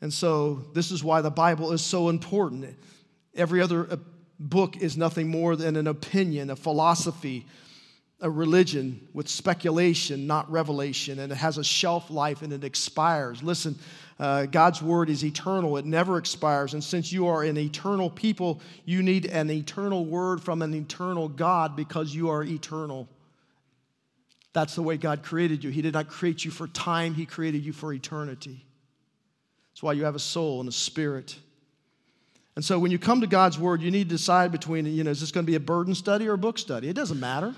And 0.00 0.10
so 0.10 0.64
this 0.72 0.90
is 0.90 1.04
why 1.04 1.20
the 1.20 1.30
Bible 1.30 1.72
is 1.72 1.82
so 1.82 2.08
important. 2.08 2.74
Every 3.34 3.60
other 3.60 3.86
uh, 3.90 3.96
book 4.40 4.78
is 4.78 4.96
nothing 4.96 5.28
more 5.28 5.56
than 5.56 5.76
an 5.76 5.86
opinion, 5.86 6.48
a 6.48 6.56
philosophy, 6.56 7.44
a 8.18 8.30
religion 8.30 9.06
with 9.12 9.28
speculation, 9.28 10.26
not 10.26 10.50
revelation, 10.50 11.18
and 11.18 11.32
it 11.32 11.36
has 11.36 11.58
a 11.58 11.64
shelf 11.64 12.10
life 12.10 12.40
and 12.40 12.50
it 12.50 12.64
expires. 12.64 13.42
Listen, 13.42 13.78
uh, 14.18 14.46
God's 14.46 14.80
word 14.80 15.10
is 15.10 15.24
eternal, 15.24 15.76
it 15.76 15.84
never 15.84 16.18
expires. 16.18 16.74
And 16.74 16.84
since 16.84 17.12
you 17.12 17.26
are 17.26 17.42
an 17.42 17.58
eternal 17.58 18.10
people, 18.10 18.60
you 18.84 19.02
need 19.02 19.26
an 19.26 19.50
eternal 19.50 20.04
word 20.04 20.40
from 20.42 20.62
an 20.62 20.74
eternal 20.74 21.28
God 21.28 21.74
because 21.76 22.14
you 22.14 22.30
are 22.30 22.44
eternal 22.44 23.08
That's 24.54 24.76
the 24.76 24.82
way 24.82 24.96
God 24.96 25.22
created 25.22 25.62
you. 25.64 25.70
He 25.70 25.82
did 25.82 25.94
not 25.94 26.08
create 26.08 26.44
you 26.44 26.50
for 26.50 26.68
time, 26.68 27.14
He 27.14 27.26
created 27.26 27.64
you 27.64 27.72
for 27.72 27.92
eternity. 27.92 28.64
That's 29.72 29.82
why 29.82 29.92
you 29.92 30.04
have 30.04 30.14
a 30.14 30.20
soul 30.20 30.60
and 30.60 30.68
a 30.68 30.72
spirit. 30.72 31.36
And 32.54 32.64
so 32.64 32.78
when 32.78 32.92
you 32.92 32.98
come 33.00 33.20
to 33.20 33.26
God's 33.26 33.58
Word, 33.58 33.82
you 33.82 33.90
need 33.90 34.08
to 34.08 34.14
decide 34.14 34.52
between, 34.52 34.86
you 34.86 35.02
know, 35.02 35.10
is 35.10 35.20
this 35.20 35.32
going 35.32 35.44
to 35.44 35.50
be 35.50 35.56
a 35.56 35.60
burden 35.60 35.94
study 35.94 36.28
or 36.28 36.34
a 36.34 36.38
book 36.38 36.56
study? 36.56 36.88
It 36.88 36.94
doesn't 36.94 37.18
matter. 37.18 37.52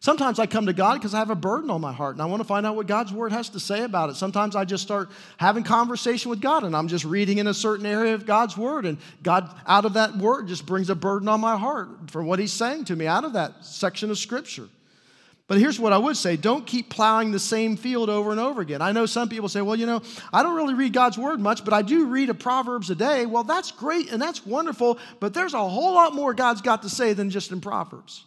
Sometimes 0.00 0.38
I 0.38 0.46
come 0.46 0.66
to 0.66 0.72
God 0.72 0.94
because 0.94 1.12
I 1.12 1.18
have 1.18 1.30
a 1.30 1.34
burden 1.34 1.70
on 1.70 1.80
my 1.80 1.92
heart 1.92 2.14
and 2.14 2.22
I 2.22 2.26
want 2.26 2.40
to 2.40 2.46
find 2.46 2.64
out 2.64 2.76
what 2.76 2.86
God's 2.86 3.12
word 3.12 3.32
has 3.32 3.48
to 3.50 3.60
say 3.60 3.82
about 3.82 4.10
it. 4.10 4.14
Sometimes 4.16 4.54
I 4.54 4.64
just 4.64 4.84
start 4.84 5.08
having 5.38 5.64
conversation 5.64 6.30
with 6.30 6.40
God 6.40 6.62
and 6.62 6.76
I'm 6.76 6.86
just 6.86 7.04
reading 7.04 7.38
in 7.38 7.48
a 7.48 7.54
certain 7.54 7.84
area 7.84 8.14
of 8.14 8.24
God's 8.24 8.56
word 8.56 8.86
and 8.86 8.98
God 9.24 9.52
out 9.66 9.84
of 9.84 9.94
that 9.94 10.16
word 10.16 10.46
just 10.46 10.66
brings 10.66 10.88
a 10.88 10.94
burden 10.94 11.28
on 11.28 11.40
my 11.40 11.56
heart 11.56 11.88
for 12.10 12.22
what 12.22 12.38
he's 12.38 12.52
saying 12.52 12.84
to 12.86 12.96
me 12.96 13.08
out 13.08 13.24
of 13.24 13.32
that 13.32 13.64
section 13.64 14.10
of 14.10 14.18
scripture. 14.18 14.68
But 15.48 15.58
here's 15.58 15.80
what 15.80 15.92
I 15.92 15.98
would 15.98 16.16
say 16.16 16.36
don't 16.36 16.64
keep 16.64 16.90
plowing 16.90 17.32
the 17.32 17.40
same 17.40 17.76
field 17.76 18.08
over 18.08 18.30
and 18.30 18.38
over 18.38 18.60
again. 18.60 18.80
I 18.80 18.92
know 18.92 19.06
some 19.06 19.28
people 19.28 19.48
say, 19.48 19.62
well, 19.62 19.76
you 19.76 19.86
know, 19.86 20.02
I 20.32 20.44
don't 20.44 20.54
really 20.54 20.74
read 20.74 20.92
God's 20.92 21.18
word 21.18 21.40
much, 21.40 21.64
but 21.64 21.74
I 21.74 21.82
do 21.82 22.06
read 22.06 22.28
a 22.28 22.34
Proverbs 22.34 22.90
a 22.90 22.94
day. 22.94 23.26
Well, 23.26 23.42
that's 23.42 23.72
great 23.72 24.12
and 24.12 24.22
that's 24.22 24.46
wonderful, 24.46 24.98
but 25.18 25.34
there's 25.34 25.54
a 25.54 25.68
whole 25.68 25.94
lot 25.94 26.14
more 26.14 26.34
God's 26.34 26.60
got 26.60 26.82
to 26.82 26.88
say 26.88 27.14
than 27.14 27.30
just 27.30 27.50
in 27.50 27.60
Proverbs 27.60 28.24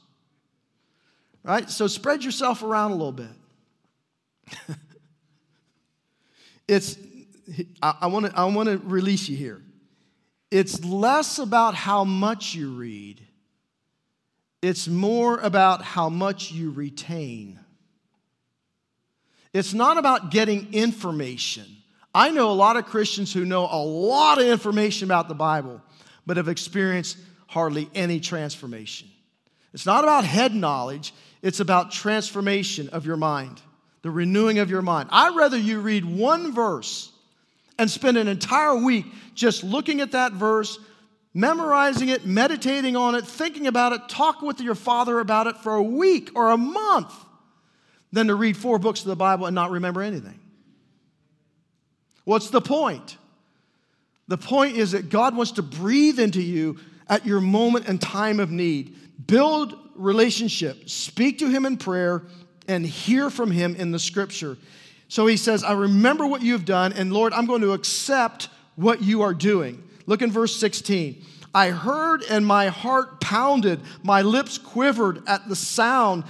right? 1.44 1.70
So 1.70 1.88
spread 1.88 2.24
yourself 2.24 2.64
around 2.64 2.92
a 2.92 2.96
little 2.96 3.12
bit. 3.12 3.28
it's, 6.68 6.98
I, 7.82 8.08
want 8.08 8.28
to 8.28 8.38
I 8.38 8.46
want 8.46 8.70
to 8.70 8.78
release 8.78 9.28
you 9.30 9.38
here. 9.38 9.62
It's 10.50 10.84
less 10.84 11.40
about 11.40 11.76
how 11.76 12.04
much 12.04 12.56
you 12.56 12.72
read, 12.72 13.22
it's 14.62 14.88
more 14.88 15.38
about 15.40 15.82
how 15.82 16.10
much 16.10 16.52
you 16.52 16.72
retain. 16.72 17.60
It's 19.54 19.74
not 19.74 19.98
about 19.98 20.32
getting 20.32 20.74
information. 20.74 21.66
I 22.14 22.32
know 22.32 22.52
a 22.52 22.54
lot 22.54 22.78
of 22.78 22.86
Christians 22.86 23.34
who 23.34 23.44
know 23.46 23.68
a 23.70 23.84
lot 23.84 24.40
of 24.40 24.48
information 24.48 25.08
about 25.08 25.28
the 25.28 25.34
Bible, 25.34 25.82
but 26.26 26.38
have 26.38 26.48
experienced 26.48 27.18
hardly 27.48 27.90
any 27.94 28.20
transformation. 28.20 29.10
It's 29.74 29.86
not 29.86 30.04
about 30.04 30.24
head 30.26 30.54
knowledge, 30.54 31.14
it's 31.42 31.60
about 31.60 31.92
transformation 31.92 32.90
of 32.90 33.06
your 33.06 33.18
mind, 33.18 33.62
the 34.02 34.12
renewing 34.12 34.60
of 34.60 34.70
your 34.70 34.82
mind. 34.82 35.10
I'd 35.12 35.36
rather 35.36 35.58
you 35.58 35.80
read 35.80 36.06
one 36.06 36.54
verse 36.54 37.12
and 37.80 37.90
spend 37.90 38.18
an 38.18 38.28
entire 38.28 38.76
week 38.76 39.06
just 39.34 39.64
looking 39.64 40.02
at 40.02 40.12
that 40.12 40.34
verse, 40.34 40.78
memorizing 41.34 42.10
it, 42.10 42.26
meditating 42.26 42.96
on 42.96 43.16
it, 43.16 43.26
thinking 43.26 43.66
about 43.68 43.94
it, 43.94 44.08
talk 44.08 44.42
with 44.42 44.62
your 44.62 44.76
father 44.76 45.20
about 45.20 45.48
it 45.48 45.58
for 45.58 45.76
a 45.76 45.84
week 45.84 46.30
or 46.36 46.52
a 46.52 46.58
month 46.58 47.14
than 48.12 48.28
to 48.28 48.36
read 48.36 48.56
four 48.58 48.78
books 48.78 49.02
of 49.02 49.08
the 49.08 49.16
Bible 49.16 49.48
and 49.48 49.56
not 49.56 49.72
remember 49.72 50.02
anything. 50.02 50.40
What's 52.24 52.50
the 52.50 52.62
point? 52.62 53.18
The 54.28 54.38
point 54.38 54.78
is 54.78 54.92
that 54.92 55.10
God 55.10 55.36
wants 55.36 55.54
to 55.54 55.62
breathe 55.62 56.20
into 56.20 56.42
you 56.42 56.78
at 57.10 57.26
your 57.26 57.42
moment 57.42 57.88
and 57.88 58.00
time 58.00 58.40
of 58.40 58.52
need. 58.52 58.96
Build 59.28 59.78
relationship. 60.02 60.90
Speak 60.90 61.40
to 61.40 61.50
him 61.50 61.66
in 61.66 61.78
prayer 61.78 62.24
and 62.68 62.86
hear 62.86 63.30
from 63.30 63.52
him 63.52 63.76
in 63.76 63.92
the 63.92 64.00
scripture. 64.00 64.58
So 65.08 65.28
he 65.28 65.38
says, 65.38 65.64
I 65.64 65.74
remember 65.74 66.26
what 66.26 66.42
you've 66.42 66.66
done, 66.66 66.94
and 66.94 67.12
Lord, 67.12 67.34
I'm 67.34 67.46
going 67.46 67.62
to 67.62 67.74
accept 67.74 68.50
what 68.76 69.02
you 69.02 69.22
are 69.22 69.34
doing. 69.34 69.84
Look 70.06 70.22
in 70.22 70.32
verse 70.32 70.56
16. 70.56 71.24
I 71.54 71.70
heard 71.70 72.24
and 72.30 72.46
my 72.46 72.68
heart 72.68 73.20
pounded, 73.20 73.82
my 74.04 74.22
lips 74.22 74.58
quivered 74.58 75.22
at 75.28 75.50
the 75.50 75.56
sound. 75.56 76.24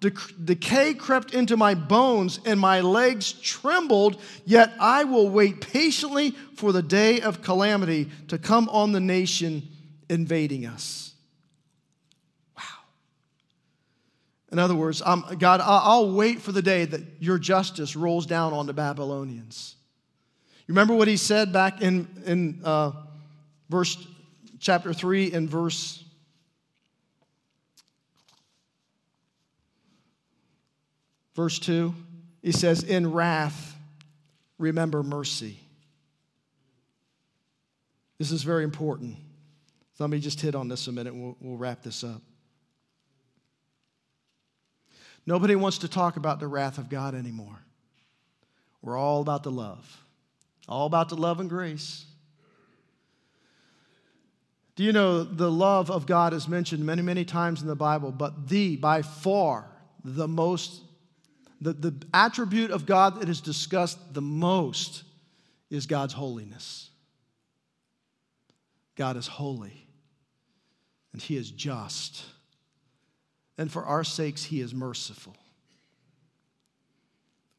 Decay 0.00 0.94
crept 0.94 1.32
into 1.32 1.56
my 1.56 1.74
bones 1.74 2.38
and 2.44 2.60
my 2.60 2.80
legs 2.80 3.32
trembled, 3.32 4.20
yet 4.44 4.74
I 4.78 5.04
will 5.04 5.30
wait 5.30 5.62
patiently 5.62 6.32
for 6.56 6.72
the 6.72 6.82
day 6.82 7.22
of 7.22 7.42
calamity 7.42 8.10
to 8.28 8.38
come 8.38 8.68
on 8.68 8.92
the 8.92 9.00
nation 9.00 9.66
invading 10.10 10.66
us. 10.66 11.05
In 14.56 14.60
other 14.60 14.74
words, 14.74 15.02
I'm, 15.04 15.20
God, 15.36 15.60
I'll 15.62 16.12
wait 16.12 16.40
for 16.40 16.50
the 16.50 16.62
day 16.62 16.86
that 16.86 17.02
your 17.18 17.38
justice 17.38 17.94
rolls 17.94 18.24
down 18.24 18.54
on 18.54 18.64
the 18.64 18.72
Babylonians. 18.72 19.76
You 20.60 20.72
remember 20.72 20.94
what 20.94 21.08
he 21.08 21.18
said 21.18 21.52
back 21.52 21.82
in, 21.82 22.08
in 22.24 22.62
uh, 22.64 22.92
verse 23.68 23.98
chapter 24.58 24.94
3 24.94 25.32
and 25.32 25.50
verse 25.50 26.02
verse 31.34 31.58
2 31.58 31.94
he 32.40 32.50
says 32.50 32.82
in 32.82 33.12
wrath 33.12 33.76
remember 34.56 35.02
mercy. 35.02 35.60
This 38.16 38.32
is 38.32 38.42
very 38.42 38.64
important. 38.64 39.18
Let 39.98 40.08
me 40.08 40.18
just 40.18 40.40
hit 40.40 40.54
on 40.54 40.68
this 40.68 40.86
a 40.86 40.92
minute 40.92 41.14
we'll, 41.14 41.36
we'll 41.42 41.58
wrap 41.58 41.82
this 41.82 42.02
up 42.02 42.22
Nobody 45.26 45.56
wants 45.56 45.78
to 45.78 45.88
talk 45.88 46.16
about 46.16 46.38
the 46.38 46.46
wrath 46.46 46.78
of 46.78 46.88
God 46.88 47.14
anymore. 47.14 47.58
We're 48.80 48.96
all 48.96 49.20
about 49.20 49.42
the 49.42 49.50
love, 49.50 50.04
all 50.68 50.86
about 50.86 51.08
the 51.08 51.16
love 51.16 51.40
and 51.40 51.50
grace. 51.50 52.04
Do 54.76 54.84
you 54.84 54.92
know 54.92 55.24
the 55.24 55.50
love 55.50 55.90
of 55.90 56.06
God 56.06 56.32
is 56.32 56.46
mentioned 56.46 56.84
many, 56.84 57.02
many 57.02 57.24
times 57.24 57.62
in 57.62 57.66
the 57.66 57.74
Bible, 57.74 58.12
but 58.12 58.48
the, 58.48 58.76
by 58.76 59.02
far, 59.02 59.66
the 60.04 60.28
most, 60.28 60.82
the, 61.60 61.72
the 61.72 61.94
attribute 62.14 62.70
of 62.70 62.86
God 62.86 63.20
that 63.20 63.28
is 63.28 63.40
discussed 63.40 64.14
the 64.14 64.22
most 64.22 65.02
is 65.70 65.86
God's 65.86 66.12
holiness. 66.12 66.90
God 68.94 69.16
is 69.16 69.26
holy, 69.26 69.88
and 71.12 71.20
He 71.20 71.36
is 71.36 71.50
just 71.50 72.22
and 73.58 73.70
for 73.70 73.84
our 73.84 74.04
sakes, 74.04 74.44
He 74.44 74.60
is 74.60 74.74
merciful. 74.74 75.36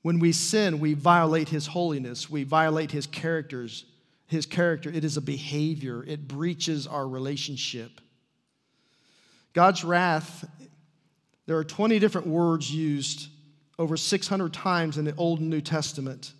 When 0.02 0.20
we 0.20 0.32
sin, 0.32 0.80
we 0.80 0.94
violate 0.94 1.50
His 1.50 1.68
holiness, 1.68 2.30
we 2.30 2.44
violate 2.44 2.92
His 2.92 3.08
characters. 3.08 3.86
His 4.28 4.46
character, 4.46 4.90
it 4.90 5.06
is 5.06 5.16
a 5.16 5.22
behavior, 5.22 6.04
it 6.04 6.28
breaches 6.28 6.86
our 6.86 7.08
relationship. 7.08 8.02
God's 9.54 9.86
wrath, 9.86 10.46
there 11.46 11.58
are 11.58 11.64
20 11.64 11.98
different 12.00 12.28
words 12.28 12.70
used 12.70 13.30
over 13.80 13.96
600 13.96 14.54
times 14.54 14.98
in 14.98 15.06
the 15.06 15.16
Old 15.16 15.40
and 15.40 15.50
New 15.50 15.62
Testament. 15.62 16.34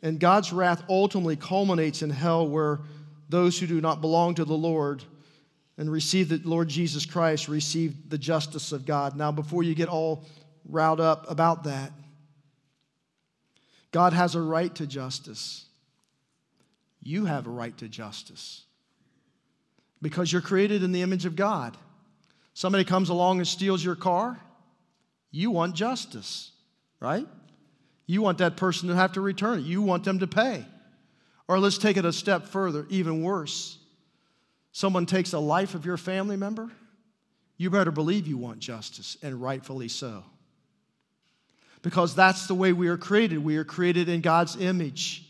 And 0.00 0.20
God's 0.20 0.52
wrath 0.52 0.84
ultimately 0.88 1.34
culminates 1.34 2.02
in 2.02 2.10
hell, 2.10 2.48
where 2.48 2.80
those 3.28 3.58
who 3.58 3.66
do 3.66 3.80
not 3.80 4.00
belong 4.00 4.36
to 4.36 4.44
the 4.44 4.54
Lord 4.54 5.02
and 5.78 5.90
receive 5.90 6.28
the 6.28 6.40
Lord 6.44 6.68
Jesus 6.68 7.06
Christ, 7.06 7.46
receive 7.46 8.10
the 8.10 8.18
justice 8.18 8.72
of 8.72 8.84
God. 8.84 9.16
Now, 9.16 9.30
before 9.30 9.62
you 9.62 9.76
get 9.76 9.88
all 9.88 10.24
riled 10.68 11.00
up 11.00 11.30
about 11.30 11.64
that, 11.64 11.92
God 13.92 14.12
has 14.12 14.34
a 14.34 14.40
right 14.42 14.74
to 14.74 14.86
justice. 14.86 15.64
You 17.00 17.26
have 17.26 17.46
a 17.46 17.50
right 17.50 17.76
to 17.78 17.88
justice 17.88 18.64
because 20.02 20.32
you're 20.32 20.42
created 20.42 20.82
in 20.82 20.90
the 20.90 21.02
image 21.02 21.24
of 21.24 21.36
God. 21.36 21.76
Somebody 22.54 22.84
comes 22.84 23.08
along 23.08 23.38
and 23.38 23.46
steals 23.46 23.82
your 23.82 23.94
car, 23.94 24.38
you 25.30 25.52
want 25.52 25.76
justice, 25.76 26.50
right? 26.98 27.26
You 28.06 28.20
want 28.20 28.38
that 28.38 28.56
person 28.56 28.88
to 28.88 28.96
have 28.96 29.12
to 29.12 29.20
return 29.20 29.60
it, 29.60 29.62
you 29.62 29.80
want 29.80 30.02
them 30.02 30.18
to 30.18 30.26
pay. 30.26 30.66
Or 31.46 31.60
let's 31.60 31.78
take 31.78 31.96
it 31.96 32.04
a 32.04 32.12
step 32.12 32.46
further, 32.46 32.84
even 32.90 33.22
worse 33.22 33.78
someone 34.78 35.06
takes 35.06 35.32
a 35.32 35.38
life 35.40 35.74
of 35.74 35.84
your 35.84 35.96
family 35.96 36.36
member, 36.36 36.70
you 37.56 37.68
better 37.68 37.90
believe 37.90 38.28
you 38.28 38.38
want 38.38 38.60
justice, 38.60 39.16
and 39.24 39.42
rightfully 39.42 39.88
so. 39.88 40.22
Because 41.82 42.14
that's 42.14 42.46
the 42.46 42.54
way 42.54 42.72
we 42.72 42.86
are 42.86 42.96
created. 42.96 43.42
We 43.42 43.56
are 43.56 43.64
created 43.64 44.08
in 44.08 44.20
God's 44.20 44.54
image. 44.54 45.28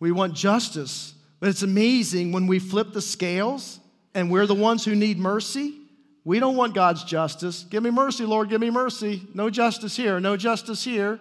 We 0.00 0.10
want 0.10 0.34
justice, 0.34 1.14
but 1.38 1.50
it's 1.50 1.62
amazing 1.62 2.32
when 2.32 2.48
we 2.48 2.58
flip 2.58 2.92
the 2.92 3.00
scales 3.00 3.78
and 4.12 4.28
we're 4.28 4.46
the 4.46 4.56
ones 4.56 4.84
who 4.84 4.96
need 4.96 5.20
mercy. 5.20 5.78
We 6.24 6.40
don't 6.40 6.56
want 6.56 6.74
God's 6.74 7.04
justice. 7.04 7.62
Give 7.70 7.84
me 7.84 7.90
mercy, 7.90 8.24
Lord, 8.24 8.50
give 8.50 8.60
me 8.60 8.70
mercy. 8.70 9.22
No 9.34 9.50
justice 9.50 9.94
here, 9.94 10.18
no 10.18 10.36
justice 10.36 10.82
here. 10.82 11.20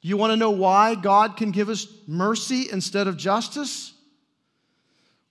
You 0.00 0.16
want 0.16 0.30
to 0.30 0.38
know 0.38 0.52
why 0.52 0.94
God 0.94 1.36
can 1.36 1.50
give 1.50 1.68
us 1.68 1.86
mercy 2.06 2.70
instead 2.72 3.08
of 3.08 3.18
justice? 3.18 3.92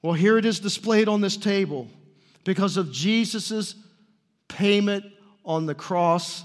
Well, 0.02 0.14
here 0.14 0.38
it 0.38 0.46
is 0.46 0.60
displayed 0.60 1.08
on 1.08 1.22
this 1.22 1.38
table 1.38 1.88
because 2.44 2.78
of 2.78 2.92
Jesus' 2.92 3.76
payment 4.48 5.06
on 5.44 5.66
the 5.66 5.76
cross 5.76 6.44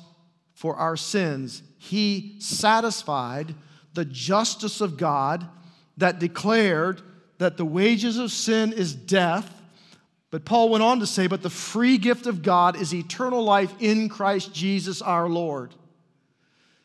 for 0.54 0.76
our 0.76 0.96
sins. 0.96 1.62
He 1.78 2.36
satisfied 2.38 3.54
the 3.92 4.04
justice 4.04 4.80
of 4.80 4.96
God 4.96 5.46
that 5.96 6.18
declared 6.18 7.02
that 7.38 7.56
the 7.56 7.64
wages 7.64 8.18
of 8.18 8.30
sin 8.32 8.72
is 8.72 8.94
death, 8.94 9.62
But 10.30 10.44
Paul 10.44 10.68
went 10.68 10.82
on 10.82 10.98
to 10.98 11.06
say, 11.06 11.28
But 11.28 11.42
the 11.42 11.50
free 11.50 11.96
gift 11.96 12.26
of 12.26 12.42
God 12.42 12.74
is 12.74 12.92
eternal 12.92 13.44
life 13.44 13.72
in 13.78 14.08
Christ 14.08 14.52
Jesus 14.52 15.00
our 15.00 15.28
Lord. 15.28 15.74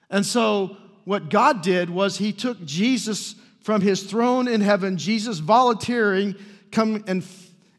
And 0.10 0.24
so, 0.24 0.78
what 1.06 1.30
God 1.30 1.64
did 1.64 1.90
was 1.90 2.20
He 2.20 2.32
took 2.32 2.64
Jesus 2.64 3.34
from 3.62 3.82
His 3.82 4.04
throne 4.04 4.48
in 4.48 4.62
heaven, 4.62 4.98
Jesus 4.98 5.40
volunteering, 5.40 6.36
come 6.72 7.04
and, 7.08 7.26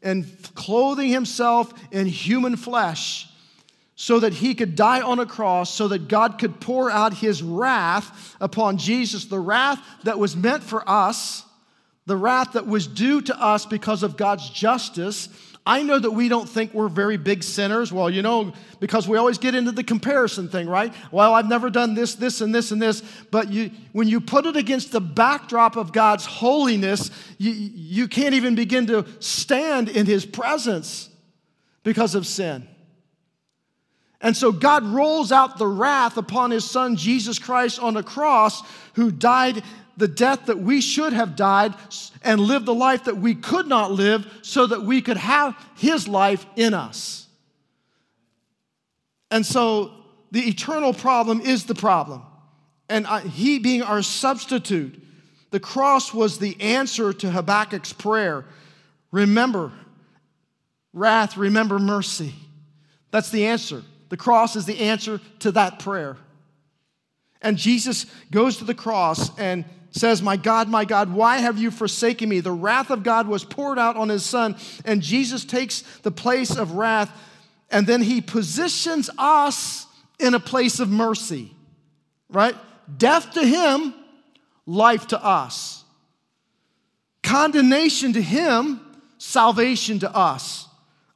and 0.02 0.26
clothing 0.54 1.08
Himself 1.08 1.72
in 1.90 2.06
human 2.06 2.56
flesh 2.56 3.30
so 4.00 4.18
that 4.18 4.32
he 4.32 4.54
could 4.54 4.76
die 4.76 5.02
on 5.02 5.18
a 5.18 5.26
cross, 5.26 5.74
so 5.74 5.86
that 5.88 6.08
God 6.08 6.38
could 6.38 6.58
pour 6.58 6.90
out 6.90 7.12
his 7.12 7.42
wrath 7.42 8.34
upon 8.40 8.78
Jesus, 8.78 9.26
the 9.26 9.38
wrath 9.38 9.78
that 10.04 10.18
was 10.18 10.34
meant 10.34 10.62
for 10.62 10.88
us, 10.88 11.44
the 12.06 12.16
wrath 12.16 12.54
that 12.54 12.66
was 12.66 12.86
due 12.86 13.20
to 13.20 13.38
us 13.38 13.66
because 13.66 14.02
of 14.02 14.16
God's 14.16 14.48
justice, 14.48 15.28
I 15.66 15.82
know 15.82 15.98
that 15.98 16.10
we 16.10 16.28
don't 16.28 16.48
think 16.48 16.72
we're 16.72 16.88
very 16.88 17.18
big 17.18 17.42
sinners. 17.42 17.92
Well, 17.92 18.08
you 18.08 18.22
know, 18.22 18.54
because 18.80 19.06
we 19.06 19.18
always 19.18 19.36
get 19.36 19.54
into 19.54 19.72
the 19.72 19.84
comparison 19.84 20.48
thing, 20.48 20.68
right? 20.68 20.92
Well, 21.12 21.34
I've 21.34 21.48
never 21.48 21.68
done 21.68 21.94
this, 21.94 22.14
this, 22.14 22.40
and 22.40 22.54
this, 22.54 22.70
and 22.70 22.80
this. 22.80 23.02
But 23.30 23.52
you, 23.52 23.70
when 23.92 24.08
you 24.08 24.20
put 24.20 24.46
it 24.46 24.56
against 24.56 24.90
the 24.90 25.00
backdrop 25.00 25.76
of 25.76 25.92
God's 25.92 26.24
holiness, 26.24 27.10
you, 27.36 27.52
you 27.52 28.08
can't 28.08 28.34
even 28.34 28.54
begin 28.54 28.86
to 28.86 29.06
stand 29.18 29.90
in 29.90 30.06
His 30.06 30.24
presence 30.24 31.10
because 31.82 32.14
of 32.14 32.26
sin. 32.26 32.66
And 34.22 34.36
so 34.36 34.52
God 34.52 34.84
rolls 34.84 35.30
out 35.30 35.58
the 35.58 35.66
wrath 35.66 36.16
upon 36.16 36.50
His 36.50 36.68
Son, 36.68 36.96
Jesus 36.96 37.38
Christ, 37.38 37.78
on 37.78 37.94
the 37.94 38.02
cross, 38.02 38.62
who 38.94 39.10
died 39.10 39.62
the 40.00 40.08
death 40.08 40.46
that 40.46 40.58
we 40.58 40.80
should 40.80 41.12
have 41.12 41.36
died 41.36 41.74
and 42.22 42.40
lived 42.40 42.66
the 42.66 42.74
life 42.74 43.04
that 43.04 43.18
we 43.18 43.34
could 43.34 43.68
not 43.68 43.92
live 43.92 44.26
so 44.42 44.66
that 44.66 44.82
we 44.82 45.00
could 45.00 45.16
have 45.16 45.54
his 45.76 46.08
life 46.08 46.44
in 46.56 46.74
us. 46.74 47.28
And 49.30 49.46
so 49.46 49.92
the 50.32 50.40
eternal 50.40 50.92
problem 50.92 51.40
is 51.40 51.64
the 51.64 51.74
problem. 51.74 52.22
And 52.88 53.06
he 53.06 53.60
being 53.60 53.82
our 53.82 54.02
substitute, 54.02 55.00
the 55.50 55.60
cross 55.60 56.12
was 56.12 56.38
the 56.38 56.60
answer 56.60 57.12
to 57.12 57.30
Habakkuk's 57.30 57.92
prayer. 57.92 58.44
Remember 59.12 59.70
wrath, 60.92 61.36
remember 61.36 61.78
mercy. 61.78 62.34
That's 63.12 63.30
the 63.30 63.46
answer. 63.46 63.82
The 64.08 64.16
cross 64.16 64.56
is 64.56 64.66
the 64.66 64.80
answer 64.80 65.20
to 65.40 65.52
that 65.52 65.78
prayer. 65.78 66.16
And 67.42 67.56
Jesus 67.56 68.06
goes 68.30 68.58
to 68.58 68.64
the 68.64 68.74
cross 68.74 69.36
and 69.38 69.64
says, 69.90 70.22
My 70.22 70.36
God, 70.36 70.68
my 70.68 70.84
God, 70.84 71.12
why 71.12 71.38
have 71.38 71.58
you 71.58 71.70
forsaken 71.70 72.28
me? 72.28 72.40
The 72.40 72.52
wrath 72.52 72.90
of 72.90 73.02
God 73.02 73.26
was 73.26 73.44
poured 73.44 73.78
out 73.78 73.96
on 73.96 74.08
his 74.08 74.24
son, 74.24 74.56
and 74.84 75.02
Jesus 75.02 75.44
takes 75.44 75.82
the 76.02 76.10
place 76.10 76.56
of 76.56 76.72
wrath, 76.72 77.10
and 77.70 77.86
then 77.86 78.02
he 78.02 78.20
positions 78.20 79.10
us 79.18 79.86
in 80.18 80.34
a 80.34 80.40
place 80.40 80.80
of 80.80 80.88
mercy, 80.88 81.54
right? 82.28 82.54
Death 82.96 83.32
to 83.32 83.44
him, 83.44 83.94
life 84.66 85.08
to 85.08 85.24
us. 85.24 85.84
Condemnation 87.22 88.12
to 88.12 88.22
him, 88.22 88.80
salvation 89.18 89.98
to 90.00 90.14
us. 90.14 90.68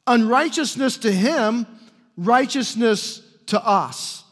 Unrighteousness 0.06 0.98
to 0.98 1.12
him, 1.12 1.66
righteousness 2.16 3.22
to 3.46 3.64
us. 3.64 4.23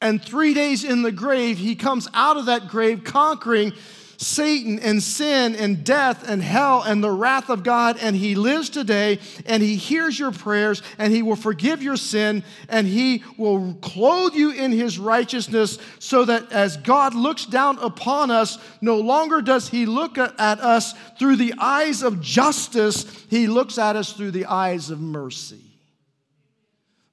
And 0.00 0.22
three 0.22 0.54
days 0.54 0.84
in 0.84 1.02
the 1.02 1.12
grave, 1.12 1.58
he 1.58 1.74
comes 1.74 2.08
out 2.12 2.36
of 2.36 2.46
that 2.46 2.68
grave 2.68 3.02
conquering 3.04 3.72
Satan 4.18 4.78
and 4.78 5.02
sin 5.02 5.54
and 5.54 5.84
death 5.84 6.28
and 6.28 6.42
hell 6.42 6.82
and 6.82 7.02
the 7.02 7.10
wrath 7.10 7.50
of 7.50 7.62
God. 7.62 7.98
And 8.00 8.16
he 8.16 8.34
lives 8.34 8.70
today 8.70 9.18
and 9.44 9.62
he 9.62 9.76
hears 9.76 10.18
your 10.18 10.32
prayers 10.32 10.82
and 10.98 11.12
he 11.12 11.22
will 11.22 11.36
forgive 11.36 11.82
your 11.82 11.96
sin 11.96 12.44
and 12.68 12.86
he 12.86 13.24
will 13.36 13.74
clothe 13.80 14.34
you 14.34 14.50
in 14.50 14.72
his 14.72 14.98
righteousness 14.98 15.78
so 15.98 16.24
that 16.24 16.52
as 16.52 16.76
God 16.78 17.14
looks 17.14 17.46
down 17.46 17.78
upon 17.78 18.30
us, 18.30 18.58
no 18.80 18.98
longer 18.98 19.42
does 19.42 19.68
he 19.68 19.86
look 19.86 20.18
at 20.18 20.40
us 20.40 20.94
through 21.18 21.36
the 21.36 21.54
eyes 21.58 22.02
of 22.02 22.20
justice, 22.20 23.04
he 23.28 23.46
looks 23.46 23.78
at 23.78 23.96
us 23.96 24.12
through 24.12 24.30
the 24.30 24.46
eyes 24.46 24.90
of 24.90 25.00
mercy. 25.00 25.60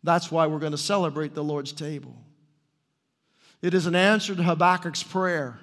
That's 0.03 0.29
why 0.29 0.47
we're 0.47 0.59
going 0.59 0.73
to 0.73 0.77
celebrate 0.77 1.34
the 1.34 1.43
Lord's 1.43 1.71
table. 1.71 2.22
It 3.64 3.74
is 3.74 3.88
an 3.88 3.95
answer 3.95 4.36
to 4.36 4.43
Habakkuk's 4.43 5.01
prayer 5.01 5.57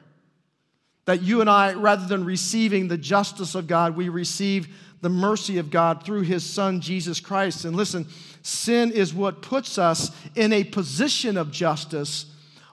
that 1.04 1.22
you 1.22 1.40
and 1.42 1.50
I, 1.50 1.74
rather 1.74 2.06
than 2.06 2.24
receiving 2.24 2.88
the 2.88 2.96
justice 2.96 3.54
of 3.54 3.66
God, 3.66 3.94
we 3.94 4.08
receive 4.08 4.74
the 5.02 5.08
mercy 5.10 5.58
of 5.58 5.70
God 5.70 6.02
through 6.02 6.22
his 6.22 6.44
son, 6.44 6.80
Jesus 6.80 7.20
Christ. 7.20 7.64
And 7.64 7.76
listen, 7.76 8.06
sin 8.42 8.90
is 8.90 9.12
what 9.12 9.42
puts 9.42 9.76
us 9.76 10.10
in 10.34 10.52
a 10.52 10.64
position 10.64 11.36
of 11.36 11.50
justice, 11.50 12.26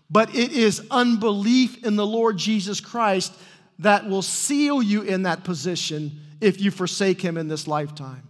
but 0.09 0.33
it 0.33 0.53
is 0.53 0.85
unbelief 0.91 1.83
in 1.85 1.97
the 1.97 2.05
Lord 2.05 2.37
Jesus 2.37 2.79
Christ 2.79 3.33
that 3.79 4.07
will 4.07 4.21
seal 4.21 4.81
you 4.81 5.01
in 5.01 5.23
that 5.23 5.43
position 5.43 6.21
if 6.39 6.61
you 6.61 6.71
forsake 6.71 7.21
him 7.21 7.37
in 7.37 7.47
this 7.47 7.67
lifetime 7.67 8.23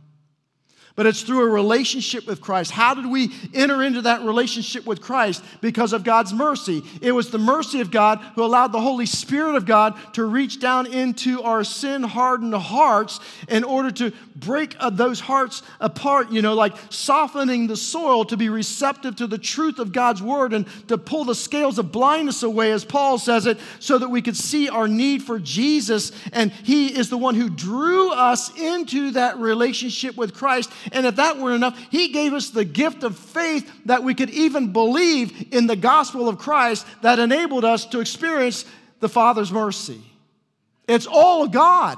but 0.97 1.05
it's 1.05 1.21
through 1.21 1.43
a 1.43 1.49
relationship 1.49 2.25
with 2.25 2.41
Christ. 2.41 2.71
How 2.71 2.95
did 2.95 3.05
we 3.05 3.31
enter 3.53 3.83
into 3.83 4.01
that 4.01 4.23
relationship 4.23 4.87
with 4.87 4.99
Christ? 4.99 5.43
Because 5.61 5.93
of 5.93 6.03
God's 6.03 6.33
mercy. 6.33 6.83
It 7.01 7.11
was 7.11 7.29
the 7.29 7.37
mercy 7.37 7.81
of 7.81 7.91
God 7.91 8.17
who 8.33 8.43
allowed 8.43 8.71
the 8.71 8.81
Holy 8.81 9.05
Spirit 9.05 9.55
of 9.55 9.67
God 9.67 9.95
to 10.13 10.25
reach 10.25 10.59
down 10.59 10.87
into 10.87 11.43
our 11.43 11.63
sin 11.63 12.01
hardened 12.01 12.55
hearts 12.55 13.19
in 13.47 13.63
order 13.63 13.91
to 13.91 14.11
break 14.35 14.75
uh, 14.79 14.89
those 14.89 15.19
hearts 15.19 15.61
apart, 15.79 16.31
you 16.31 16.41
know, 16.41 16.55
like 16.55 16.75
softening 16.89 17.67
the 17.67 17.77
soil 17.77 18.25
to 18.25 18.35
be 18.35 18.49
receptive 18.49 19.15
to 19.17 19.27
the 19.27 19.37
truth 19.37 19.77
of 19.77 19.91
God's 19.91 20.23
word 20.23 20.51
and 20.51 20.65
to 20.87 20.97
pull 20.97 21.25
the 21.25 21.35
scales 21.35 21.77
of 21.77 21.91
blindness 21.91 22.41
away, 22.41 22.71
as 22.71 22.83
Paul 22.83 23.19
says 23.19 23.45
it, 23.45 23.59
so 23.79 23.99
that 23.99 24.09
we 24.09 24.23
could 24.23 24.35
see 24.35 24.67
our 24.67 24.87
need 24.87 25.21
for 25.21 25.37
Jesus. 25.37 26.11
And 26.33 26.51
He 26.51 26.87
is 26.87 27.11
the 27.11 27.17
one 27.19 27.35
who 27.35 27.51
drew 27.51 28.11
us 28.11 28.49
into 28.57 29.11
that 29.11 29.37
relationship 29.37 30.17
with 30.17 30.33
Christ 30.33 30.71
and 30.91 31.05
if 31.05 31.15
that 31.17 31.37
weren't 31.37 31.55
enough, 31.55 31.79
He 31.89 32.09
gave 32.09 32.33
us 32.33 32.49
the 32.49 32.65
gift 32.65 33.03
of 33.03 33.17
faith 33.17 33.69
that 33.85 34.03
we 34.03 34.13
could 34.13 34.29
even 34.29 34.73
believe 34.73 35.53
in 35.53 35.67
the 35.67 35.75
gospel 35.75 36.27
of 36.27 36.37
Christ 36.37 36.85
that 37.01 37.19
enabled 37.19 37.65
us 37.65 37.85
to 37.87 37.99
experience 37.99 38.65
the 38.99 39.09
Father's 39.09 39.51
mercy. 39.51 40.01
It's 40.87 41.07
all 41.07 41.47
God 41.47 41.97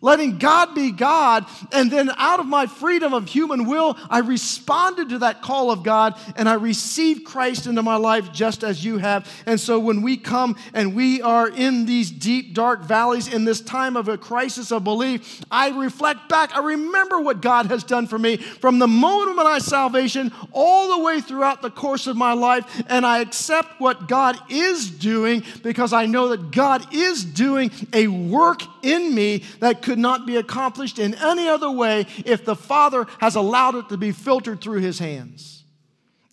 letting 0.00 0.38
God 0.38 0.74
be 0.74 0.90
God. 0.90 1.46
And 1.72 1.90
then 1.90 2.10
out 2.16 2.40
of 2.40 2.46
my 2.46 2.66
freedom 2.66 3.12
of 3.12 3.28
human 3.28 3.66
will, 3.66 3.96
I 4.08 4.20
responded 4.20 5.10
to 5.10 5.18
that 5.18 5.42
call 5.42 5.70
of 5.70 5.82
God 5.82 6.18
and 6.36 6.48
I 6.48 6.54
received 6.54 7.24
Christ 7.24 7.66
into 7.66 7.82
my 7.82 7.96
life 7.96 8.32
just 8.32 8.64
as 8.64 8.84
you 8.84 8.98
have. 8.98 9.30
And 9.46 9.60
so 9.60 9.78
when 9.78 10.02
we 10.02 10.16
come 10.16 10.56
and 10.72 10.94
we 10.94 11.20
are 11.22 11.48
in 11.48 11.86
these 11.86 12.10
deep, 12.10 12.54
dark 12.54 12.82
valleys 12.82 13.32
in 13.32 13.44
this 13.44 13.60
time 13.60 13.96
of 13.96 14.08
a 14.08 14.16
crisis 14.16 14.72
of 14.72 14.84
belief, 14.84 15.42
I 15.50 15.70
reflect 15.70 16.28
back. 16.28 16.56
I 16.56 16.64
remember 16.64 17.20
what 17.20 17.42
God 17.42 17.66
has 17.66 17.84
done 17.84 18.06
for 18.06 18.18
me 18.18 18.36
from 18.36 18.78
the 18.78 18.88
moment 18.88 19.30
of 19.30 19.36
my 19.36 19.58
salvation 19.58 20.32
all 20.52 20.96
the 20.96 21.04
way 21.04 21.20
throughout 21.20 21.62
the 21.62 21.70
course 21.70 22.06
of 22.06 22.16
my 22.16 22.32
life. 22.32 22.82
And 22.88 23.04
I 23.04 23.18
accept 23.20 23.80
what 23.80 24.08
God 24.08 24.38
is 24.48 24.90
doing 24.90 25.42
because 25.62 25.92
I 25.92 26.06
know 26.06 26.28
that 26.28 26.50
God 26.50 26.94
is 26.94 27.24
doing 27.24 27.70
a 27.92 28.06
work 28.06 28.62
in 28.82 29.14
me 29.14 29.42
that 29.60 29.82
could 29.82 29.89
not 29.98 30.26
be 30.26 30.36
accomplished 30.36 30.98
in 30.98 31.14
any 31.14 31.48
other 31.48 31.70
way 31.70 32.06
if 32.24 32.44
the 32.44 32.56
Father 32.56 33.06
has 33.18 33.34
allowed 33.34 33.74
it 33.74 33.88
to 33.88 33.96
be 33.96 34.12
filtered 34.12 34.60
through 34.60 34.80
his 34.80 34.98
hands. 34.98 35.64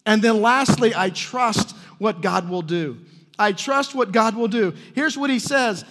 And 0.05 0.21
then 0.21 0.41
lastly, 0.41 0.93
I 0.95 1.09
trust 1.09 1.75
what 1.97 2.21
God 2.21 2.49
will 2.49 2.61
do. 2.61 2.99
I 3.39 3.51
trust 3.51 3.93
what 3.93 4.11
God 4.11 4.35
will 4.35 4.47
do. 4.47 4.73
Here's 4.95 5.17
what 5.17 5.29
he 5.29 5.39
says 5.39 5.85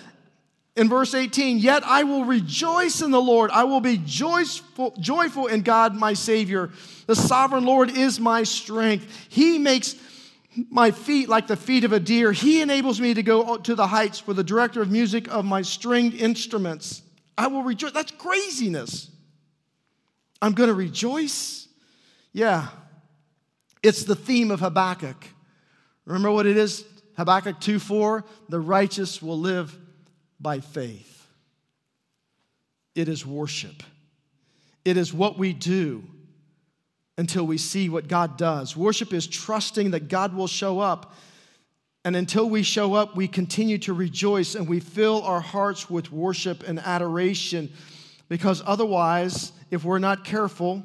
in 0.77 0.89
verse 0.89 1.15
18 1.15 1.59
Yet 1.59 1.85
I 1.85 2.05
will 2.05 2.25
rejoice 2.25 3.03
in 3.03 3.11
the 3.11 3.21
Lord. 3.21 3.51
I 3.51 3.65
will 3.65 3.81
be 3.81 3.99
joyful, 3.99 4.95
joyful 5.01 5.47
in 5.47 5.63
God, 5.63 5.95
my 5.95 6.13
Savior. 6.15 6.71
The 7.07 7.17
sovereign 7.17 7.65
Lord 7.65 7.91
is 7.91 8.21
my 8.21 8.43
strength. 8.43 9.07
He 9.29 9.59
makes 9.59 9.97
my 10.71 10.91
feet 10.91 11.29
like 11.29 11.47
the 11.47 11.57
feet 11.57 11.85
of 11.85 11.93
a 11.93 12.01
deer. 12.01 12.33
He 12.33 12.61
enables 12.61 13.01
me 13.01 13.15
to 13.15 13.23
go 13.23 13.57
to 13.57 13.75
the 13.75 13.87
heights 13.87 14.19
for 14.19 14.35
the 14.35 14.45
director 14.45 14.81
of 14.81 14.91
music 14.91 15.29
of 15.29 15.45
my 15.45 15.63
stringed 15.63 16.15
instruments. 16.15 17.03
I 17.39 17.49
will 17.49 17.63
rejoice. 17.63 17.93
That's 17.93 18.13
craziness. 18.13 19.11
I'm 20.41 20.53
going 20.53 20.69
to 20.69 20.75
rejoice. 20.75 21.69
Yeah. 22.33 22.69
It's 23.83 24.05
the 24.05 24.17
theme 24.17 24.51
of 24.51 24.61
Habakkuk. 24.61 25.25
Remember 26.05 26.31
what 26.31 26.47
it 26.47 26.57
is? 26.57 26.85
Habakkuk 27.17 27.61
2 27.61 27.79
4 27.79 28.25
The 28.49 28.61
righteous 28.61 29.23
will 29.23 29.39
live 29.39 29.77
by 30.41 30.61
faith. 30.61 31.27
It 32.95 33.09
is 33.09 33.27
worship, 33.27 33.83
it 34.85 34.97
is 34.97 35.13
what 35.13 35.39
we 35.39 35.53
do 35.53 36.05
until 37.19 37.47
we 37.47 37.57
see 37.57 37.89
what 37.89 38.09
God 38.09 38.37
does. 38.37 38.77
Worship 38.77 39.13
is 39.15 39.27
trusting 39.27 39.93
that 39.93 40.09
God 40.09 40.35
will 40.35 40.47
show 40.47 40.81
up 40.81 41.15
and 42.07 42.15
until 42.15 42.49
we 42.49 42.63
show 42.63 42.95
up, 42.95 43.17
we 43.17 43.27
continue 43.27 43.79
to 43.79 43.93
rejoice 43.93 44.55
and 44.55 44.69
we 44.69 44.79
fill 44.79 45.23
our 45.23 45.41
hearts 45.41 45.91
with 45.91 46.13
worship 46.13 46.63
and 46.65 46.79
adoration. 46.79 47.69
Because 48.29 48.63
otherwise, 48.65 49.51
if 49.73 49.83
we're 49.83 49.99
not 49.99 50.25
careful, 50.25 50.85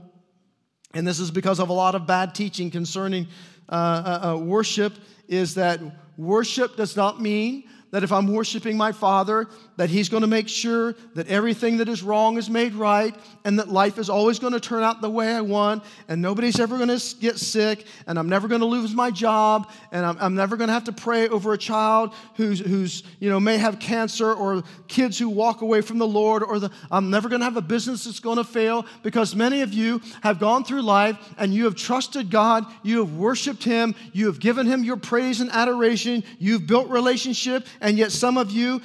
and 0.95 1.07
this 1.07 1.19
is 1.19 1.29
because 1.29 1.59
of 1.59 1.69
a 1.69 1.73
lot 1.73 1.93
of 1.93 2.07
bad 2.07 2.33
teaching 2.33 2.71
concerning 2.71 3.27
uh, 3.69 3.75
uh, 3.75 4.31
uh, 4.33 4.37
worship, 4.39 4.95
is 5.27 5.53
that 5.53 5.79
worship 6.17 6.75
does 6.75 6.95
not 6.95 7.21
mean 7.21 7.65
that 7.91 8.03
if 8.03 8.11
I'm 8.11 8.27
worshiping 8.33 8.77
my 8.77 8.91
Father, 8.91 9.47
that 9.77 9.89
He's 9.89 10.09
going 10.09 10.21
to 10.21 10.27
make 10.27 10.47
sure 10.47 10.95
that 11.15 11.27
everything 11.27 11.77
that 11.77 11.89
is 11.89 12.03
wrong 12.03 12.37
is 12.37 12.49
made 12.49 12.73
right, 12.73 13.15
and 13.45 13.59
that 13.59 13.69
life 13.69 13.97
is 13.97 14.09
always 14.09 14.39
going 14.39 14.53
to 14.53 14.59
turn 14.59 14.83
out 14.83 15.01
the 15.01 15.09
way 15.09 15.33
I 15.33 15.41
want, 15.41 15.83
and 16.07 16.21
nobody's 16.21 16.59
ever 16.59 16.77
going 16.77 16.97
to 16.97 17.15
get 17.17 17.37
sick, 17.37 17.85
and 18.07 18.17
I'm 18.17 18.29
never 18.29 18.47
going 18.47 18.61
to 18.61 18.67
lose 18.67 18.93
my 18.93 19.11
job, 19.11 19.69
and 19.91 20.05
I'm, 20.05 20.17
I'm 20.19 20.35
never 20.35 20.57
going 20.57 20.67
to 20.69 20.73
have 20.73 20.85
to 20.85 20.91
pray 20.91 21.27
over 21.27 21.53
a 21.53 21.57
child 21.57 22.13
who's, 22.35 22.59
who's, 22.59 23.03
you 23.19 23.29
know, 23.29 23.39
may 23.39 23.57
have 23.57 23.79
cancer, 23.79 24.33
or 24.33 24.63
kids 24.87 25.19
who 25.19 25.29
walk 25.29 25.61
away 25.61 25.81
from 25.81 25.97
the 25.97 26.07
Lord, 26.07 26.43
or 26.43 26.59
the, 26.59 26.71
I'm 26.89 27.09
never 27.09 27.29
going 27.29 27.41
to 27.41 27.45
have 27.45 27.57
a 27.57 27.61
business 27.61 28.05
that's 28.05 28.19
going 28.19 28.37
to 28.37 28.43
fail, 28.43 28.85
because 29.03 29.35
many 29.35 29.61
of 29.61 29.73
you 29.73 30.01
have 30.23 30.39
gone 30.39 30.63
through 30.63 30.81
life 30.81 31.17
and 31.37 31.53
you 31.53 31.65
have 31.65 31.75
trusted 31.75 32.29
God, 32.29 32.65
you 32.83 32.99
have 32.99 33.15
worshiped 33.15 33.63
Him, 33.63 33.95
you 34.13 34.27
have 34.27 34.39
given 34.39 34.65
Him 34.65 34.83
your 34.83 34.97
praise 34.97 35.41
and 35.41 35.49
adoration, 35.51 36.23
you've 36.39 36.67
built 36.67 36.89
relationship, 36.89 37.65
and 37.81 37.97
yet 37.97 38.11
some 38.11 38.37
of 38.37 38.51
you 38.51 38.81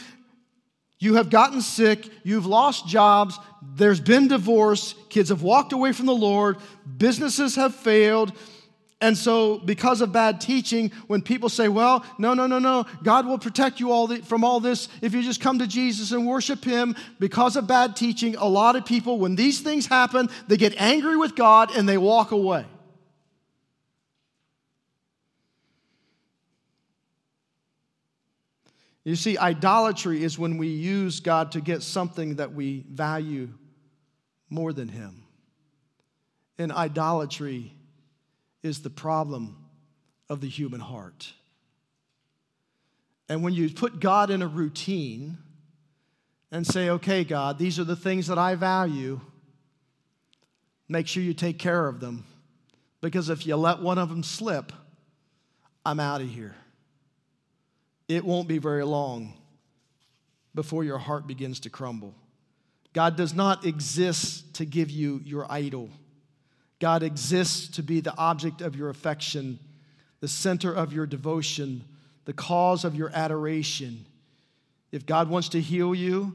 you 0.98 1.16
have 1.16 1.28
gotten 1.28 1.60
sick, 1.60 2.08
you've 2.24 2.46
lost 2.46 2.88
jobs, 2.88 3.38
there's 3.74 4.00
been 4.00 4.28
divorce, 4.28 4.94
kids 5.10 5.28
have 5.28 5.42
walked 5.42 5.72
away 5.72 5.92
from 5.92 6.06
the 6.06 6.14
Lord, 6.14 6.56
businesses 6.96 7.56
have 7.56 7.74
failed. 7.74 8.32
And 8.98 9.16
so, 9.16 9.58
because 9.58 10.00
of 10.00 10.10
bad 10.10 10.40
teaching, 10.40 10.90
when 11.06 11.20
people 11.20 11.50
say, 11.50 11.68
well, 11.68 12.02
no, 12.18 12.32
no, 12.32 12.46
no, 12.46 12.58
no, 12.58 12.86
God 13.02 13.26
will 13.26 13.38
protect 13.38 13.78
you 13.78 13.92
all 13.92 14.06
the, 14.06 14.22
from 14.22 14.42
all 14.42 14.58
this 14.58 14.88
if 15.02 15.12
you 15.12 15.22
just 15.22 15.42
come 15.42 15.58
to 15.58 15.66
Jesus 15.66 16.12
and 16.12 16.26
worship 16.26 16.64
Him, 16.64 16.96
because 17.20 17.56
of 17.56 17.66
bad 17.66 17.94
teaching, 17.94 18.36
a 18.36 18.48
lot 18.48 18.74
of 18.74 18.86
people, 18.86 19.18
when 19.18 19.36
these 19.36 19.60
things 19.60 19.84
happen, 19.84 20.30
they 20.48 20.56
get 20.56 20.80
angry 20.80 21.18
with 21.18 21.36
God 21.36 21.76
and 21.76 21.86
they 21.86 21.98
walk 21.98 22.30
away. 22.30 22.64
You 29.06 29.14
see, 29.14 29.38
idolatry 29.38 30.24
is 30.24 30.36
when 30.36 30.58
we 30.58 30.66
use 30.66 31.20
God 31.20 31.52
to 31.52 31.60
get 31.60 31.84
something 31.84 32.36
that 32.36 32.54
we 32.54 32.84
value 32.90 33.50
more 34.50 34.72
than 34.72 34.88
Him. 34.88 35.22
And 36.58 36.72
idolatry 36.72 37.72
is 38.64 38.82
the 38.82 38.90
problem 38.90 39.64
of 40.28 40.40
the 40.40 40.48
human 40.48 40.80
heart. 40.80 41.32
And 43.28 43.44
when 43.44 43.52
you 43.52 43.70
put 43.70 44.00
God 44.00 44.30
in 44.30 44.42
a 44.42 44.48
routine 44.48 45.38
and 46.50 46.66
say, 46.66 46.90
okay, 46.90 47.22
God, 47.22 47.60
these 47.60 47.78
are 47.78 47.84
the 47.84 47.94
things 47.94 48.26
that 48.26 48.38
I 48.38 48.56
value, 48.56 49.20
make 50.88 51.06
sure 51.06 51.22
you 51.22 51.32
take 51.32 51.60
care 51.60 51.86
of 51.86 52.00
them. 52.00 52.24
Because 53.00 53.28
if 53.28 53.46
you 53.46 53.54
let 53.54 53.80
one 53.80 53.98
of 53.98 54.08
them 54.08 54.24
slip, 54.24 54.72
I'm 55.84 56.00
out 56.00 56.22
of 56.22 56.28
here 56.28 56.56
it 58.08 58.24
won't 58.24 58.48
be 58.48 58.58
very 58.58 58.84
long 58.84 59.34
before 60.54 60.84
your 60.84 60.98
heart 60.98 61.26
begins 61.26 61.60
to 61.60 61.70
crumble. 61.70 62.14
God 62.92 63.16
does 63.16 63.34
not 63.34 63.66
exist 63.66 64.54
to 64.54 64.64
give 64.64 64.90
you 64.90 65.20
your 65.24 65.46
idol. 65.50 65.90
God 66.78 67.02
exists 67.02 67.68
to 67.76 67.82
be 67.82 68.00
the 68.00 68.16
object 68.16 68.60
of 68.60 68.76
your 68.76 68.88
affection, 68.88 69.58
the 70.20 70.28
center 70.28 70.72
of 70.72 70.92
your 70.92 71.06
devotion, 71.06 71.84
the 72.24 72.32
cause 72.32 72.84
of 72.84 72.94
your 72.94 73.10
adoration. 73.12 74.06
If 74.92 75.04
God 75.04 75.28
wants 75.28 75.50
to 75.50 75.60
heal 75.60 75.94
you, 75.94 76.34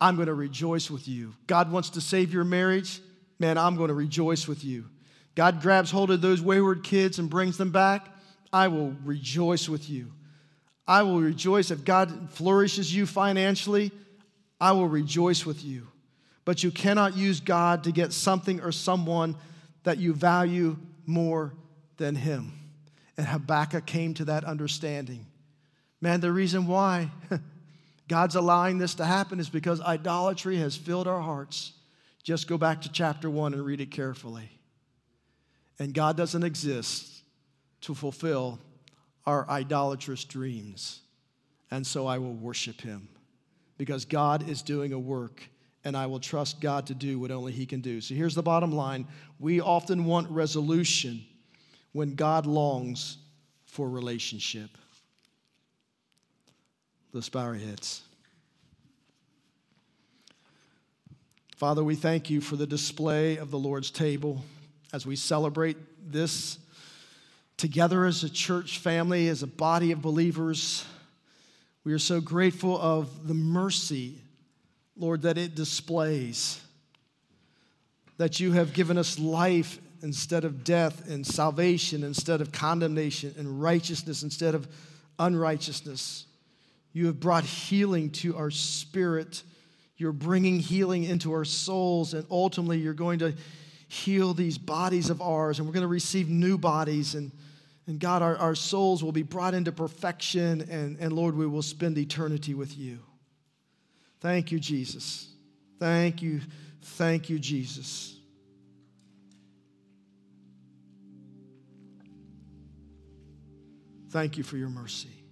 I'm 0.00 0.16
going 0.16 0.26
to 0.26 0.34
rejoice 0.34 0.90
with 0.90 1.08
you. 1.08 1.34
God 1.46 1.72
wants 1.72 1.90
to 1.90 2.00
save 2.00 2.32
your 2.32 2.44
marriage, 2.44 3.00
man, 3.38 3.56
I'm 3.56 3.76
going 3.76 3.88
to 3.88 3.94
rejoice 3.94 4.46
with 4.46 4.64
you. 4.64 4.84
God 5.34 5.62
grabs 5.62 5.90
hold 5.90 6.10
of 6.10 6.20
those 6.20 6.42
wayward 6.42 6.82
kids 6.84 7.18
and 7.18 7.30
brings 7.30 7.56
them 7.56 7.70
back, 7.70 8.08
I 8.52 8.68
will 8.68 8.94
rejoice 9.04 9.68
with 9.68 9.88
you. 9.88 10.12
I 10.86 11.02
will 11.02 11.20
rejoice. 11.20 11.70
If 11.70 11.84
God 11.84 12.30
flourishes 12.30 12.94
you 12.94 13.06
financially, 13.06 13.90
I 14.60 14.72
will 14.72 14.88
rejoice 14.88 15.46
with 15.46 15.64
you. 15.64 15.88
But 16.44 16.62
you 16.62 16.70
cannot 16.70 17.16
use 17.16 17.40
God 17.40 17.84
to 17.84 17.92
get 17.92 18.12
something 18.12 18.60
or 18.60 18.72
someone 18.72 19.36
that 19.84 19.98
you 19.98 20.12
value 20.12 20.76
more 21.06 21.54
than 21.96 22.14
Him. 22.14 22.52
And 23.16 23.26
Habakkuk 23.26 23.86
came 23.86 24.14
to 24.14 24.26
that 24.26 24.44
understanding. 24.44 25.26
Man, 26.00 26.20
the 26.20 26.32
reason 26.32 26.66
why 26.66 27.10
God's 28.08 28.34
allowing 28.34 28.78
this 28.78 28.94
to 28.96 29.04
happen 29.04 29.40
is 29.40 29.48
because 29.48 29.80
idolatry 29.80 30.56
has 30.56 30.76
filled 30.76 31.08
our 31.08 31.20
hearts. 31.20 31.72
Just 32.22 32.48
go 32.48 32.58
back 32.58 32.82
to 32.82 32.92
chapter 32.92 33.30
one 33.30 33.54
and 33.54 33.64
read 33.64 33.80
it 33.80 33.90
carefully. 33.90 34.50
And 35.78 35.94
God 35.94 36.16
doesn't 36.16 36.42
exist 36.42 37.22
to 37.82 37.94
fulfill 37.94 38.58
our 39.26 39.48
idolatrous 39.48 40.24
dreams. 40.24 41.00
And 41.70 41.86
so 41.86 42.06
I 42.06 42.18
will 42.18 42.34
worship 42.34 42.80
him 42.80 43.08
because 43.78 44.04
God 44.04 44.48
is 44.48 44.62
doing 44.62 44.92
a 44.92 44.98
work 44.98 45.42
and 45.84 45.96
I 45.96 46.06
will 46.06 46.20
trust 46.20 46.60
God 46.60 46.86
to 46.86 46.94
do 46.94 47.18
what 47.18 47.30
only 47.30 47.52
he 47.52 47.66
can 47.66 47.80
do. 47.80 48.00
So 48.00 48.14
here's 48.14 48.34
the 48.34 48.42
bottom 48.42 48.72
line 48.72 49.06
we 49.38 49.60
often 49.60 50.04
want 50.04 50.30
resolution 50.30 51.24
when 51.92 52.14
God 52.14 52.46
longs 52.46 53.18
for 53.66 53.88
relationship. 53.88 54.70
Let's 57.12 57.28
bow 57.28 57.40
our 57.40 57.54
heads. 57.54 58.02
Father, 61.56 61.84
we 61.84 61.94
thank 61.94 62.30
you 62.30 62.40
for 62.40 62.56
the 62.56 62.66
display 62.66 63.36
of 63.36 63.50
the 63.50 63.58
Lord's 63.58 63.90
table 63.90 64.44
as 64.92 65.06
we 65.06 65.14
celebrate 65.14 65.76
this 66.10 66.58
together 67.56 68.04
as 68.04 68.24
a 68.24 68.30
church 68.30 68.78
family, 68.78 69.28
as 69.28 69.42
a 69.42 69.46
body 69.46 69.92
of 69.92 70.02
believers. 70.02 70.84
We 71.84 71.92
are 71.92 71.98
so 71.98 72.20
grateful 72.20 72.80
of 72.80 73.28
the 73.28 73.34
mercy, 73.34 74.18
Lord, 74.96 75.22
that 75.22 75.38
it 75.38 75.54
displays. 75.54 76.60
That 78.16 78.40
you 78.40 78.52
have 78.52 78.72
given 78.72 78.96
us 78.98 79.18
life 79.18 79.78
instead 80.02 80.44
of 80.44 80.64
death, 80.64 81.08
and 81.08 81.26
salvation 81.26 82.04
instead 82.04 82.40
of 82.40 82.52
condemnation, 82.52 83.34
and 83.38 83.62
righteousness 83.62 84.22
instead 84.22 84.54
of 84.54 84.68
unrighteousness. 85.18 86.26
You 86.92 87.06
have 87.06 87.18
brought 87.18 87.44
healing 87.44 88.10
to 88.10 88.36
our 88.36 88.50
spirit. 88.50 89.42
You're 89.96 90.12
bringing 90.12 90.58
healing 90.58 91.04
into 91.04 91.32
our 91.32 91.44
souls, 91.44 92.14
and 92.14 92.26
ultimately, 92.30 92.78
you're 92.78 92.92
going 92.92 93.20
to 93.20 93.34
heal 93.88 94.34
these 94.34 94.58
bodies 94.58 95.08
of 95.08 95.22
ours, 95.22 95.58
and 95.58 95.66
we're 95.66 95.74
going 95.74 95.82
to 95.82 95.88
receive 95.88 96.28
new 96.28 96.58
bodies. 96.58 97.14
And 97.14 97.32
and 97.86 97.98
God, 98.00 98.22
our, 98.22 98.36
our 98.36 98.54
souls 98.54 99.04
will 99.04 99.12
be 99.12 99.22
brought 99.22 99.54
into 99.54 99.72
perfection, 99.72 100.62
and, 100.70 100.96
and 100.98 101.12
Lord, 101.12 101.36
we 101.36 101.46
will 101.46 101.62
spend 101.62 101.98
eternity 101.98 102.54
with 102.54 102.76
you. 102.78 103.00
Thank 104.20 104.50
you, 104.50 104.58
Jesus. 104.58 105.28
Thank 105.78 106.22
you. 106.22 106.40
Thank 106.80 107.28
you, 107.28 107.38
Jesus. 107.38 108.16
Thank 114.10 114.38
you 114.38 114.44
for 114.44 114.56
your 114.56 114.70
mercy. 114.70 115.23